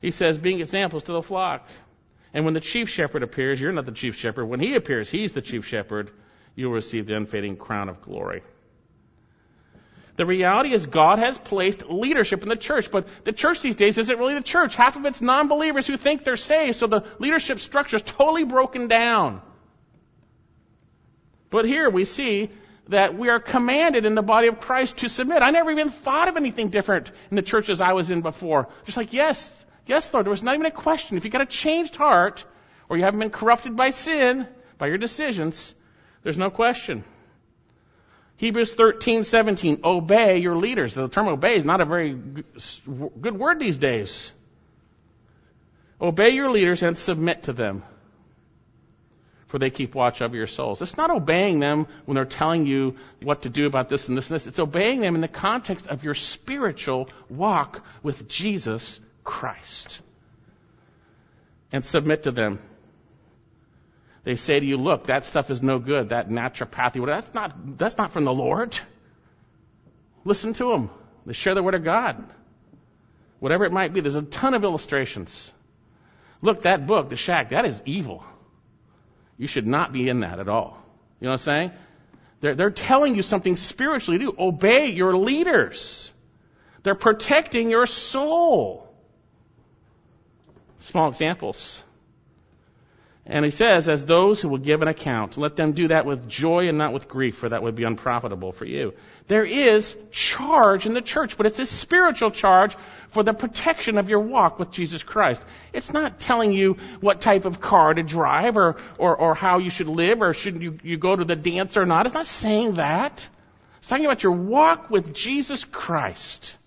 He 0.01 0.11
says, 0.11 0.39
being 0.39 0.61
examples 0.61 1.05
to 1.05 1.13
the 1.13 1.23
flock. 1.23 1.69
And 2.35 2.45
when 2.45 2.53
the 2.53 2.61
chief 2.61 2.91
shepherd 2.91 3.23
appears, 3.23 3.61
you're 3.61 3.73
not 3.73 3.87
the 3.87 3.93
chief 3.93 4.17
shepherd. 4.17 4.47
When 4.47 4.61
he 4.61 4.75
appears, 4.75 5.09
he's 5.09 5.33
the 5.33 5.41
chief 5.41 5.65
shepherd. 5.67 6.11
You'll 6.57 6.73
receive 6.73 7.07
the 7.07 7.15
unfading 7.15 7.57
crown 7.57 7.89
of 7.89 8.03
glory. 8.03 8.43
The 10.17 10.27
reality 10.27 10.73
is 10.73 10.87
God 10.87 11.19
has 11.19 11.39
placed 11.39 11.87
leadership 11.89 12.43
in 12.43 12.49
the 12.49 12.57
church, 12.57 12.91
but 12.91 13.09
the 13.25 13.33
church 13.33 13.61
these 13.63 13.77
days 13.77 13.99
isn't 13.99 14.19
really 14.19 14.35
the 14.35 14.43
church. 14.43 14.77
Half 14.77 14.97
of 14.97 15.05
it's 15.07 15.23
non-believers 15.23 15.87
who 15.87 15.97
think 15.97 16.25
they're 16.25 16.37
saved, 16.37 16.77
so 16.77 16.87
the 16.87 17.05
leadership 17.19 17.59
structure 17.59 17.97
is 17.97 18.03
totally 18.03 18.45
broken 18.45 18.87
down. 18.87 19.41
But 21.51 21.65
here 21.65 21.89
we 21.91 22.05
see 22.05 22.51
that 22.89 23.17
we 23.17 23.29
are 23.29 23.41
commanded 23.41 24.05
in 24.05 24.15
the 24.15 24.23
body 24.23 24.49
of 24.49 24.61
Christ 24.61 24.99
to 24.99 25.09
submit. 25.09 25.43
I 25.43 25.51
never 25.51 25.71
even 25.71 25.89
thought 25.89 26.29
of 26.29 26.37
anything 26.37 26.69
different 26.69 27.11
in 27.31 27.37
the 27.37 27.43
churches 27.43 27.81
I 27.81 27.93
was 27.93 28.11
in 28.11 28.21
before. 28.21 28.69
Just 28.85 28.97
like, 28.97 29.13
yes, 29.13 29.64
yes, 29.87 30.13
Lord, 30.13 30.27
there 30.27 30.31
was 30.31 30.43
not 30.43 30.55
even 30.55 30.67
a 30.67 30.71
question. 30.71 31.17
If 31.17 31.25
you 31.25 31.31
got 31.31 31.43
a 31.43 31.47
changed 31.47 31.97
heart, 31.97 32.45
or 32.89 32.97
you 32.97 33.05
haven't 33.05 33.21
been 33.21 33.31
corrupted 33.31 33.77
by 33.77 33.91
sin, 33.91 34.47
by 34.79 34.89
your 34.89 34.99
decisions, 34.99 35.75
there's 36.23 36.39
no 36.39 36.51
question. 36.51 37.05
Hebrews 38.37 38.75
13:17, 38.75 39.85
obey 39.85 40.39
your 40.39 40.57
leaders. 40.57 40.95
The 40.95 41.09
term 41.09 41.29
obey 41.29 41.57
is 41.57 41.65
not 41.65 41.81
a 41.81 41.85
very 41.85 42.15
good 42.15 43.39
word 43.39 43.61
these 43.61 43.77
days. 43.77 44.33
Obey 46.01 46.31
your 46.31 46.51
leaders 46.51 46.83
and 46.83 46.99
submit 46.99 47.45
to 47.45 47.53
them 47.53 47.85
for 49.55 49.61
they 49.61 49.71
keep 49.71 49.95
watch 49.95 50.21
over 50.21 50.35
your 50.35 50.49
souls. 50.49 50.83
It's 50.83 50.97
not 50.97 51.13
obeying 51.13 51.61
them 51.61 51.87
when 52.07 52.17
they're 52.17 52.25
telling 52.25 52.67
you 52.67 52.97
what 53.23 53.43
to 53.43 53.49
do 53.49 53.67
about 53.67 53.89
this 53.89 54.09
and 54.09 54.19
this 54.19 54.29
and 54.29 54.35
this. 54.35 54.49
It's 54.49 54.59
obeying 54.59 54.99
them 54.99 55.15
in 55.15 55.21
the 55.21 55.29
context 55.29 55.87
of 55.87 56.03
your 56.03 56.15
spiritual 56.15 57.09
walk 57.29 57.85
with 58.03 58.27
Jesus 58.27 58.99
Christ. 59.25 60.01
And 61.73 61.85
submit 61.85 62.25
to 62.25 62.31
them. 62.31 62.61
They 64.23 64.37
say 64.37 64.59
to 64.59 64.65
you, 64.65 64.77
look, 64.77 65.07
that 65.07 65.25
stuff 65.25 65.51
is 65.51 65.63
no 65.63 65.79
good, 65.79 66.11
that 66.11 66.31
naturopathy, 66.31 67.05
that's 67.05 67.35
not, 67.35 67.77
that's 67.77 67.99
not 67.99 68.13
from 68.13 68.25
the 68.25 68.33
Lord. 68.33 68.79
Listen 70.25 70.55
to 70.55 70.71
them. 70.71 70.91
They 71.27 71.35
share 71.35 71.55
the 71.55 71.63
word 71.63 71.75
of 71.75 71.85
God. 71.85 72.25
Whatever 73.39 73.65
it 73.65 73.73
might 73.73 73.93
be, 73.93 74.01
there's 74.01 74.15
a 74.15 74.23
ton 74.23 74.55
of 74.55 74.65
illustrations. 74.65 75.53
Look, 76.41 76.63
that 76.63 76.87
book, 76.87 77.11
The 77.11 77.17
Shack, 77.17 77.51
that 77.51 77.67
is 77.67 77.83
evil. 77.85 78.25
You 79.37 79.47
should 79.47 79.67
not 79.67 79.93
be 79.93 80.09
in 80.09 80.21
that 80.21 80.39
at 80.39 80.49
all. 80.49 80.79
You 81.21 81.27
know 81.27 81.33
what 81.33 81.41
I'm 81.41 81.45
saying? 81.45 81.71
They're, 82.41 82.55
they're 82.55 82.71
telling 82.71 83.15
you 83.15 83.23
something 83.23 83.57
spiritually 83.57 84.19
to 84.19 84.25
do. 84.27 84.35
Obey 84.39 84.91
your 84.93 85.17
leaders. 85.17 86.11
They're 86.83 86.95
protecting 86.95 87.71
your 87.71 87.87
soul. 87.87 88.84
Small 90.85 91.09
examples. 91.09 91.83
And 93.25 93.43
he 93.43 93.51
says, 93.51 93.89
as 93.89 94.05
those 94.05 94.43
who 94.43 94.51
will 94.51 94.59
give 94.59 94.83
an 94.83 94.89
account, 94.89 95.39
let 95.39 95.57
them 95.57 95.73
do 95.73 95.89
that 95.89 96.05
with 96.05 96.29
joy 96.29 96.69
and 96.69 96.77
not 96.77 96.93
with 96.93 97.09
grief, 97.09 97.39
for 97.39 97.49
that 97.49 97.63
would 97.63 97.75
be 97.75 97.85
unprofitable 97.85 98.53
for 98.53 98.67
you. 98.67 98.93
There 99.27 99.47
is 99.47 99.97
charge 100.11 100.85
in 100.85 100.93
the 100.93 101.01
church, 101.01 101.39
but 101.39 101.47
it's 101.47 101.59
a 101.59 101.65
spiritual 101.65 102.31
charge 102.31 102.77
for 103.09 103.23
the 103.23 103.33
protection 103.33 103.97
of 103.97 104.11
your 104.11 104.21
walk 104.21 104.59
with 104.59 104.73
Jesus 104.73 105.03
Christ. 105.03 105.43
It's 105.73 105.91
not 105.91 106.21
telling 106.21 106.53
you 106.53 106.77
what 107.01 107.23
type 107.23 107.47
of 107.47 107.63
car 107.63 107.95
to 107.95 108.03
drive 108.03 108.59
or, 108.59 108.77
or, 108.99 109.17
or 109.17 109.35
how 109.35 109.61
you 109.61 109.71
should 109.71 109.89
live 109.89 110.21
or 110.21 110.35
should 110.35 110.61
you, 110.61 110.79
you 110.83 110.99
go 110.99 111.17
to 111.17 111.25
the 111.25 111.35
dance 111.37 111.79
or 111.79 111.87
not. 111.87 112.05
It's 112.05 112.15
not 112.15 112.27
saying 112.27 112.75
that. 112.75 113.27
It's 113.79 113.89
talking 113.89 114.05
about 114.05 114.23
your 114.23 114.33
walk 114.33 114.91
with 114.91 115.15
Jesus 115.15 115.65
Christ. 115.65 116.59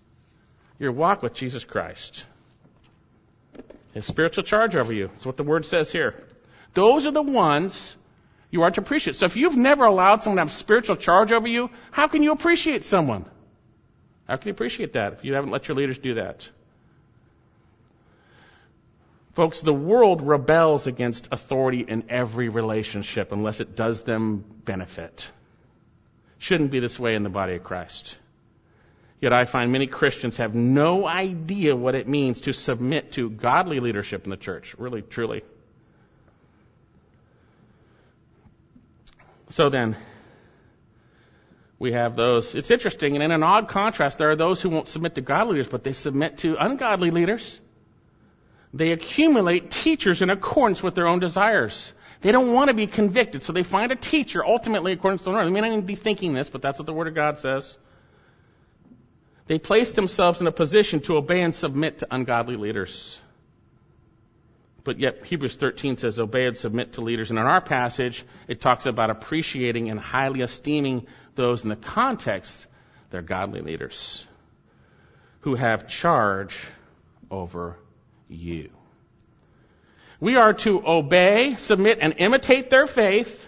Your 0.79 0.91
walk 0.91 1.21
with 1.21 1.35
Jesus 1.35 1.63
Christ. 1.63 2.25
His 3.97 4.05
spiritual 4.05 4.43
charge 4.43 4.75
over 4.75 4.93
you. 4.93 5.07
That's 5.07 5.25
what 5.25 5.37
the 5.37 5.43
word 5.43 5.65
says 5.65 5.91
here. 5.91 6.23
Those 6.75 7.07
are 7.07 7.11
the 7.11 7.23
ones 7.23 7.95
you 8.51 8.61
are 8.61 8.69
to 8.69 8.79
appreciate. 8.79 9.15
So 9.15 9.25
if 9.25 9.35
you've 9.35 9.57
never 9.57 9.85
allowed 9.85 10.21
someone 10.21 10.37
to 10.37 10.41
have 10.41 10.51
spiritual 10.51 10.97
charge 10.97 11.31
over 11.31 11.47
you, 11.47 11.71
how 11.89 12.07
can 12.07 12.21
you 12.21 12.31
appreciate 12.31 12.85
someone? 12.85 13.25
How 14.27 14.35
can 14.35 14.49
you 14.49 14.51
appreciate 14.51 14.93
that 14.93 15.13
if 15.13 15.25
you 15.25 15.33
haven't 15.33 15.49
let 15.49 15.67
your 15.67 15.75
leaders 15.75 15.97
do 15.97 16.13
that? 16.13 16.47
Folks, 19.33 19.61
the 19.61 19.73
world 19.73 20.21
rebels 20.21 20.85
against 20.85 21.29
authority 21.31 21.81
in 21.81 22.03
every 22.09 22.49
relationship 22.49 23.31
unless 23.31 23.61
it 23.61 23.75
does 23.75 24.03
them 24.03 24.45
benefit. 24.63 25.27
Shouldn't 26.37 26.69
be 26.69 26.79
this 26.79 26.99
way 26.99 27.15
in 27.15 27.23
the 27.23 27.29
body 27.29 27.55
of 27.55 27.63
Christ. 27.63 28.15
Yet 29.19 29.33
I 29.33 29.45
find 29.45 29.71
many 29.71 29.87
Christians 29.87 30.37
have 30.37 30.53
no 30.53 31.07
idea 31.07 31.75
what 31.75 31.95
it 31.95 32.07
means 32.07 32.41
to 32.41 32.53
submit 32.53 33.13
to 33.13 33.29
godly 33.29 33.79
leadership 33.79 34.25
in 34.25 34.29
the 34.29 34.37
church. 34.37 34.75
Really, 34.77 35.01
truly. 35.01 35.43
So 39.49 39.69
then, 39.69 39.95
we 41.79 41.93
have 41.93 42.15
those. 42.15 42.53
It's 42.53 42.69
interesting, 42.69 43.15
and 43.15 43.23
in 43.23 43.31
an 43.31 43.43
odd 43.43 43.69
contrast, 43.69 44.17
there 44.17 44.29
are 44.29 44.35
those 44.35 44.61
who 44.61 44.69
won't 44.69 44.87
submit 44.87 45.15
to 45.15 45.21
godly 45.21 45.53
leaders, 45.53 45.67
but 45.67 45.83
they 45.83 45.93
submit 45.93 46.39
to 46.39 46.55
ungodly 46.59 47.11
leaders. 47.11 47.59
They 48.73 48.91
accumulate 48.91 49.71
teachers 49.71 50.21
in 50.21 50.29
accordance 50.29 50.83
with 50.83 50.93
their 50.93 51.07
own 51.07 51.19
desires. 51.19 51.93
They 52.21 52.31
don't 52.31 52.53
want 52.53 52.69
to 52.69 52.73
be 52.73 52.87
convicted, 52.87 53.41
so 53.43 53.53
they 53.53 53.63
find 53.63 53.91
a 53.91 53.95
teacher 53.95 54.45
ultimately 54.45 54.91
according 54.91 55.19
to 55.19 55.23
the 55.23 55.31
Lord. 55.31 55.47
They 55.47 55.51
may 55.51 55.61
not 55.61 55.71
even 55.71 55.85
be 55.85 55.95
thinking 55.95 56.33
this, 56.33 56.49
but 56.49 56.61
that's 56.61 56.77
what 56.77 56.85
the 56.85 56.93
Word 56.93 57.07
of 57.07 57.15
God 57.15 57.39
says. 57.39 57.77
They 59.47 59.59
place 59.59 59.93
themselves 59.93 60.41
in 60.41 60.47
a 60.47 60.51
position 60.51 60.99
to 61.01 61.17
obey 61.17 61.41
and 61.41 61.55
submit 61.55 61.99
to 61.99 62.07
ungodly 62.11 62.57
leaders. 62.57 63.19
But 64.83 64.99
yet 64.99 65.25
Hebrews 65.25 65.55
13 65.57 65.97
says, 65.97 66.19
obey 66.19 66.45
and 66.45 66.57
submit 66.57 66.93
to 66.93 67.01
leaders. 67.01 67.29
And 67.29 67.39
in 67.39 67.45
our 67.45 67.61
passage, 67.61 68.23
it 68.47 68.61
talks 68.61 68.85
about 68.85 69.09
appreciating 69.09 69.89
and 69.89 69.99
highly 69.99 70.41
esteeming 70.41 71.07
those 71.35 71.63
in 71.63 71.69
the 71.69 71.75
context, 71.75 72.67
they're 73.09 73.21
godly 73.21 73.61
leaders 73.61 74.25
who 75.41 75.55
have 75.55 75.87
charge 75.87 76.57
over 77.31 77.77
you. 78.27 78.69
We 80.19 80.35
are 80.35 80.53
to 80.53 80.81
obey, 80.85 81.55
submit, 81.57 81.99
and 82.01 82.15
imitate 82.17 82.69
their 82.69 82.87
faith 82.87 83.47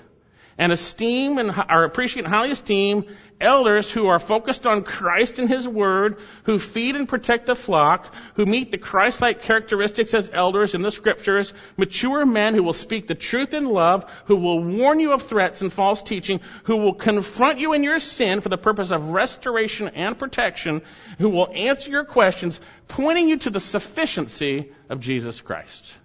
and 0.59 0.71
esteem 0.73 1.37
and 1.37 1.51
or 1.69 1.85
appreciate 1.85 2.25
and 2.25 2.33
highly 2.33 2.51
esteem 2.51 3.05
elders 3.41 3.89
who 3.89 4.07
are 4.07 4.19
focused 4.19 4.67
on 4.67 4.83
Christ 4.83 5.39
and 5.39 5.49
His 5.49 5.65
Word, 5.65 6.17
who 6.43 6.59
feed 6.59 6.97
and 6.97 7.07
protect 7.07 7.45
the 7.45 7.55
flock, 7.55 8.13
who 8.35 8.45
meet 8.45 8.69
the 8.71 8.77
Christ-like 8.77 9.41
characteristics 9.41 10.13
as 10.13 10.29
elders 10.31 10.75
in 10.75 10.81
the 10.81 10.91
Scriptures, 10.91 11.53
mature 11.77 12.25
men 12.25 12.53
who 12.53 12.63
will 12.63 12.73
speak 12.73 13.07
the 13.07 13.15
truth 13.15 13.53
in 13.53 13.65
love, 13.65 14.05
who 14.25 14.35
will 14.35 14.61
warn 14.61 14.99
you 14.99 15.13
of 15.13 15.23
threats 15.23 15.61
and 15.61 15.71
false 15.71 16.03
teaching, 16.03 16.41
who 16.65 16.75
will 16.75 16.93
confront 16.93 17.59
you 17.59 17.71
in 17.71 17.83
your 17.83 17.99
sin 17.99 18.41
for 18.41 18.49
the 18.49 18.57
purpose 18.57 18.91
of 18.91 19.11
restoration 19.11 19.87
and 19.87 20.19
protection, 20.19 20.81
who 21.17 21.29
will 21.29 21.49
answer 21.53 21.89
your 21.89 22.03
questions, 22.03 22.59
pointing 22.89 23.29
you 23.29 23.37
to 23.37 23.49
the 23.49 23.61
sufficiency 23.61 24.73
of 24.89 24.99
Jesus 24.99 25.39
Christ. 25.39 25.95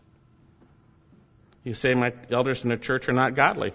You 1.65 1.75
say 1.75 1.95
my 1.95 2.13
elders 2.31 2.63
in 2.63 2.71
the 2.71 2.77
church 2.77 3.09
are 3.09 3.13
not 3.13 3.35
godly. 3.35 3.73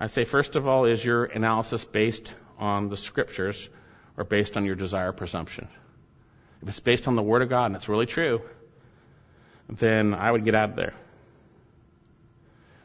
I 0.00 0.06
say, 0.06 0.24
first 0.24 0.54
of 0.54 0.66
all, 0.68 0.84
is 0.84 1.04
your 1.04 1.24
analysis 1.24 1.84
based 1.84 2.34
on 2.58 2.88
the 2.88 2.96
scriptures 2.96 3.68
or 4.16 4.24
based 4.24 4.56
on 4.56 4.64
your 4.64 4.76
desire 4.76 5.12
presumption? 5.12 5.68
If 6.62 6.68
it's 6.68 6.80
based 6.80 7.08
on 7.08 7.16
the 7.16 7.22
Word 7.22 7.42
of 7.42 7.48
God 7.48 7.66
and 7.66 7.76
it's 7.76 7.88
really 7.88 8.06
true, 8.06 8.42
then 9.68 10.14
I 10.14 10.30
would 10.30 10.44
get 10.44 10.54
out 10.54 10.70
of 10.70 10.76
there. 10.76 10.94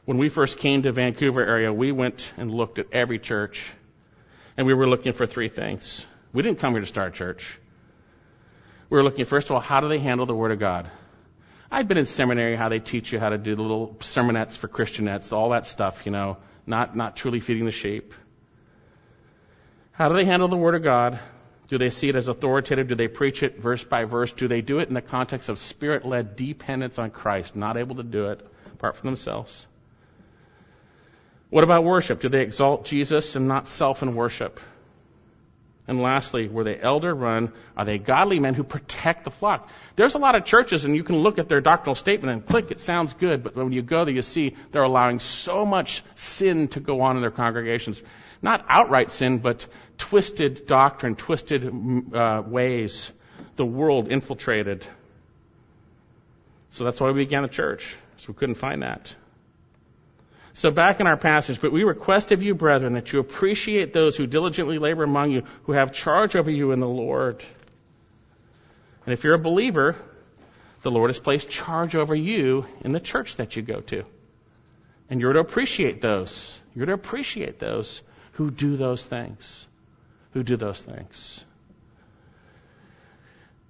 When 0.05 0.17
we 0.17 0.29
first 0.29 0.57
came 0.57 0.83
to 0.83 0.91
Vancouver 0.91 1.41
area, 1.45 1.71
we 1.71 1.91
went 1.91 2.31
and 2.37 2.51
looked 2.51 2.79
at 2.79 2.87
every 2.91 3.19
church, 3.19 3.63
and 4.57 4.67
we 4.67 4.73
were 4.73 4.89
looking 4.89 5.13
for 5.13 5.25
three 5.25 5.49
things. 5.49 6.03
We 6.33 6.41
didn't 6.41 6.59
come 6.59 6.73
here 6.73 6.81
to 6.81 6.87
start 6.87 7.13
a 7.13 7.15
church. 7.15 7.59
We 8.89 8.97
were 8.97 9.03
looking, 9.03 9.25
first 9.25 9.47
of 9.47 9.55
all, 9.55 9.61
how 9.61 9.81
do 9.81 9.87
they 9.87 9.99
handle 9.99 10.25
the 10.25 10.35
Word 10.35 10.51
of 10.51 10.59
God? 10.59 10.89
I'd 11.71 11.87
been 11.87 11.97
in 11.97 12.05
seminary, 12.05 12.55
how 12.55 12.69
they 12.69 12.79
teach 12.79 13.13
you 13.13 13.19
how 13.19 13.29
to 13.29 13.37
do 13.37 13.55
the 13.55 13.61
little 13.61 13.95
sermonettes 13.99 14.57
for 14.57 14.67
Christianettes, 14.67 15.31
all 15.31 15.49
that 15.51 15.65
stuff, 15.67 16.05
you 16.05 16.11
know 16.11 16.37
not, 16.65 16.95
not 16.95 17.15
truly 17.15 17.39
feeding 17.39 17.65
the 17.65 17.71
sheep. 17.71 18.13
How 19.91 20.09
do 20.09 20.15
they 20.15 20.25
handle 20.25 20.47
the 20.47 20.57
Word 20.57 20.75
of 20.75 20.83
God? 20.83 21.19
Do 21.69 21.77
they 21.77 21.89
see 21.89 22.09
it 22.09 22.15
as 22.15 22.27
authoritative? 22.27 22.87
Do 22.87 22.95
they 22.95 23.07
preach 23.07 23.43
it 23.43 23.59
verse 23.59 23.83
by 23.83 24.05
verse? 24.05 24.31
Do 24.31 24.47
they 24.47 24.61
do 24.61 24.79
it 24.79 24.87
in 24.87 24.93
the 24.93 25.01
context 25.01 25.49
of 25.49 25.59
spirit 25.59 26.05
led 26.05 26.35
dependence 26.35 26.99
on 26.99 27.09
Christ, 27.11 27.55
not 27.55 27.77
able 27.77 27.95
to 27.95 28.03
do 28.03 28.27
it 28.29 28.45
apart 28.73 28.95
from 28.95 29.07
themselves? 29.07 29.65
What 31.49 31.63
about 31.63 31.83
worship? 31.83 32.19
Do 32.19 32.29
they 32.29 32.41
exalt 32.41 32.85
Jesus 32.85 33.35
and 33.35 33.47
not 33.47 33.67
self 33.67 34.01
in 34.01 34.15
worship? 34.15 34.59
And 35.85 36.01
lastly, 36.01 36.47
were 36.47 36.63
they 36.63 36.79
elder 36.79 37.13
run? 37.13 37.51
Are 37.75 37.83
they 37.83 37.97
godly 37.97 38.39
men 38.39 38.53
who 38.53 38.63
protect 38.63 39.25
the 39.25 39.31
flock? 39.31 39.69
There's 39.97 40.15
a 40.15 40.17
lot 40.17 40.35
of 40.35 40.45
churches, 40.45 40.85
and 40.85 40.95
you 40.95 41.03
can 41.03 41.17
look 41.17 41.39
at 41.39 41.49
their 41.49 41.59
doctrinal 41.59 41.95
statement 41.95 42.31
and 42.31 42.45
click, 42.45 42.71
it 42.71 42.79
sounds 42.79 43.13
good, 43.13 43.43
but 43.43 43.55
when 43.55 43.73
you 43.73 43.81
go 43.81 44.05
there, 44.05 44.13
you 44.13 44.21
see 44.21 44.55
they're 44.71 44.83
allowing 44.83 45.19
so 45.19 45.65
much 45.65 46.01
sin 46.15 46.69
to 46.69 46.79
go 46.79 47.01
on 47.01 47.17
in 47.17 47.21
their 47.21 47.31
congregations. 47.31 48.01
Not 48.41 48.65
outright 48.69 49.11
sin, 49.11 49.39
but 49.39 49.67
twisted 49.97 50.67
doctrine, 50.67 51.15
twisted 51.15 51.69
uh, 52.15 52.43
ways. 52.45 53.11
The 53.57 53.65
world 53.65 54.09
infiltrated. 54.09 54.85
So 56.69 56.85
that's 56.85 56.99
why 57.01 57.11
we 57.11 57.25
began 57.25 57.43
a 57.43 57.49
church. 57.49 57.95
So 58.17 58.27
we 58.29 58.35
couldn't 58.35 58.55
find 58.55 58.83
that. 58.83 59.13
So 60.53 60.69
back 60.69 60.99
in 60.99 61.07
our 61.07 61.17
passage, 61.17 61.59
but 61.59 61.71
we 61.71 61.83
request 61.83 62.31
of 62.31 62.43
you, 62.43 62.53
brethren, 62.53 62.93
that 62.93 63.11
you 63.11 63.19
appreciate 63.19 63.91
those 63.91 64.15
who 64.15 64.27
diligently 64.27 64.77
labor 64.77 65.03
among 65.03 65.31
you, 65.31 65.43
who 65.63 65.71
have 65.71 65.91
charge 65.91 66.35
over 66.35 66.51
you 66.51 66.71
in 66.71 66.79
the 66.79 66.87
Lord. 66.87 67.43
And 69.05 69.13
if 69.13 69.23
you're 69.23 69.33
a 69.33 69.39
believer, 69.39 69.95
the 70.83 70.91
Lord 70.91 71.09
has 71.09 71.19
placed 71.19 71.49
charge 71.49 71.95
over 71.95 72.13
you 72.13 72.67
in 72.81 72.91
the 72.91 72.99
church 72.99 73.37
that 73.37 73.55
you 73.55 73.63
go 73.63 73.81
to. 73.81 74.03
And 75.09 75.19
you're 75.19 75.33
to 75.33 75.39
appreciate 75.39 76.01
those. 76.01 76.57
You're 76.75 76.85
to 76.85 76.93
appreciate 76.93 77.59
those 77.59 78.01
who 78.33 78.51
do 78.51 78.77
those 78.77 79.03
things. 79.03 79.65
Who 80.33 80.43
do 80.43 80.55
those 80.55 80.81
things. 80.81 81.43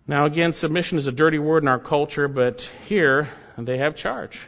Now 0.05 0.25
again, 0.25 0.51
submission 0.51 0.97
is 0.97 1.07
a 1.07 1.11
dirty 1.13 1.39
word 1.39 1.63
in 1.63 1.69
our 1.69 1.79
culture, 1.79 2.27
but 2.27 2.69
here 2.87 3.29
they 3.57 3.77
have 3.77 3.95
charge. 3.95 4.39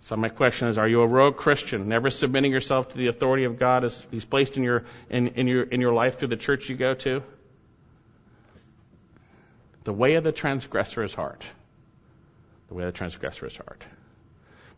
So 0.00 0.16
my 0.16 0.28
question 0.28 0.68
is, 0.68 0.78
are 0.78 0.88
you 0.88 1.02
a 1.02 1.06
rogue 1.06 1.36
Christian, 1.36 1.88
never 1.88 2.10
submitting 2.10 2.52
yourself 2.52 2.90
to 2.90 2.98
the 2.98 3.08
authority 3.08 3.44
of 3.44 3.58
God 3.58 3.84
as 3.84 4.06
He's 4.10 4.24
placed 4.24 4.56
in 4.56 4.62
your, 4.62 4.84
in, 5.10 5.28
in 5.28 5.46
your, 5.46 5.62
in 5.64 5.80
your 5.80 5.92
life 5.92 6.18
through 6.18 6.28
the 6.28 6.36
church 6.36 6.68
you 6.68 6.76
go 6.76 6.94
to? 6.94 7.22
The 9.84 9.92
way 9.92 10.14
of 10.14 10.24
the 10.24 10.32
transgressor 10.32 11.02
is 11.02 11.14
hard. 11.14 11.44
The 12.68 12.74
way 12.74 12.84
of 12.84 12.92
the 12.92 12.98
transgressor 12.98 13.46
is 13.46 13.56
hard. 13.56 13.84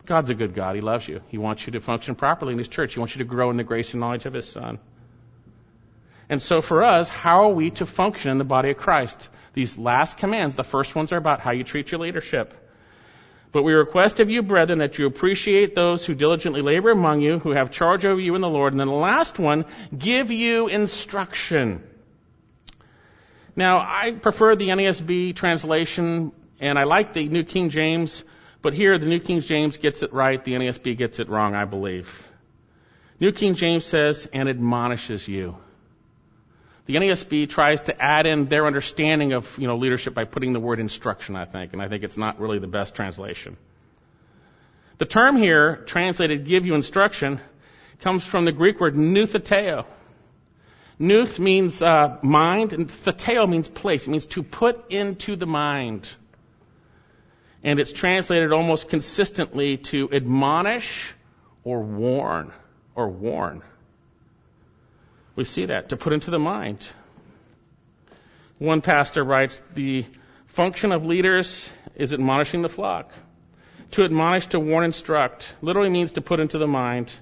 God's 0.06 0.30
a 0.30 0.34
good 0.34 0.54
God. 0.54 0.74
He 0.74 0.80
loves 0.80 1.06
you. 1.06 1.20
He 1.28 1.38
wants 1.38 1.66
you 1.66 1.72
to 1.72 1.80
function 1.80 2.14
properly 2.14 2.52
in 2.52 2.58
His 2.58 2.68
church. 2.68 2.94
He 2.94 3.00
wants 3.00 3.14
you 3.14 3.18
to 3.18 3.28
grow 3.28 3.50
in 3.50 3.56
the 3.56 3.64
grace 3.64 3.92
and 3.92 4.00
knowledge 4.00 4.24
of 4.24 4.32
His 4.32 4.48
Son. 4.48 4.78
And 6.28 6.40
so 6.40 6.60
for 6.60 6.82
us, 6.82 7.08
how 7.10 7.44
are 7.44 7.52
we 7.52 7.70
to 7.72 7.86
function 7.86 8.30
in 8.30 8.38
the 8.38 8.44
body 8.44 8.70
of 8.70 8.78
Christ? 8.78 9.28
These 9.52 9.76
last 9.76 10.16
commands, 10.16 10.54
the 10.54 10.64
first 10.64 10.94
ones 10.94 11.12
are 11.12 11.16
about 11.16 11.40
how 11.40 11.50
you 11.50 11.64
treat 11.64 11.90
your 11.90 12.00
leadership. 12.00 12.54
But 13.52 13.64
we 13.64 13.72
request 13.72 14.20
of 14.20 14.30
you, 14.30 14.42
brethren, 14.42 14.78
that 14.78 14.98
you 14.98 15.06
appreciate 15.06 15.74
those 15.74 16.04
who 16.04 16.14
diligently 16.14 16.62
labor 16.62 16.90
among 16.90 17.20
you, 17.20 17.40
who 17.40 17.50
have 17.50 17.70
charge 17.70 18.04
over 18.04 18.20
you 18.20 18.34
in 18.36 18.40
the 18.40 18.48
Lord. 18.48 18.72
And 18.72 18.78
then 18.78 18.86
the 18.86 18.94
last 18.94 19.38
one, 19.38 19.64
give 19.96 20.30
you 20.30 20.68
instruction. 20.68 21.82
Now, 23.56 23.80
I 23.80 24.12
prefer 24.12 24.54
the 24.54 24.68
NASB 24.68 25.34
translation, 25.34 26.30
and 26.60 26.78
I 26.78 26.84
like 26.84 27.12
the 27.12 27.28
New 27.28 27.42
King 27.42 27.70
James, 27.70 28.22
but 28.62 28.72
here 28.72 28.96
the 28.98 29.06
New 29.06 29.18
King 29.18 29.40
James 29.40 29.78
gets 29.78 30.02
it 30.02 30.12
right, 30.12 30.42
the 30.44 30.52
NASB 30.52 30.96
gets 30.96 31.18
it 31.18 31.28
wrong, 31.28 31.56
I 31.56 31.64
believe. 31.64 32.28
New 33.18 33.32
King 33.32 33.54
James 33.54 33.84
says, 33.84 34.28
and 34.32 34.48
admonishes 34.48 35.26
you. 35.26 35.56
The 36.90 36.96
NASB 36.96 37.48
tries 37.48 37.82
to 37.82 38.02
add 38.02 38.26
in 38.26 38.46
their 38.46 38.66
understanding 38.66 39.32
of 39.32 39.56
you 39.58 39.68
know, 39.68 39.76
leadership 39.76 40.12
by 40.12 40.24
putting 40.24 40.52
the 40.52 40.58
word 40.58 40.80
instruction, 40.80 41.36
I 41.36 41.44
think, 41.44 41.72
and 41.72 41.80
I 41.80 41.86
think 41.86 42.02
it's 42.02 42.16
not 42.16 42.40
really 42.40 42.58
the 42.58 42.66
best 42.66 42.96
translation. 42.96 43.56
The 44.98 45.04
term 45.04 45.36
here, 45.36 45.76
translated 45.86 46.46
give 46.46 46.66
you 46.66 46.74
instruction, 46.74 47.38
comes 48.00 48.26
from 48.26 48.44
the 48.44 48.50
Greek 48.50 48.80
word 48.80 48.96
noutheteo. 48.96 49.84
Nouth 50.98 51.38
means 51.38 51.80
uh, 51.80 52.18
mind, 52.22 52.72
and 52.72 52.88
theteo 52.88 53.48
means 53.48 53.68
place. 53.68 54.08
It 54.08 54.10
means 54.10 54.26
to 54.26 54.42
put 54.42 54.90
into 54.90 55.36
the 55.36 55.46
mind. 55.46 56.12
And 57.62 57.78
it's 57.78 57.92
translated 57.92 58.50
almost 58.50 58.88
consistently 58.88 59.76
to 59.76 60.10
admonish 60.12 61.14
or 61.62 61.82
warn 61.82 62.50
or 62.96 63.08
warn. 63.08 63.62
We 65.36 65.44
see 65.44 65.66
that, 65.66 65.90
to 65.90 65.96
put 65.96 66.12
into 66.12 66.30
the 66.30 66.38
mind. 66.38 66.88
One 68.58 68.82
pastor 68.82 69.24
writes, 69.24 69.60
the 69.74 70.04
function 70.46 70.92
of 70.92 71.06
leaders 71.06 71.70
is 71.94 72.12
admonishing 72.12 72.62
the 72.62 72.68
flock. 72.68 73.12
To 73.92 74.04
admonish, 74.04 74.48
to 74.48 74.60
warn, 74.60 74.84
instruct, 74.84 75.54
literally 75.62 75.88
means 75.90 76.12
to 76.12 76.20
put 76.20 76.40
into 76.40 76.58
the 76.58 76.66
mind. 76.66 77.12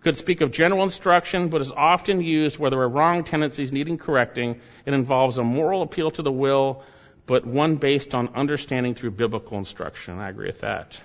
Could 0.00 0.16
speak 0.16 0.40
of 0.40 0.50
general 0.50 0.82
instruction, 0.82 1.50
but 1.50 1.60
is 1.60 1.70
often 1.70 2.22
used 2.22 2.58
where 2.58 2.70
there 2.70 2.80
are 2.80 2.88
wrong 2.88 3.22
tendencies 3.22 3.72
needing 3.72 3.98
correcting. 3.98 4.60
It 4.86 4.94
involves 4.94 5.36
a 5.36 5.44
moral 5.44 5.82
appeal 5.82 6.10
to 6.12 6.22
the 6.22 6.32
will, 6.32 6.82
but 7.26 7.46
one 7.46 7.76
based 7.76 8.14
on 8.14 8.34
understanding 8.34 8.94
through 8.94 9.10
biblical 9.10 9.58
instruction. 9.58 10.18
I 10.18 10.30
agree 10.30 10.46
with 10.46 10.60
that. 10.60 10.98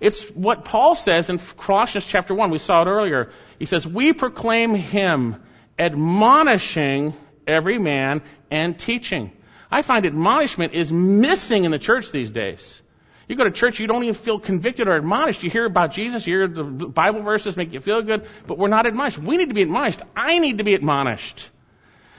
It's 0.00 0.24
what 0.30 0.64
Paul 0.64 0.94
says 0.94 1.30
in 1.30 1.38
Colossians 1.38 2.06
chapter 2.06 2.34
1. 2.34 2.50
We 2.50 2.58
saw 2.58 2.82
it 2.82 2.86
earlier. 2.86 3.30
He 3.58 3.66
says, 3.66 3.86
We 3.86 4.12
proclaim 4.12 4.74
him 4.74 5.42
admonishing 5.78 7.14
every 7.46 7.78
man 7.78 8.22
and 8.50 8.78
teaching. 8.78 9.32
I 9.70 9.82
find 9.82 10.06
admonishment 10.06 10.74
is 10.74 10.92
missing 10.92 11.64
in 11.64 11.70
the 11.70 11.78
church 11.78 12.12
these 12.12 12.30
days. 12.30 12.82
You 13.28 13.34
go 13.34 13.44
to 13.44 13.50
church, 13.50 13.80
you 13.80 13.88
don't 13.88 14.04
even 14.04 14.14
feel 14.14 14.38
convicted 14.38 14.86
or 14.86 14.94
admonished. 14.94 15.42
You 15.42 15.50
hear 15.50 15.64
about 15.64 15.92
Jesus, 15.92 16.26
you 16.26 16.36
hear 16.36 16.48
the 16.48 16.62
Bible 16.62 17.22
verses 17.22 17.56
make 17.56 17.72
you 17.72 17.80
feel 17.80 18.02
good, 18.02 18.26
but 18.46 18.56
we're 18.56 18.68
not 18.68 18.86
admonished. 18.86 19.18
We 19.18 19.36
need 19.36 19.48
to 19.48 19.54
be 19.54 19.62
admonished. 19.62 20.00
I 20.14 20.38
need 20.38 20.58
to 20.58 20.64
be 20.64 20.74
admonished. 20.74 21.50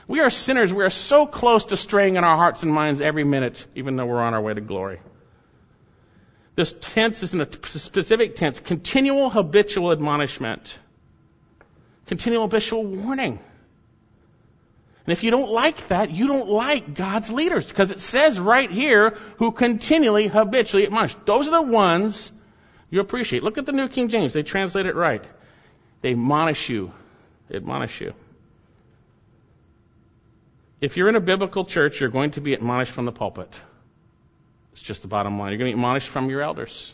We 0.07 0.19
are 0.19 0.30
sinners. 0.30 0.73
We 0.73 0.84
are 0.84 0.89
so 0.89 1.25
close 1.25 1.65
to 1.65 1.78
straying 1.78 2.15
in 2.15 2.23
our 2.23 2.36
hearts 2.36 2.63
and 2.63 2.73
minds 2.73 3.01
every 3.01 3.23
minute, 3.23 3.65
even 3.75 3.95
though 3.95 4.05
we're 4.05 4.21
on 4.21 4.34
our 4.34 4.41
way 4.41 4.53
to 4.53 4.61
glory. 4.61 4.99
This 6.58 6.74
tense 6.82 7.22
is 7.22 7.36
a 7.36 7.47
specific 7.68 8.36
tense, 8.36 8.60
continual 8.60 9.30
habitual 9.30 9.91
admonishment, 9.91 10.76
continual 12.08 12.47
habitual 12.47 12.84
warning. 12.84 13.38
And 15.05 15.14
if 15.14 15.24
you 15.24 15.30
don't 15.30 15.51
like 15.51 15.89
that, 15.89 16.10
you 16.10 16.28
don't 16.28 16.49
like 16.49 16.95
God's 16.95 17.32
leaders, 17.32 17.70
because 17.70 17.91
it 17.91 18.01
says 18.01 18.39
right 18.39 18.72
here, 18.72 19.12
who 19.38 19.51
continually, 19.51 20.26
habitually 20.28 20.88
admonish. 20.88 21.16
Those 21.26 21.47
are 21.47 21.51
the 21.51 21.62
ones 21.62 22.32
you 22.89 23.01
appreciate. 23.01 23.43
Look 23.43 23.60
at 23.60 23.68
the 23.68 23.72
New 23.72 23.88
King 23.88 24.10
James. 24.10 24.34
They 24.34 24.41
translate 24.41 24.88
it 24.88 24.95
right. 24.95 25.24
They 26.01 26.14
admonish 26.14 26.70
you. 26.70 26.91
They 27.49 27.58
admonish 27.58 28.01
you. 28.01 28.16
If 30.82 30.97
you're 30.97 31.10
in 31.10 31.16
a 31.16 31.22
biblical 31.22 31.66
church, 31.66 32.01
you're 32.01 32.10
going 32.10 32.32
to 32.32 32.41
be 32.41 32.55
admonished 32.55 32.93
from 32.93 33.05
the 33.05 33.12
pulpit. 33.12 33.53
It's 34.78 34.86
just 34.86 35.01
the 35.01 35.07
bottom 35.07 35.39
line. 35.39 35.49
You're 35.49 35.57
going 35.57 35.71
to 35.71 35.75
be 35.75 35.80
admonished 35.80 36.09
from 36.09 36.30
your 36.30 36.43
elders. 36.43 36.93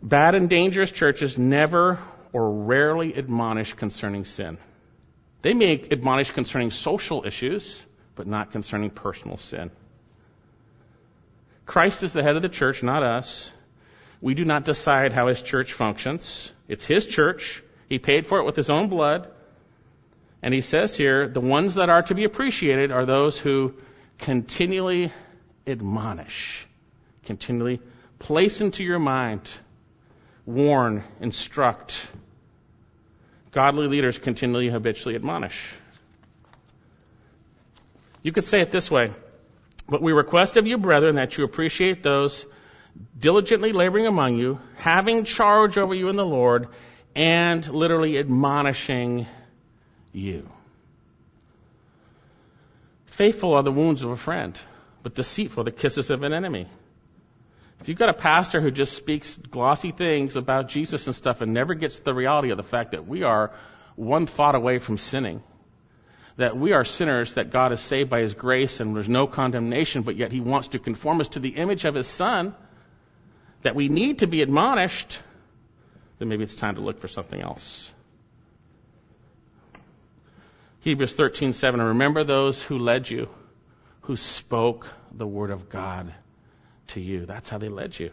Bad 0.00 0.36
and 0.36 0.48
dangerous 0.48 0.92
churches 0.92 1.36
never 1.36 1.98
or 2.32 2.52
rarely 2.52 3.16
admonish 3.16 3.72
concerning 3.72 4.24
sin. 4.24 4.58
They 5.42 5.52
may 5.52 5.84
admonish 5.90 6.30
concerning 6.30 6.70
social 6.70 7.24
issues, 7.26 7.84
but 8.14 8.28
not 8.28 8.52
concerning 8.52 8.90
personal 8.90 9.38
sin. 9.38 9.72
Christ 11.66 12.04
is 12.04 12.12
the 12.12 12.22
head 12.22 12.36
of 12.36 12.42
the 12.42 12.48
church, 12.48 12.84
not 12.84 13.02
us. 13.02 13.50
We 14.20 14.34
do 14.34 14.44
not 14.44 14.64
decide 14.64 15.12
how 15.12 15.26
his 15.26 15.42
church 15.42 15.72
functions. 15.72 16.48
It's 16.68 16.86
his 16.86 17.06
church. 17.06 17.64
He 17.88 17.98
paid 17.98 18.28
for 18.28 18.38
it 18.38 18.44
with 18.44 18.54
his 18.54 18.70
own 18.70 18.88
blood. 18.88 19.28
And 20.44 20.54
he 20.54 20.60
says 20.60 20.96
here, 20.96 21.26
the 21.26 21.40
ones 21.40 21.74
that 21.74 21.90
are 21.90 22.02
to 22.02 22.14
be 22.14 22.22
appreciated 22.22 22.92
are 22.92 23.04
those 23.04 23.36
who 23.36 23.74
continually 24.18 25.10
admonish. 25.66 26.66
Continually 27.24 27.80
place 28.18 28.60
into 28.60 28.84
your 28.84 28.98
mind, 28.98 29.50
warn, 30.46 31.02
instruct. 31.20 32.00
Godly 33.52 33.88
leaders 33.88 34.18
continually 34.18 34.68
habitually 34.68 35.16
admonish. 35.16 35.74
You 38.22 38.32
could 38.32 38.44
say 38.44 38.60
it 38.60 38.70
this 38.70 38.90
way. 38.90 39.10
But 39.88 40.02
we 40.02 40.12
request 40.12 40.56
of 40.56 40.66
you, 40.66 40.78
brethren, 40.78 41.16
that 41.16 41.36
you 41.36 41.44
appreciate 41.44 42.02
those 42.02 42.46
diligently 43.18 43.72
laboring 43.72 44.06
among 44.06 44.38
you, 44.38 44.60
having 44.76 45.24
charge 45.24 45.78
over 45.78 45.94
you 45.94 46.08
in 46.08 46.16
the 46.16 46.24
Lord, 46.24 46.68
and 47.16 47.66
literally 47.66 48.18
admonishing 48.18 49.26
you. 50.12 50.48
Faithful 53.06 53.54
are 53.54 53.62
the 53.62 53.72
wounds 53.72 54.02
of 54.02 54.10
a 54.10 54.16
friend 54.16 54.58
but 55.02 55.14
deceitful, 55.14 55.64
the 55.64 55.70
kisses 55.70 56.10
of 56.10 56.22
an 56.22 56.32
enemy. 56.32 56.66
If 57.80 57.88
you've 57.88 57.98
got 57.98 58.10
a 58.10 58.14
pastor 58.14 58.60
who 58.60 58.70
just 58.70 58.94
speaks 58.94 59.36
glossy 59.36 59.90
things 59.90 60.36
about 60.36 60.68
Jesus 60.68 61.06
and 61.06 61.16
stuff 61.16 61.40
and 61.40 61.54
never 61.54 61.74
gets 61.74 61.98
the 61.98 62.12
reality 62.12 62.50
of 62.50 62.58
the 62.58 62.62
fact 62.62 62.90
that 62.90 63.06
we 63.06 63.22
are 63.22 63.52
one 63.96 64.26
thought 64.26 64.54
away 64.54 64.78
from 64.78 64.98
sinning, 64.98 65.42
that 66.36 66.56
we 66.56 66.72
are 66.72 66.84
sinners, 66.84 67.34
that 67.34 67.50
God 67.50 67.72
is 67.72 67.80
saved 67.80 68.10
by 68.10 68.20
His 68.20 68.34
grace 68.34 68.80
and 68.80 68.94
there's 68.94 69.08
no 69.08 69.26
condemnation, 69.26 70.02
but 70.02 70.16
yet 70.16 70.30
He 70.30 70.40
wants 70.40 70.68
to 70.68 70.78
conform 70.78 71.20
us 71.20 71.28
to 71.28 71.40
the 71.40 71.50
image 71.50 71.86
of 71.86 71.94
His 71.94 72.06
Son, 72.06 72.54
that 73.62 73.74
we 73.74 73.88
need 73.88 74.18
to 74.18 74.26
be 74.26 74.42
admonished, 74.42 75.22
then 76.18 76.28
maybe 76.28 76.44
it's 76.44 76.54
time 76.54 76.74
to 76.74 76.82
look 76.82 77.00
for 77.00 77.08
something 77.08 77.40
else. 77.40 77.90
Hebrews 80.80 81.14
13:7 81.14 81.78
remember 81.78 82.24
those 82.24 82.62
who 82.62 82.78
led 82.78 83.08
you, 83.08 83.28
who 84.02 84.16
spoke 84.16 84.86
the 85.12 85.26
word 85.26 85.50
of 85.50 85.68
God 85.68 86.12
to 86.88 87.00
you. 87.00 87.26
That's 87.26 87.48
how 87.48 87.58
they 87.58 87.68
led 87.68 87.98
you. 87.98 88.12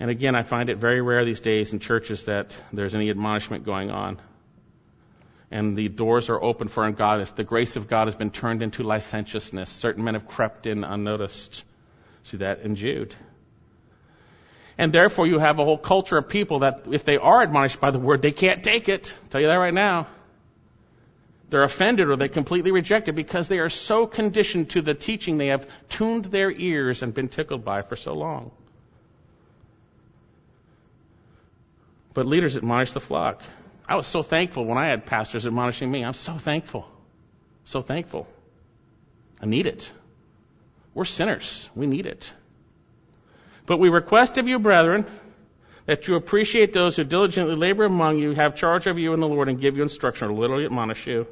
And 0.00 0.10
again, 0.10 0.34
I 0.36 0.42
find 0.42 0.68
it 0.68 0.78
very 0.78 1.00
rare 1.00 1.24
these 1.24 1.40
days 1.40 1.72
in 1.72 1.80
churches 1.80 2.24
that 2.24 2.56
there's 2.72 2.94
any 2.94 3.10
admonishment 3.10 3.64
going 3.64 3.90
on. 3.90 4.18
And 5.50 5.76
the 5.76 5.88
doors 5.88 6.28
are 6.28 6.42
open 6.42 6.68
for 6.68 6.84
ungodliness. 6.84 7.32
The 7.32 7.42
grace 7.42 7.76
of 7.76 7.88
God 7.88 8.06
has 8.06 8.14
been 8.14 8.30
turned 8.30 8.62
into 8.62 8.82
licentiousness. 8.82 9.70
Certain 9.70 10.04
men 10.04 10.14
have 10.14 10.28
crept 10.28 10.66
in 10.66 10.84
unnoticed. 10.84 11.64
See 12.24 12.36
that 12.38 12.60
in 12.60 12.76
Jude. 12.76 13.14
And 14.76 14.92
therefore 14.92 15.26
you 15.26 15.40
have 15.40 15.58
a 15.58 15.64
whole 15.64 15.78
culture 15.78 16.18
of 16.18 16.28
people 16.28 16.60
that 16.60 16.84
if 16.90 17.04
they 17.04 17.16
are 17.16 17.42
admonished 17.42 17.80
by 17.80 17.90
the 17.90 17.98
word, 17.98 18.22
they 18.22 18.30
can't 18.30 18.62
take 18.62 18.88
it. 18.88 19.12
I'll 19.22 19.28
tell 19.30 19.40
you 19.40 19.48
that 19.48 19.54
right 19.54 19.74
now. 19.74 20.06
They're 21.50 21.62
offended 21.62 22.08
or 22.08 22.16
they 22.16 22.28
completely 22.28 22.72
reject 22.72 23.08
it 23.08 23.12
because 23.12 23.48
they 23.48 23.58
are 23.58 23.70
so 23.70 24.06
conditioned 24.06 24.70
to 24.70 24.82
the 24.82 24.94
teaching 24.94 25.38
they 25.38 25.46
have 25.48 25.66
tuned 25.88 26.26
their 26.26 26.50
ears 26.50 27.02
and 27.02 27.14
been 27.14 27.28
tickled 27.28 27.64
by 27.64 27.82
for 27.82 27.96
so 27.96 28.12
long. 28.12 28.50
But 32.12 32.26
leaders 32.26 32.56
admonish 32.56 32.92
the 32.92 33.00
flock. 33.00 33.42
I 33.88 33.96
was 33.96 34.06
so 34.06 34.22
thankful 34.22 34.66
when 34.66 34.76
I 34.76 34.90
had 34.90 35.06
pastors 35.06 35.46
admonishing 35.46 35.90
me. 35.90 36.04
I'm 36.04 36.12
so 36.12 36.34
thankful. 36.34 36.86
So 37.64 37.80
thankful. 37.80 38.28
I 39.40 39.46
need 39.46 39.66
it. 39.66 39.90
We're 40.92 41.06
sinners. 41.06 41.70
We 41.74 41.86
need 41.86 42.06
it. 42.06 42.30
But 43.64 43.78
we 43.78 43.88
request 43.88 44.36
of 44.36 44.48
you, 44.48 44.58
brethren, 44.58 45.06
that 45.86 46.08
you 46.08 46.16
appreciate 46.16 46.72
those 46.72 46.96
who 46.96 47.04
diligently 47.04 47.54
labor 47.54 47.84
among 47.84 48.18
you, 48.18 48.32
have 48.32 48.56
charge 48.56 48.86
of 48.86 48.98
you 48.98 49.14
in 49.14 49.20
the 49.20 49.28
Lord, 49.28 49.48
and 49.48 49.60
give 49.60 49.76
you 49.76 49.82
instruction, 49.82 50.28
or 50.28 50.32
literally 50.34 50.66
admonish 50.66 51.06
you. 51.06 51.26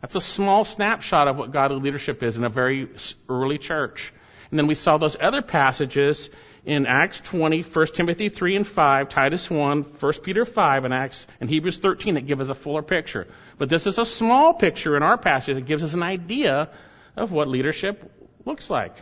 That's 0.00 0.14
a 0.14 0.20
small 0.20 0.64
snapshot 0.64 1.28
of 1.28 1.36
what 1.36 1.52
godly 1.52 1.80
leadership 1.80 2.22
is 2.22 2.36
in 2.36 2.44
a 2.44 2.48
very 2.48 2.88
early 3.28 3.58
church. 3.58 4.12
And 4.50 4.58
then 4.58 4.66
we 4.66 4.74
saw 4.74 4.98
those 4.98 5.16
other 5.20 5.42
passages 5.42 6.30
in 6.64 6.86
Acts 6.86 7.20
20, 7.20 7.62
1 7.62 7.86
Timothy 7.88 8.28
3 8.28 8.56
and 8.56 8.66
5, 8.66 9.08
Titus 9.08 9.48
1, 9.48 9.82
1 9.82 10.12
Peter 10.22 10.44
5, 10.44 10.84
and 10.84 10.92
Acts 10.92 11.26
and 11.40 11.48
Hebrews 11.48 11.78
13 11.78 12.14
that 12.14 12.26
give 12.26 12.40
us 12.40 12.48
a 12.48 12.54
fuller 12.54 12.82
picture. 12.82 13.28
But 13.58 13.68
this 13.68 13.86
is 13.86 13.98
a 13.98 14.04
small 14.04 14.54
picture 14.54 14.96
in 14.96 15.02
our 15.02 15.16
passage 15.16 15.54
that 15.54 15.66
gives 15.66 15.82
us 15.82 15.94
an 15.94 16.02
idea 16.02 16.70
of 17.16 17.32
what 17.32 17.48
leadership 17.48 18.12
looks 18.44 18.70
like. 18.70 18.96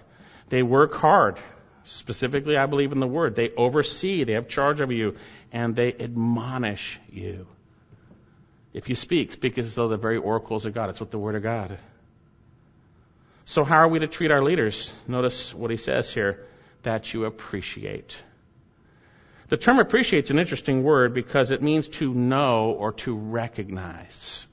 They 0.49 0.63
work 0.63 0.95
hard. 0.95 1.39
Specifically, 1.85 2.57
I 2.57 2.67
believe 2.67 2.93
in 2.93 3.01
the 3.01 3.07
word. 3.07 3.35
They 3.35 3.51
oversee, 3.51 4.25
they 4.25 4.35
have 4.35 4.49
charge 4.49 4.81
of 4.81 4.93
you, 4.93 5.17
and 5.53 5.75
they 5.75 5.93
admonish 5.93 7.01
you. 7.11 7.47
If 8.79 8.89
you 8.89 8.95
speak, 8.95 9.33
speak 9.33 9.59
as 9.59 9.75
though 9.75 9.89
the 9.89 9.97
very 9.97 10.19
oracles 10.19 10.65
of 10.65 10.73
God. 10.73 10.89
It's 10.89 11.01
what 11.01 11.11
the 11.11 11.19
word 11.19 11.35
of 11.35 11.43
God. 11.43 11.77
So 13.45 13.65
how 13.65 13.79
are 13.79 13.89
we 13.89 13.99
to 13.99 14.07
treat 14.07 14.31
our 14.31 14.41
leaders? 14.41 14.95
Notice 15.09 15.53
what 15.53 15.73
he 15.73 15.77
says 15.77 16.13
here 16.13 16.47
that 16.85 17.13
you 17.13 17.25
appreciate. 17.25 18.17
The 19.49 19.57
term 19.57 19.81
appreciate 19.81 20.27
is 20.27 20.31
an 20.31 20.39
interesting 20.39 20.85
word 20.85 21.13
because 21.13 21.51
it 21.51 21.61
means 21.61 21.89
to 21.99 22.15
know 22.15 22.71
or 22.71 22.93
to 23.03 23.17
recognize. 23.17 24.47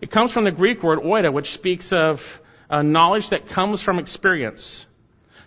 It 0.00 0.10
comes 0.10 0.32
from 0.32 0.44
the 0.44 0.50
Greek 0.50 0.82
word 0.82 1.00
oida, 1.00 1.30
which 1.30 1.52
speaks 1.52 1.92
of 1.92 2.40
uh, 2.70 2.80
knowledge 2.80 3.28
that 3.28 3.48
comes 3.48 3.82
from 3.82 3.98
experience. 3.98 4.86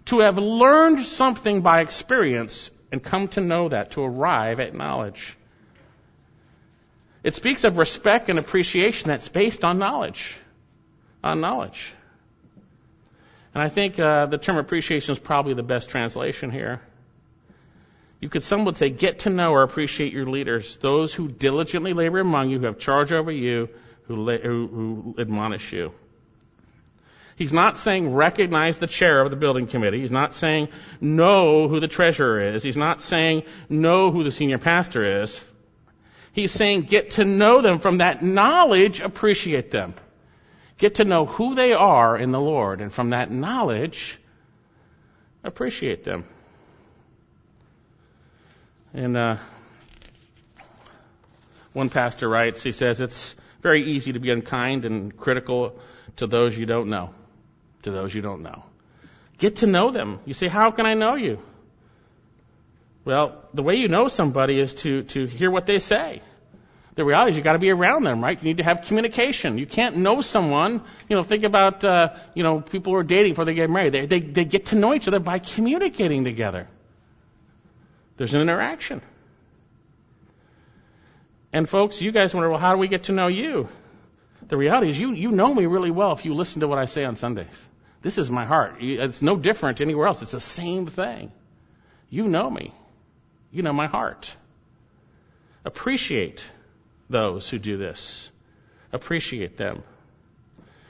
To 0.05 0.19
have 0.19 0.37
learned 0.37 1.03
something 1.03 1.61
by 1.61 1.81
experience 1.81 2.69
and 2.91 3.01
come 3.01 3.27
to 3.29 3.41
know 3.41 3.69
that, 3.69 3.91
to 3.91 4.03
arrive 4.03 4.59
at 4.59 4.75
knowledge. 4.75 5.35
It 7.23 7.33
speaks 7.33 7.63
of 7.63 7.77
respect 7.77 8.29
and 8.29 8.39
appreciation 8.39 9.09
that's 9.09 9.27
based 9.27 9.63
on 9.63 9.77
knowledge. 9.77 10.35
On 11.23 11.39
knowledge. 11.39 11.93
And 13.53 13.61
I 13.61 13.69
think 13.69 13.99
uh, 13.99 14.25
the 14.27 14.37
term 14.37 14.57
appreciation 14.57 15.11
is 15.11 15.19
probably 15.19 15.53
the 15.53 15.63
best 15.63 15.89
translation 15.89 16.51
here. 16.51 16.81
You 18.19 18.29
could, 18.29 18.43
some 18.43 18.65
would 18.65 18.77
say, 18.77 18.89
get 18.89 19.19
to 19.19 19.29
know 19.29 19.51
or 19.51 19.63
appreciate 19.63 20.13
your 20.13 20.27
leaders, 20.27 20.77
those 20.77 21.13
who 21.13 21.27
diligently 21.27 21.93
labor 21.93 22.19
among 22.19 22.49
you, 22.49 22.59
who 22.59 22.65
have 22.67 22.79
charge 22.79 23.11
over 23.11 23.31
you, 23.31 23.69
who, 24.03 24.15
la- 24.15 24.37
who, 24.37 24.67
who 24.67 25.15
admonish 25.19 25.73
you. 25.73 25.91
He's 27.35 27.51
not 27.51 27.77
saying 27.77 28.13
recognize 28.13 28.77
the 28.77 28.87
chair 28.87 29.21
of 29.21 29.31
the 29.31 29.35
building 29.35 29.65
committee. 29.65 30.01
He's 30.01 30.11
not 30.11 30.33
saying 30.33 30.69
know 30.99 31.67
who 31.67 31.79
the 31.79 31.87
treasurer 31.87 32.53
is. 32.53 32.61
He's 32.61 32.77
not 32.77 33.01
saying 33.01 33.43
know 33.67 34.11
who 34.11 34.23
the 34.23 34.29
senior 34.29 34.59
pastor 34.59 35.23
is. 35.23 35.43
He's 36.33 36.51
saying 36.51 36.83
get 36.83 37.11
to 37.11 37.25
know 37.25 37.61
them 37.61 37.79
from 37.79 37.97
that 37.97 38.23
knowledge, 38.23 39.01
appreciate 39.01 39.71
them. 39.71 39.93
Get 40.77 40.95
to 40.95 41.05
know 41.05 41.25
who 41.25 41.55
they 41.55 41.73
are 41.73 42.17
in 42.17 42.31
the 42.31 42.39
Lord, 42.39 42.81
and 42.81 42.91
from 42.91 43.11
that 43.11 43.29
knowledge, 43.29 44.17
appreciate 45.43 46.03
them. 46.03 46.23
And 48.93 49.15
uh, 49.15 49.37
one 51.73 51.89
pastor 51.89 52.27
writes, 52.27 52.63
he 52.63 52.71
says, 52.71 52.99
it's 52.99 53.35
very 53.61 53.91
easy 53.91 54.13
to 54.13 54.19
be 54.19 54.31
unkind 54.31 54.85
and 54.85 55.15
critical 55.15 55.77
to 56.17 56.27
those 56.27 56.57
you 56.57 56.65
don't 56.65 56.89
know. 56.89 57.13
To 57.83 57.91
those 57.91 58.13
you 58.13 58.21
don't 58.21 58.41
know. 58.41 58.63
Get 59.37 59.57
to 59.57 59.67
know 59.67 59.91
them. 59.91 60.19
You 60.25 60.33
say, 60.33 60.47
how 60.47 60.71
can 60.71 60.85
I 60.85 60.93
know 60.93 61.15
you? 61.15 61.39
Well, 63.03 63.43
the 63.53 63.63
way 63.63 63.75
you 63.75 63.87
know 63.87 64.07
somebody 64.07 64.59
is 64.59 64.75
to, 64.75 65.03
to 65.03 65.25
hear 65.25 65.49
what 65.49 65.65
they 65.65 65.79
say 65.79 66.21
the 66.95 67.05
reality 67.05 67.31
is 67.31 67.37
you've 67.37 67.45
got 67.45 67.53
to 67.53 67.59
be 67.59 67.69
around 67.69 68.03
them, 68.03 68.21
right? 68.21 68.37
You 68.37 68.43
need 68.43 68.57
to 68.57 68.63
have 68.63 68.81
communication. 68.83 69.57
You 69.57 69.65
can't 69.65 69.97
know 69.97 70.21
someone. 70.21 70.83
You 71.07 71.15
know, 71.15 71.23
think 71.23 71.43
about 71.43 71.83
uh, 71.85 72.15
you 72.33 72.43
know 72.43 72.59
people 72.59 72.93
who 72.93 72.99
are 72.99 73.03
dating 73.03 73.31
before 73.31 73.45
they 73.45 73.53
get 73.53 73.69
married. 73.69 73.93
They, 73.93 74.05
they 74.05 74.19
they 74.19 74.45
get 74.45 74.67
to 74.67 74.75
know 74.75 74.93
each 74.93 75.07
other 75.07 75.19
by 75.19 75.39
communicating 75.39 76.25
together. 76.25 76.67
There's 78.17 78.33
an 78.33 78.41
interaction. 78.41 79.01
And 81.53 81.67
folks, 81.67 82.01
you 82.01 82.11
guys 82.11 82.33
wonder, 82.33 82.49
well, 82.49 82.59
how 82.59 82.73
do 82.73 82.77
we 82.77 82.87
get 82.87 83.03
to 83.03 83.13
know 83.13 83.27
you? 83.27 83.67
The 84.47 84.57
reality 84.57 84.89
is, 84.89 84.99
you 84.99 85.13
you 85.13 85.31
know 85.31 85.53
me 85.53 85.65
really 85.65 85.91
well 85.91 86.11
if 86.11 86.25
you 86.25 86.33
listen 86.33 86.59
to 86.61 86.67
what 86.67 86.77
I 86.77 86.85
say 86.85 87.05
on 87.05 87.15
Sundays. 87.15 87.67
This 88.01 88.17
is 88.17 88.29
my 88.29 88.45
heart. 88.45 88.77
It's 88.79 89.21
no 89.21 89.37
different 89.37 89.79
anywhere 89.79 90.07
else. 90.07 90.21
It's 90.21 90.31
the 90.31 90.39
same 90.39 90.87
thing. 90.87 91.31
You 92.09 92.27
know 92.27 92.49
me. 92.49 92.73
You 93.51 93.63
know 93.63 93.73
my 93.73 93.87
heart. 93.87 94.33
Appreciate 95.65 96.45
those 97.09 97.49
who 97.49 97.59
do 97.59 97.77
this. 97.77 98.29
Appreciate 98.91 99.57
them. 99.57 99.83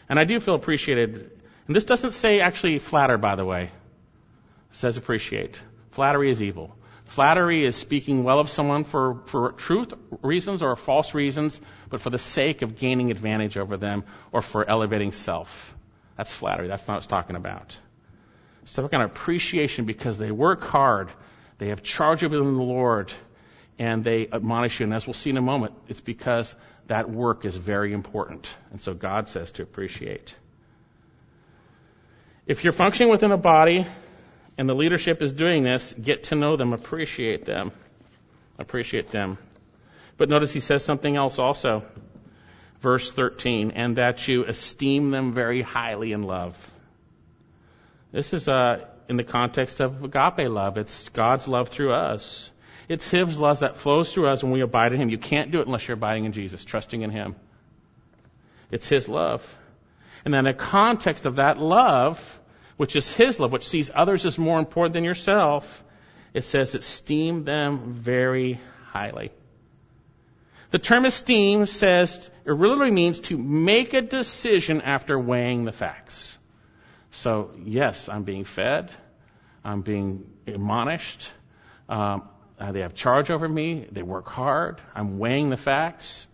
And 0.07 0.19
I 0.19 0.23
do 0.23 0.39
feel 0.39 0.55
appreciated. 0.55 1.31
And 1.67 1.75
this 1.75 1.85
doesn't 1.85 2.11
say 2.11 2.39
actually 2.39 2.79
flatter, 2.79 3.17
by 3.17 3.35
the 3.35 3.45
way. 3.45 3.63
It 3.63 3.71
says 4.73 4.97
appreciate. 4.97 5.61
Flattery 5.91 6.29
is 6.29 6.41
evil. 6.41 6.75
Flattery 7.05 7.65
is 7.65 7.75
speaking 7.75 8.23
well 8.23 8.39
of 8.39 8.49
someone 8.49 8.85
for, 8.85 9.21
for 9.25 9.51
truth 9.51 9.93
reasons 10.21 10.61
or 10.63 10.75
false 10.77 11.13
reasons, 11.13 11.59
but 11.89 11.99
for 11.99 12.09
the 12.09 12.17
sake 12.17 12.61
of 12.61 12.77
gaining 12.77 13.11
advantage 13.11 13.57
over 13.57 13.75
them 13.75 14.05
or 14.31 14.41
for 14.41 14.67
elevating 14.67 15.11
self. 15.11 15.75
That's 16.15 16.33
flattery. 16.33 16.69
That's 16.69 16.87
not 16.87 16.93
what 16.93 16.97
it's 16.99 17.07
talking 17.07 17.35
about. 17.35 17.77
It's 18.61 18.73
talking 18.73 18.95
about 18.95 19.11
appreciation 19.11 19.85
because 19.85 20.17
they 20.17 20.31
work 20.31 20.61
hard. 20.63 21.09
They 21.61 21.67
have 21.67 21.83
charge 21.83 22.23
of 22.23 22.33
it 22.33 22.37
in 22.37 22.55
the 22.55 22.63
Lord 22.63 23.13
and 23.77 24.03
they 24.03 24.27
admonish 24.33 24.79
you. 24.79 24.85
And 24.85 24.95
as 24.95 25.05
we'll 25.05 25.13
see 25.13 25.29
in 25.29 25.37
a 25.37 25.43
moment, 25.43 25.75
it's 25.87 26.01
because 26.01 26.55
that 26.87 27.07
work 27.07 27.45
is 27.45 27.55
very 27.55 27.93
important. 27.93 28.51
And 28.71 28.81
so 28.81 28.95
God 28.95 29.27
says 29.27 29.51
to 29.51 29.61
appreciate. 29.61 30.33
If 32.47 32.63
you're 32.63 32.73
functioning 32.73 33.11
within 33.11 33.31
a 33.31 33.37
body 33.37 33.85
and 34.57 34.67
the 34.67 34.73
leadership 34.73 35.21
is 35.21 35.33
doing 35.33 35.61
this, 35.61 35.93
get 35.93 36.23
to 36.23 36.35
know 36.35 36.57
them, 36.57 36.73
appreciate 36.73 37.45
them. 37.45 37.71
Appreciate 38.57 39.09
them. 39.09 39.37
But 40.17 40.29
notice 40.29 40.51
he 40.51 40.61
says 40.61 40.83
something 40.83 41.15
else 41.15 41.37
also. 41.37 41.83
Verse 42.79 43.11
13, 43.11 43.69
and 43.75 43.97
that 43.97 44.27
you 44.27 44.45
esteem 44.45 45.11
them 45.11 45.35
very 45.35 45.61
highly 45.61 46.11
in 46.11 46.23
love. 46.23 46.57
This 48.11 48.33
is 48.33 48.47
uh, 48.47 48.87
in 49.09 49.17
the 49.17 49.23
context 49.23 49.79
of 49.79 50.03
agape 50.03 50.49
love. 50.49 50.77
It's 50.77 51.09
God's 51.09 51.47
love 51.47 51.69
through 51.69 51.93
us. 51.93 52.51
It's 52.89 53.09
His 53.09 53.39
love 53.39 53.59
that 53.59 53.77
flows 53.77 54.13
through 54.13 54.27
us 54.27 54.43
when 54.43 54.51
we 54.51 54.61
abide 54.61 54.93
in 54.93 55.01
Him. 55.01 55.09
You 55.09 55.17
can't 55.17 55.51
do 55.51 55.59
it 55.59 55.67
unless 55.67 55.87
you're 55.87 55.95
abiding 55.95 56.25
in 56.25 56.33
Jesus, 56.33 56.65
trusting 56.65 57.01
in 57.01 57.09
Him. 57.09 57.35
It's 58.69 58.87
His 58.87 59.07
love. 59.07 59.41
And 60.25 60.33
then 60.33 60.45
in 60.45 60.55
the 60.55 60.61
context 60.61 61.25
of 61.25 61.37
that 61.37 61.57
love, 61.57 62.39
which 62.77 62.95
is 62.95 63.15
His 63.15 63.39
love, 63.39 63.51
which 63.51 63.67
sees 63.67 63.91
others 63.93 64.25
as 64.25 64.37
more 64.37 64.59
important 64.59 64.93
than 64.93 65.03
yourself, 65.03 65.83
it 66.33 66.43
says 66.43 66.75
esteem 66.75 67.43
them 67.43 67.93
very 67.93 68.59
highly. 68.87 69.31
The 70.69 70.79
term 70.79 71.03
esteem 71.05 71.65
says, 71.65 72.17
it 72.45 72.51
literally 72.51 72.91
means 72.91 73.19
to 73.21 73.37
make 73.37 73.93
a 73.93 74.01
decision 74.01 74.81
after 74.81 75.19
weighing 75.19 75.65
the 75.65 75.73
facts. 75.73 76.37
So, 77.11 77.51
yes, 77.63 78.09
I'm 78.09 78.23
being 78.23 78.45
fed. 78.45 78.91
I'm 79.63 79.81
being 79.81 80.25
admonished. 80.47 81.29
Um, 81.89 82.23
uh, 82.59 82.71
they 82.71 82.81
have 82.81 82.93
charge 82.93 83.29
over 83.29 83.47
me. 83.47 83.87
They 83.91 84.01
work 84.01 84.27
hard. 84.27 84.79
I'm 84.95 85.19
weighing 85.19 85.49
the 85.49 85.57
facts. 85.57 86.27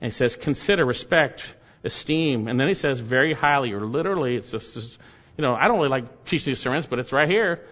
And 0.00 0.12
he 0.12 0.16
says, 0.16 0.36
consider, 0.36 0.84
respect, 0.84 1.44
esteem. 1.82 2.48
And 2.48 2.58
then 2.58 2.68
he 2.68 2.74
says, 2.74 3.00
very 3.00 3.34
highly, 3.34 3.72
or 3.72 3.84
literally, 3.84 4.36
it's 4.36 4.50
just, 4.50 4.98
you 5.36 5.42
know, 5.42 5.54
I 5.54 5.68
don't 5.68 5.76
really 5.76 5.88
like 5.88 6.24
teaching 6.24 6.52
these 6.52 6.60
sermons, 6.60 6.86
but 6.86 6.98
it's 6.98 7.12
right 7.12 7.28
here, 7.28 7.66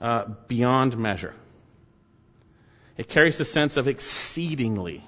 uh, 0.00 0.24
beyond 0.48 0.96
measure. 0.98 1.34
It 2.96 3.08
carries 3.08 3.38
the 3.38 3.44
sense 3.44 3.76
of 3.76 3.88
exceedingly. 3.88 5.04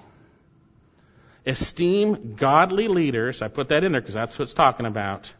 Esteem 1.45 2.35
godly 2.35 2.87
leaders, 2.87 3.41
I 3.41 3.47
put 3.47 3.69
that 3.69 3.83
in 3.83 3.91
there 3.91 4.01
because 4.01 4.15
that's 4.15 4.37
what 4.37 4.43
it's 4.43 4.53
talking 4.53 4.85
about, 4.85 5.31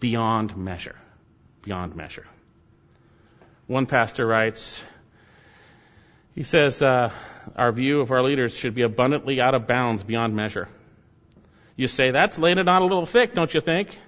beyond 0.00 0.56
measure. 0.56 0.96
Beyond 1.62 1.96
measure. 1.96 2.26
One 3.66 3.86
pastor 3.86 4.26
writes, 4.26 4.82
he 6.34 6.44
says, 6.44 6.80
uh, 6.80 7.10
our 7.56 7.72
view 7.72 8.00
of 8.00 8.12
our 8.12 8.22
leaders 8.22 8.56
should 8.56 8.74
be 8.74 8.82
abundantly 8.82 9.40
out 9.40 9.54
of 9.54 9.66
bounds 9.66 10.02
beyond 10.04 10.34
measure. 10.34 10.68
You 11.76 11.88
say, 11.88 12.10
that's 12.10 12.38
laying 12.38 12.58
it 12.58 12.68
on 12.68 12.82
a 12.82 12.86
little 12.86 13.06
thick, 13.06 13.34
don't 13.34 13.52
you 13.52 13.60
think? 13.60 13.98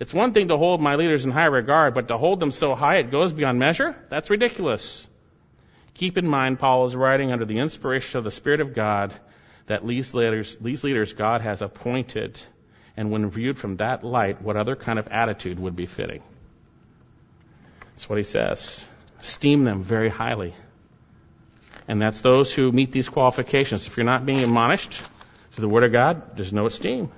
It's 0.00 0.14
one 0.14 0.32
thing 0.32 0.48
to 0.48 0.56
hold 0.56 0.80
my 0.80 0.94
leaders 0.94 1.26
in 1.26 1.30
high 1.30 1.44
regard, 1.44 1.94
but 1.94 2.08
to 2.08 2.16
hold 2.16 2.40
them 2.40 2.50
so 2.50 2.74
high 2.74 2.96
it 2.96 3.10
goes 3.10 3.32
beyond 3.32 3.58
measure? 3.58 3.94
That's 4.08 4.30
ridiculous. 4.30 5.06
Keep 5.94 6.16
in 6.16 6.26
mind, 6.26 6.58
Paul 6.58 6.86
is 6.86 6.96
writing 6.96 7.32
under 7.32 7.44
the 7.44 7.58
inspiration 7.58 8.18
of 8.18 8.24
the 8.24 8.30
Spirit 8.30 8.60
of 8.60 8.74
God 8.74 9.12
that 9.66 9.86
these 9.86 10.14
leaders, 10.14 10.56
these 10.60 10.82
leaders 10.82 11.12
God 11.12 11.42
has 11.42 11.60
appointed, 11.60 12.40
and 13.00 13.10
when 13.10 13.30
viewed 13.30 13.56
from 13.56 13.78
that 13.78 14.04
light, 14.04 14.42
what 14.42 14.58
other 14.58 14.76
kind 14.76 14.98
of 14.98 15.08
attitude 15.08 15.58
would 15.58 15.74
be 15.74 15.86
fitting? 15.86 16.22
That's 17.92 18.10
what 18.10 18.18
he 18.18 18.24
says. 18.24 18.84
Esteem 19.22 19.64
them 19.64 19.82
very 19.82 20.10
highly. 20.10 20.52
And 21.88 22.00
that's 22.02 22.20
those 22.20 22.52
who 22.52 22.70
meet 22.70 22.92
these 22.92 23.08
qualifications. 23.08 23.86
If 23.86 23.96
you're 23.96 24.04
not 24.04 24.26
being 24.26 24.40
admonished 24.40 25.02
to 25.54 25.62
the 25.62 25.66
Word 25.66 25.84
of 25.84 25.92
God, 25.92 26.36
there's 26.36 26.52
no 26.52 26.66
esteem. 26.66 27.10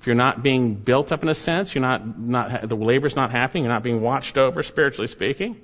If 0.00 0.08
you're 0.08 0.16
not 0.16 0.42
being 0.42 0.74
built 0.74 1.12
up 1.12 1.22
in 1.22 1.28
a 1.28 1.36
sense, 1.36 1.72
you're 1.72 1.82
not, 1.82 2.18
not 2.18 2.68
the 2.68 2.74
labor's 2.74 3.14
not 3.14 3.30
happening, 3.30 3.62
you're 3.62 3.72
not 3.72 3.84
being 3.84 4.00
watched 4.00 4.36
over, 4.38 4.64
spiritually 4.64 5.06
speaking, 5.06 5.60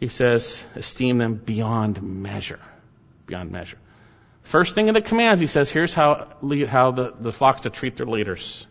he 0.00 0.08
says, 0.08 0.64
esteem 0.74 1.18
them 1.18 1.34
beyond 1.34 2.02
measure. 2.02 2.60
Beyond 3.26 3.52
measure. 3.52 3.76
First 4.48 4.74
thing 4.74 4.88
in 4.88 4.94
the 4.94 5.02
commands, 5.02 5.42
he 5.42 5.46
says, 5.46 5.68
here's 5.68 5.92
how, 5.92 6.26
how 6.66 6.90
the, 6.92 7.12
the 7.20 7.32
flocks 7.32 7.60
to 7.62 7.70
treat 7.70 7.98
their 7.98 8.06
leaders. 8.06 8.66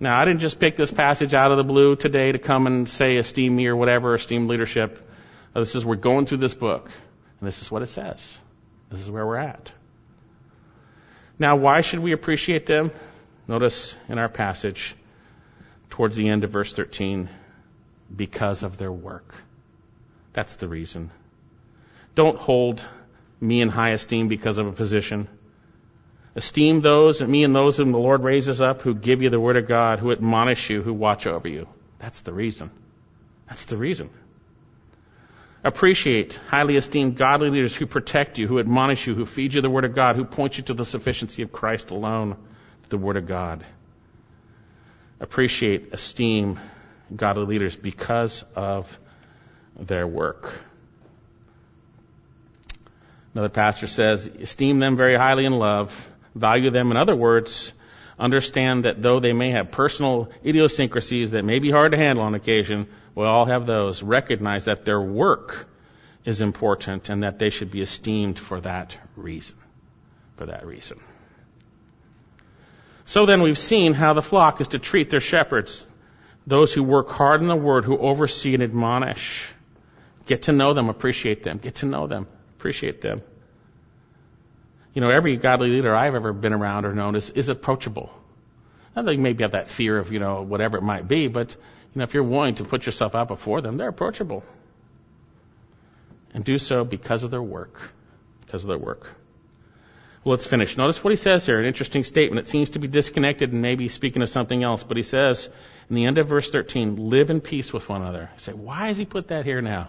Now, 0.00 0.20
I 0.20 0.24
didn't 0.24 0.40
just 0.40 0.58
pick 0.58 0.74
this 0.74 0.90
passage 0.90 1.34
out 1.34 1.52
of 1.52 1.56
the 1.56 1.62
blue 1.62 1.94
today 1.94 2.32
to 2.32 2.40
come 2.40 2.66
and 2.66 2.88
say 2.88 3.16
esteem 3.16 3.54
me 3.54 3.68
or 3.68 3.76
whatever, 3.76 4.12
esteem 4.14 4.48
leadership. 4.48 5.08
Uh, 5.54 5.60
this 5.60 5.76
is, 5.76 5.84
we're 5.84 5.94
going 5.94 6.26
through 6.26 6.38
this 6.38 6.52
book, 6.52 6.90
and 7.38 7.46
this 7.46 7.62
is 7.62 7.70
what 7.70 7.82
it 7.82 7.90
says. 7.90 8.40
This 8.90 9.00
is 9.00 9.08
where 9.08 9.24
we're 9.24 9.36
at. 9.36 9.70
Now, 11.38 11.54
why 11.54 11.80
should 11.80 12.00
we 12.00 12.10
appreciate 12.10 12.66
them? 12.66 12.90
Notice 13.46 13.94
in 14.08 14.18
our 14.18 14.28
passage, 14.28 14.96
towards 15.90 16.16
the 16.16 16.28
end 16.28 16.42
of 16.42 16.50
verse 16.50 16.74
13, 16.74 17.28
because 18.16 18.64
of 18.64 18.78
their 18.78 18.90
work. 18.90 19.32
That's 20.32 20.56
the 20.56 20.66
reason. 20.66 21.12
Don't 22.16 22.36
hold 22.36 22.84
me 23.40 23.60
in 23.60 23.68
high 23.68 23.90
esteem 23.90 24.28
because 24.28 24.58
of 24.58 24.66
a 24.66 24.72
position. 24.72 25.28
Esteem 26.34 26.80
those, 26.82 27.20
and 27.20 27.30
me 27.30 27.44
and 27.44 27.54
those 27.54 27.76
whom 27.76 27.92
the 27.92 27.98
Lord 27.98 28.22
raises 28.22 28.60
up, 28.60 28.82
who 28.82 28.94
give 28.94 29.22
you 29.22 29.30
the 29.30 29.40
word 29.40 29.56
of 29.56 29.66
God, 29.66 29.98
who 29.98 30.12
admonish 30.12 30.68
you, 30.68 30.82
who 30.82 30.92
watch 30.92 31.26
over 31.26 31.48
you. 31.48 31.66
That's 31.98 32.20
the 32.20 32.32
reason. 32.32 32.70
That's 33.48 33.64
the 33.64 33.76
reason. 33.76 34.10
Appreciate, 35.64 36.38
highly 36.48 36.76
esteem 36.76 37.14
godly 37.14 37.50
leaders 37.50 37.74
who 37.74 37.86
protect 37.86 38.38
you, 38.38 38.46
who 38.46 38.60
admonish 38.60 39.06
you, 39.06 39.14
who 39.14 39.24
feed 39.24 39.54
you 39.54 39.62
the 39.62 39.70
word 39.70 39.84
of 39.84 39.94
God, 39.94 40.16
who 40.16 40.24
point 40.24 40.58
you 40.58 40.62
to 40.64 40.74
the 40.74 40.84
sufficiency 40.84 41.42
of 41.42 41.52
Christ 41.52 41.90
alone, 41.90 42.36
the 42.88 42.98
word 42.98 43.16
of 43.16 43.26
God. 43.26 43.64
Appreciate, 45.18 45.92
esteem 45.92 46.60
godly 47.14 47.46
leaders 47.46 47.74
because 47.74 48.44
of 48.54 49.00
their 49.78 50.06
work. 50.06 50.52
Another 53.36 53.50
pastor 53.50 53.86
says, 53.86 54.26
esteem 54.26 54.78
them 54.78 54.96
very 54.96 55.14
highly 55.14 55.44
in 55.44 55.52
love, 55.52 56.10
value 56.34 56.70
them. 56.70 56.90
In 56.90 56.96
other 56.96 57.14
words, 57.14 57.70
understand 58.18 58.86
that 58.86 59.02
though 59.02 59.20
they 59.20 59.34
may 59.34 59.50
have 59.50 59.70
personal 59.70 60.30
idiosyncrasies 60.42 61.32
that 61.32 61.44
may 61.44 61.58
be 61.58 61.70
hard 61.70 61.92
to 61.92 61.98
handle 61.98 62.24
on 62.24 62.34
occasion, 62.34 62.86
we 63.14 63.26
all 63.26 63.44
have 63.44 63.66
those. 63.66 64.02
Recognize 64.02 64.64
that 64.64 64.86
their 64.86 65.02
work 65.02 65.68
is 66.24 66.40
important 66.40 67.10
and 67.10 67.24
that 67.24 67.38
they 67.38 67.50
should 67.50 67.70
be 67.70 67.82
esteemed 67.82 68.38
for 68.38 68.58
that 68.62 68.96
reason. 69.16 69.58
For 70.38 70.46
that 70.46 70.64
reason. 70.64 70.98
So 73.04 73.26
then 73.26 73.42
we've 73.42 73.58
seen 73.58 73.92
how 73.92 74.14
the 74.14 74.22
flock 74.22 74.62
is 74.62 74.68
to 74.68 74.78
treat 74.78 75.10
their 75.10 75.20
shepherds, 75.20 75.86
those 76.46 76.72
who 76.72 76.82
work 76.82 77.10
hard 77.10 77.42
in 77.42 77.48
the 77.48 77.54
word, 77.54 77.84
who 77.84 77.98
oversee 77.98 78.54
and 78.54 78.62
admonish. 78.62 79.46
Get 80.24 80.44
to 80.44 80.52
know 80.52 80.72
them, 80.72 80.88
appreciate 80.88 81.42
them. 81.42 81.58
Get 81.58 81.74
to 81.76 81.86
know 81.86 82.06
them, 82.06 82.28
appreciate 82.66 83.00
them. 83.00 83.22
You 84.92 85.00
know, 85.00 85.10
every 85.10 85.36
godly 85.36 85.68
leader 85.68 85.94
I've 85.94 86.16
ever 86.16 86.32
been 86.32 86.52
around 86.52 86.84
or 86.84 86.92
known 86.92 87.14
is, 87.14 87.30
is 87.30 87.48
approachable. 87.48 88.10
I 88.96 89.04
think 89.04 89.20
maybe 89.20 89.44
have 89.44 89.52
that 89.52 89.68
fear 89.68 89.96
of, 89.98 90.10
you 90.10 90.18
know, 90.18 90.42
whatever 90.42 90.76
it 90.78 90.82
might 90.82 91.06
be, 91.06 91.28
but, 91.28 91.52
you 91.52 91.98
know, 91.98 92.02
if 92.02 92.12
you're 92.12 92.24
willing 92.24 92.56
to 92.56 92.64
put 92.64 92.84
yourself 92.84 93.14
out 93.14 93.28
before 93.28 93.60
them, 93.60 93.76
they're 93.76 93.90
approachable. 93.90 94.42
And 96.34 96.44
do 96.44 96.58
so 96.58 96.82
because 96.82 97.22
of 97.22 97.30
their 97.30 97.42
work. 97.42 97.78
Because 98.44 98.64
of 98.64 98.68
their 98.68 98.78
work. 98.78 99.14
Well, 100.24 100.32
let's 100.32 100.46
finish. 100.46 100.76
Notice 100.76 101.04
what 101.04 101.12
he 101.12 101.16
says 101.16 101.46
here, 101.46 101.58
an 101.60 101.66
interesting 101.66 102.02
statement. 102.02 102.48
It 102.48 102.50
seems 102.50 102.70
to 102.70 102.80
be 102.80 102.88
disconnected 102.88 103.52
and 103.52 103.62
maybe 103.62 103.86
speaking 103.86 104.22
of 104.22 104.28
something 104.28 104.64
else, 104.64 104.82
but 104.82 104.96
he 104.96 105.04
says 105.04 105.48
in 105.88 105.94
the 105.94 106.06
end 106.06 106.18
of 106.18 106.26
verse 106.26 106.50
13, 106.50 106.96
live 106.96 107.30
in 107.30 107.40
peace 107.40 107.72
with 107.72 107.88
one 107.88 108.02
another. 108.02 108.28
Say, 108.38 108.54
why 108.54 108.88
has 108.88 108.98
he 108.98 109.04
put 109.04 109.28
that 109.28 109.44
here 109.44 109.62
now? 109.62 109.88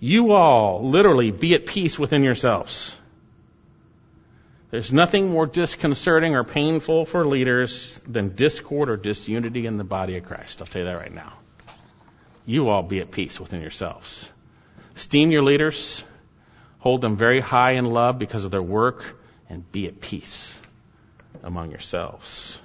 You 0.00 0.32
all 0.32 0.88
literally 0.88 1.30
be 1.30 1.54
at 1.54 1.66
peace 1.66 1.98
within 1.98 2.24
yourselves. 2.24 2.96
There's 4.70 4.92
nothing 4.92 5.28
more 5.28 5.46
disconcerting 5.46 6.34
or 6.34 6.44
painful 6.44 7.04
for 7.04 7.26
leaders 7.26 8.00
than 8.08 8.34
discord 8.34 8.88
or 8.88 8.96
disunity 8.96 9.66
in 9.66 9.76
the 9.76 9.84
body 9.84 10.16
of 10.16 10.24
Christ. 10.24 10.60
I'll 10.60 10.66
tell 10.66 10.82
you 10.82 10.88
that 10.88 10.96
right 10.96 11.12
now. 11.12 11.34
You 12.46 12.70
all 12.70 12.82
be 12.82 13.00
at 13.00 13.10
peace 13.10 13.38
within 13.38 13.60
yourselves. 13.60 14.28
Esteem 14.96 15.32
your 15.32 15.42
leaders, 15.42 16.02
hold 16.78 17.00
them 17.00 17.16
very 17.16 17.40
high 17.40 17.72
in 17.72 17.84
love 17.84 18.18
because 18.18 18.44
of 18.44 18.50
their 18.50 18.62
work, 18.62 19.18
and 19.48 19.70
be 19.70 19.86
at 19.86 20.00
peace 20.00 20.58
among 21.42 21.70
yourselves. 21.72 22.58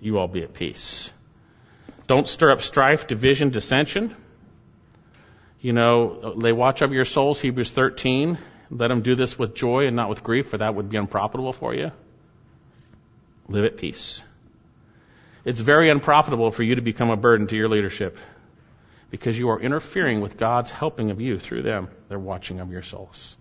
You 0.00 0.18
all 0.18 0.28
be 0.28 0.42
at 0.42 0.52
peace. 0.52 1.10
Don't 2.06 2.26
stir 2.26 2.50
up 2.50 2.60
strife, 2.60 3.06
division, 3.06 3.50
dissension. 3.50 4.16
You 5.60 5.72
know, 5.74 6.34
they 6.38 6.52
watch 6.52 6.82
over 6.82 6.94
your 6.94 7.04
souls, 7.04 7.40
Hebrews 7.40 7.70
13. 7.70 8.38
Let 8.70 8.88
them 8.88 9.02
do 9.02 9.14
this 9.14 9.38
with 9.38 9.54
joy 9.54 9.86
and 9.86 9.96
not 9.96 10.08
with 10.08 10.22
grief, 10.22 10.48
for 10.48 10.58
that 10.58 10.74
would 10.74 10.88
be 10.88 10.96
unprofitable 10.96 11.52
for 11.52 11.74
you. 11.74 11.90
Live 13.48 13.64
at 13.64 13.76
peace. 13.76 14.22
It's 15.44 15.60
very 15.60 15.90
unprofitable 15.90 16.50
for 16.50 16.62
you 16.62 16.76
to 16.76 16.82
become 16.82 17.10
a 17.10 17.16
burden 17.16 17.46
to 17.48 17.56
your 17.56 17.68
leadership 17.68 18.16
because 19.10 19.38
you 19.38 19.50
are 19.50 19.60
interfering 19.60 20.20
with 20.20 20.36
God's 20.36 20.70
helping 20.70 21.10
of 21.10 21.20
you 21.20 21.38
through 21.38 21.62
them. 21.62 21.88
They're 22.08 22.18
watching 22.18 22.60
of 22.60 22.70
your 22.70 22.82
souls. 22.82 23.36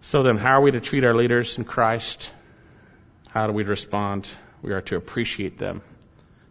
So 0.00 0.22
then, 0.22 0.36
how 0.36 0.58
are 0.58 0.60
we 0.60 0.72
to 0.72 0.80
treat 0.80 1.04
our 1.04 1.14
leaders 1.14 1.58
in 1.58 1.64
Christ? 1.64 2.30
How 3.28 3.46
do 3.46 3.52
we 3.52 3.64
respond? 3.64 4.30
We 4.62 4.72
are 4.72 4.80
to 4.82 4.96
appreciate 4.96 5.58
them, 5.58 5.82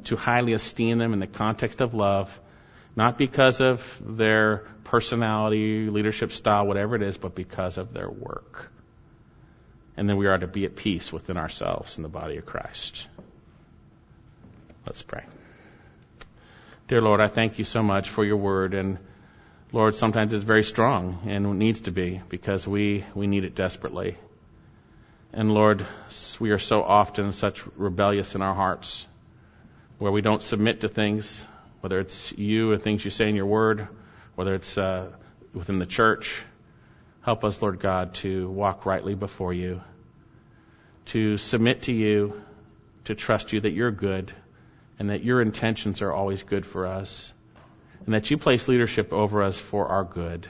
to 0.05 0.15
highly 0.15 0.53
esteem 0.53 0.97
them 0.97 1.13
in 1.13 1.19
the 1.19 1.27
context 1.27 1.81
of 1.81 1.93
love, 1.93 2.39
not 2.95 3.17
because 3.17 3.61
of 3.61 4.01
their 4.01 4.65
personality, 4.85 5.89
leadership 5.89 6.31
style, 6.31 6.65
whatever 6.65 6.95
it 6.95 7.01
is, 7.01 7.17
but 7.17 7.35
because 7.35 7.77
of 7.77 7.93
their 7.93 8.09
work. 8.09 8.71
And 9.97 10.09
then 10.09 10.17
we 10.17 10.27
are 10.27 10.37
to 10.37 10.47
be 10.47 10.65
at 10.65 10.75
peace 10.75 11.11
within 11.11 11.37
ourselves 11.37 11.97
in 11.97 12.03
the 12.03 12.09
body 12.09 12.37
of 12.37 12.45
Christ. 12.45 13.07
Let's 14.85 15.01
pray. 15.01 15.23
Dear 16.87 17.01
Lord, 17.01 17.19
I 17.19 17.27
thank 17.27 17.59
you 17.59 17.65
so 17.65 17.81
much 17.81 18.09
for 18.09 18.23
your 18.23 18.37
word. 18.37 18.73
And 18.73 18.99
Lord, 19.71 19.95
sometimes 19.95 20.33
it's 20.33 20.43
very 20.43 20.63
strong 20.63 21.23
and 21.25 21.57
needs 21.57 21.81
to 21.81 21.91
be 21.91 22.21
because 22.29 22.67
we, 22.67 23.03
we 23.15 23.27
need 23.27 23.43
it 23.43 23.55
desperately. 23.55 24.17
And 25.33 25.51
Lord, 25.51 25.85
we 26.39 26.51
are 26.51 26.59
so 26.59 26.81
often 26.81 27.31
such 27.33 27.61
rebellious 27.75 28.35
in 28.35 28.41
our 28.41 28.53
hearts 28.53 29.05
where 29.97 30.11
we 30.11 30.21
don't 30.21 30.43
submit 30.43 30.81
to 30.81 30.89
things 30.89 31.45
whether 31.85 31.99
it's 31.99 32.35
you 32.35 32.73
and 32.73 32.81
things 32.81 33.05
you 33.05 33.11
say 33.11 33.29
in 33.29 33.35
your 33.35 33.45
word, 33.45 33.87
whether 34.33 34.55
it's 34.55 34.75
uh, 34.75 35.05
within 35.53 35.77
the 35.77 35.85
church. 35.85 36.41
Help 37.21 37.43
us, 37.43 37.61
Lord 37.61 37.79
God, 37.79 38.15
to 38.15 38.49
walk 38.49 38.87
rightly 38.87 39.13
before 39.13 39.53
you, 39.53 39.81
to 41.13 41.37
submit 41.37 41.83
to 41.83 41.93
you, 41.93 42.41
to 43.03 43.13
trust 43.13 43.53
you 43.53 43.61
that 43.61 43.69
you're 43.69 43.91
good, 43.91 44.33
and 44.97 45.11
that 45.11 45.23
your 45.23 45.43
intentions 45.43 46.01
are 46.01 46.11
always 46.11 46.41
good 46.41 46.65
for 46.65 46.87
us, 46.87 47.31
and 48.07 48.15
that 48.15 48.31
you 48.31 48.39
place 48.39 48.67
leadership 48.67 49.13
over 49.13 49.43
us 49.43 49.59
for 49.59 49.89
our 49.89 50.05
good, 50.05 50.49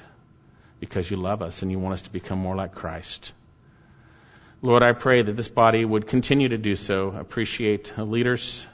because 0.80 1.12
you 1.12 1.18
love 1.18 1.42
us 1.42 1.64
and 1.64 1.70
you 1.70 1.80
want 1.80 1.96
us 1.96 2.04
to 2.04 2.12
become 2.14 2.40
more 2.40 2.56
like 2.56 2.74
Christ. 2.74 3.34
Lord, 4.62 4.84
I 4.84 4.94
pray 4.94 5.22
that 5.22 5.36
this 5.36 5.50
body 5.50 5.84
would 5.84 6.08
continue 6.08 6.48
to 6.48 6.58
do 6.58 6.78
so, 6.78 7.10
appreciate 7.10 7.92
leaders, 7.98 8.66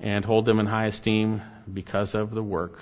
and 0.00 0.24
hold 0.24 0.44
them 0.44 0.60
in 0.60 0.66
high 0.66 0.86
esteem 0.86 1.42
because 1.72 2.14
of 2.14 2.30
the 2.30 2.42
work, 2.42 2.78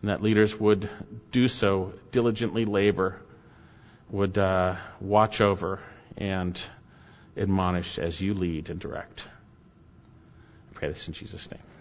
and 0.00 0.10
that 0.10 0.22
leaders 0.22 0.58
would 0.58 0.88
do 1.32 1.48
so, 1.48 1.92
diligently 2.12 2.64
labor, 2.64 3.20
would 4.10 4.36
uh, 4.36 4.76
watch 5.00 5.40
over 5.40 5.80
and 6.16 6.60
admonish 7.36 7.98
as 7.98 8.20
you 8.20 8.34
lead 8.34 8.70
and 8.70 8.78
direct. 8.78 9.24
I 10.70 10.74
pray 10.74 10.88
this 10.88 11.08
in 11.08 11.14
Jesus' 11.14 11.50
name. 11.50 11.73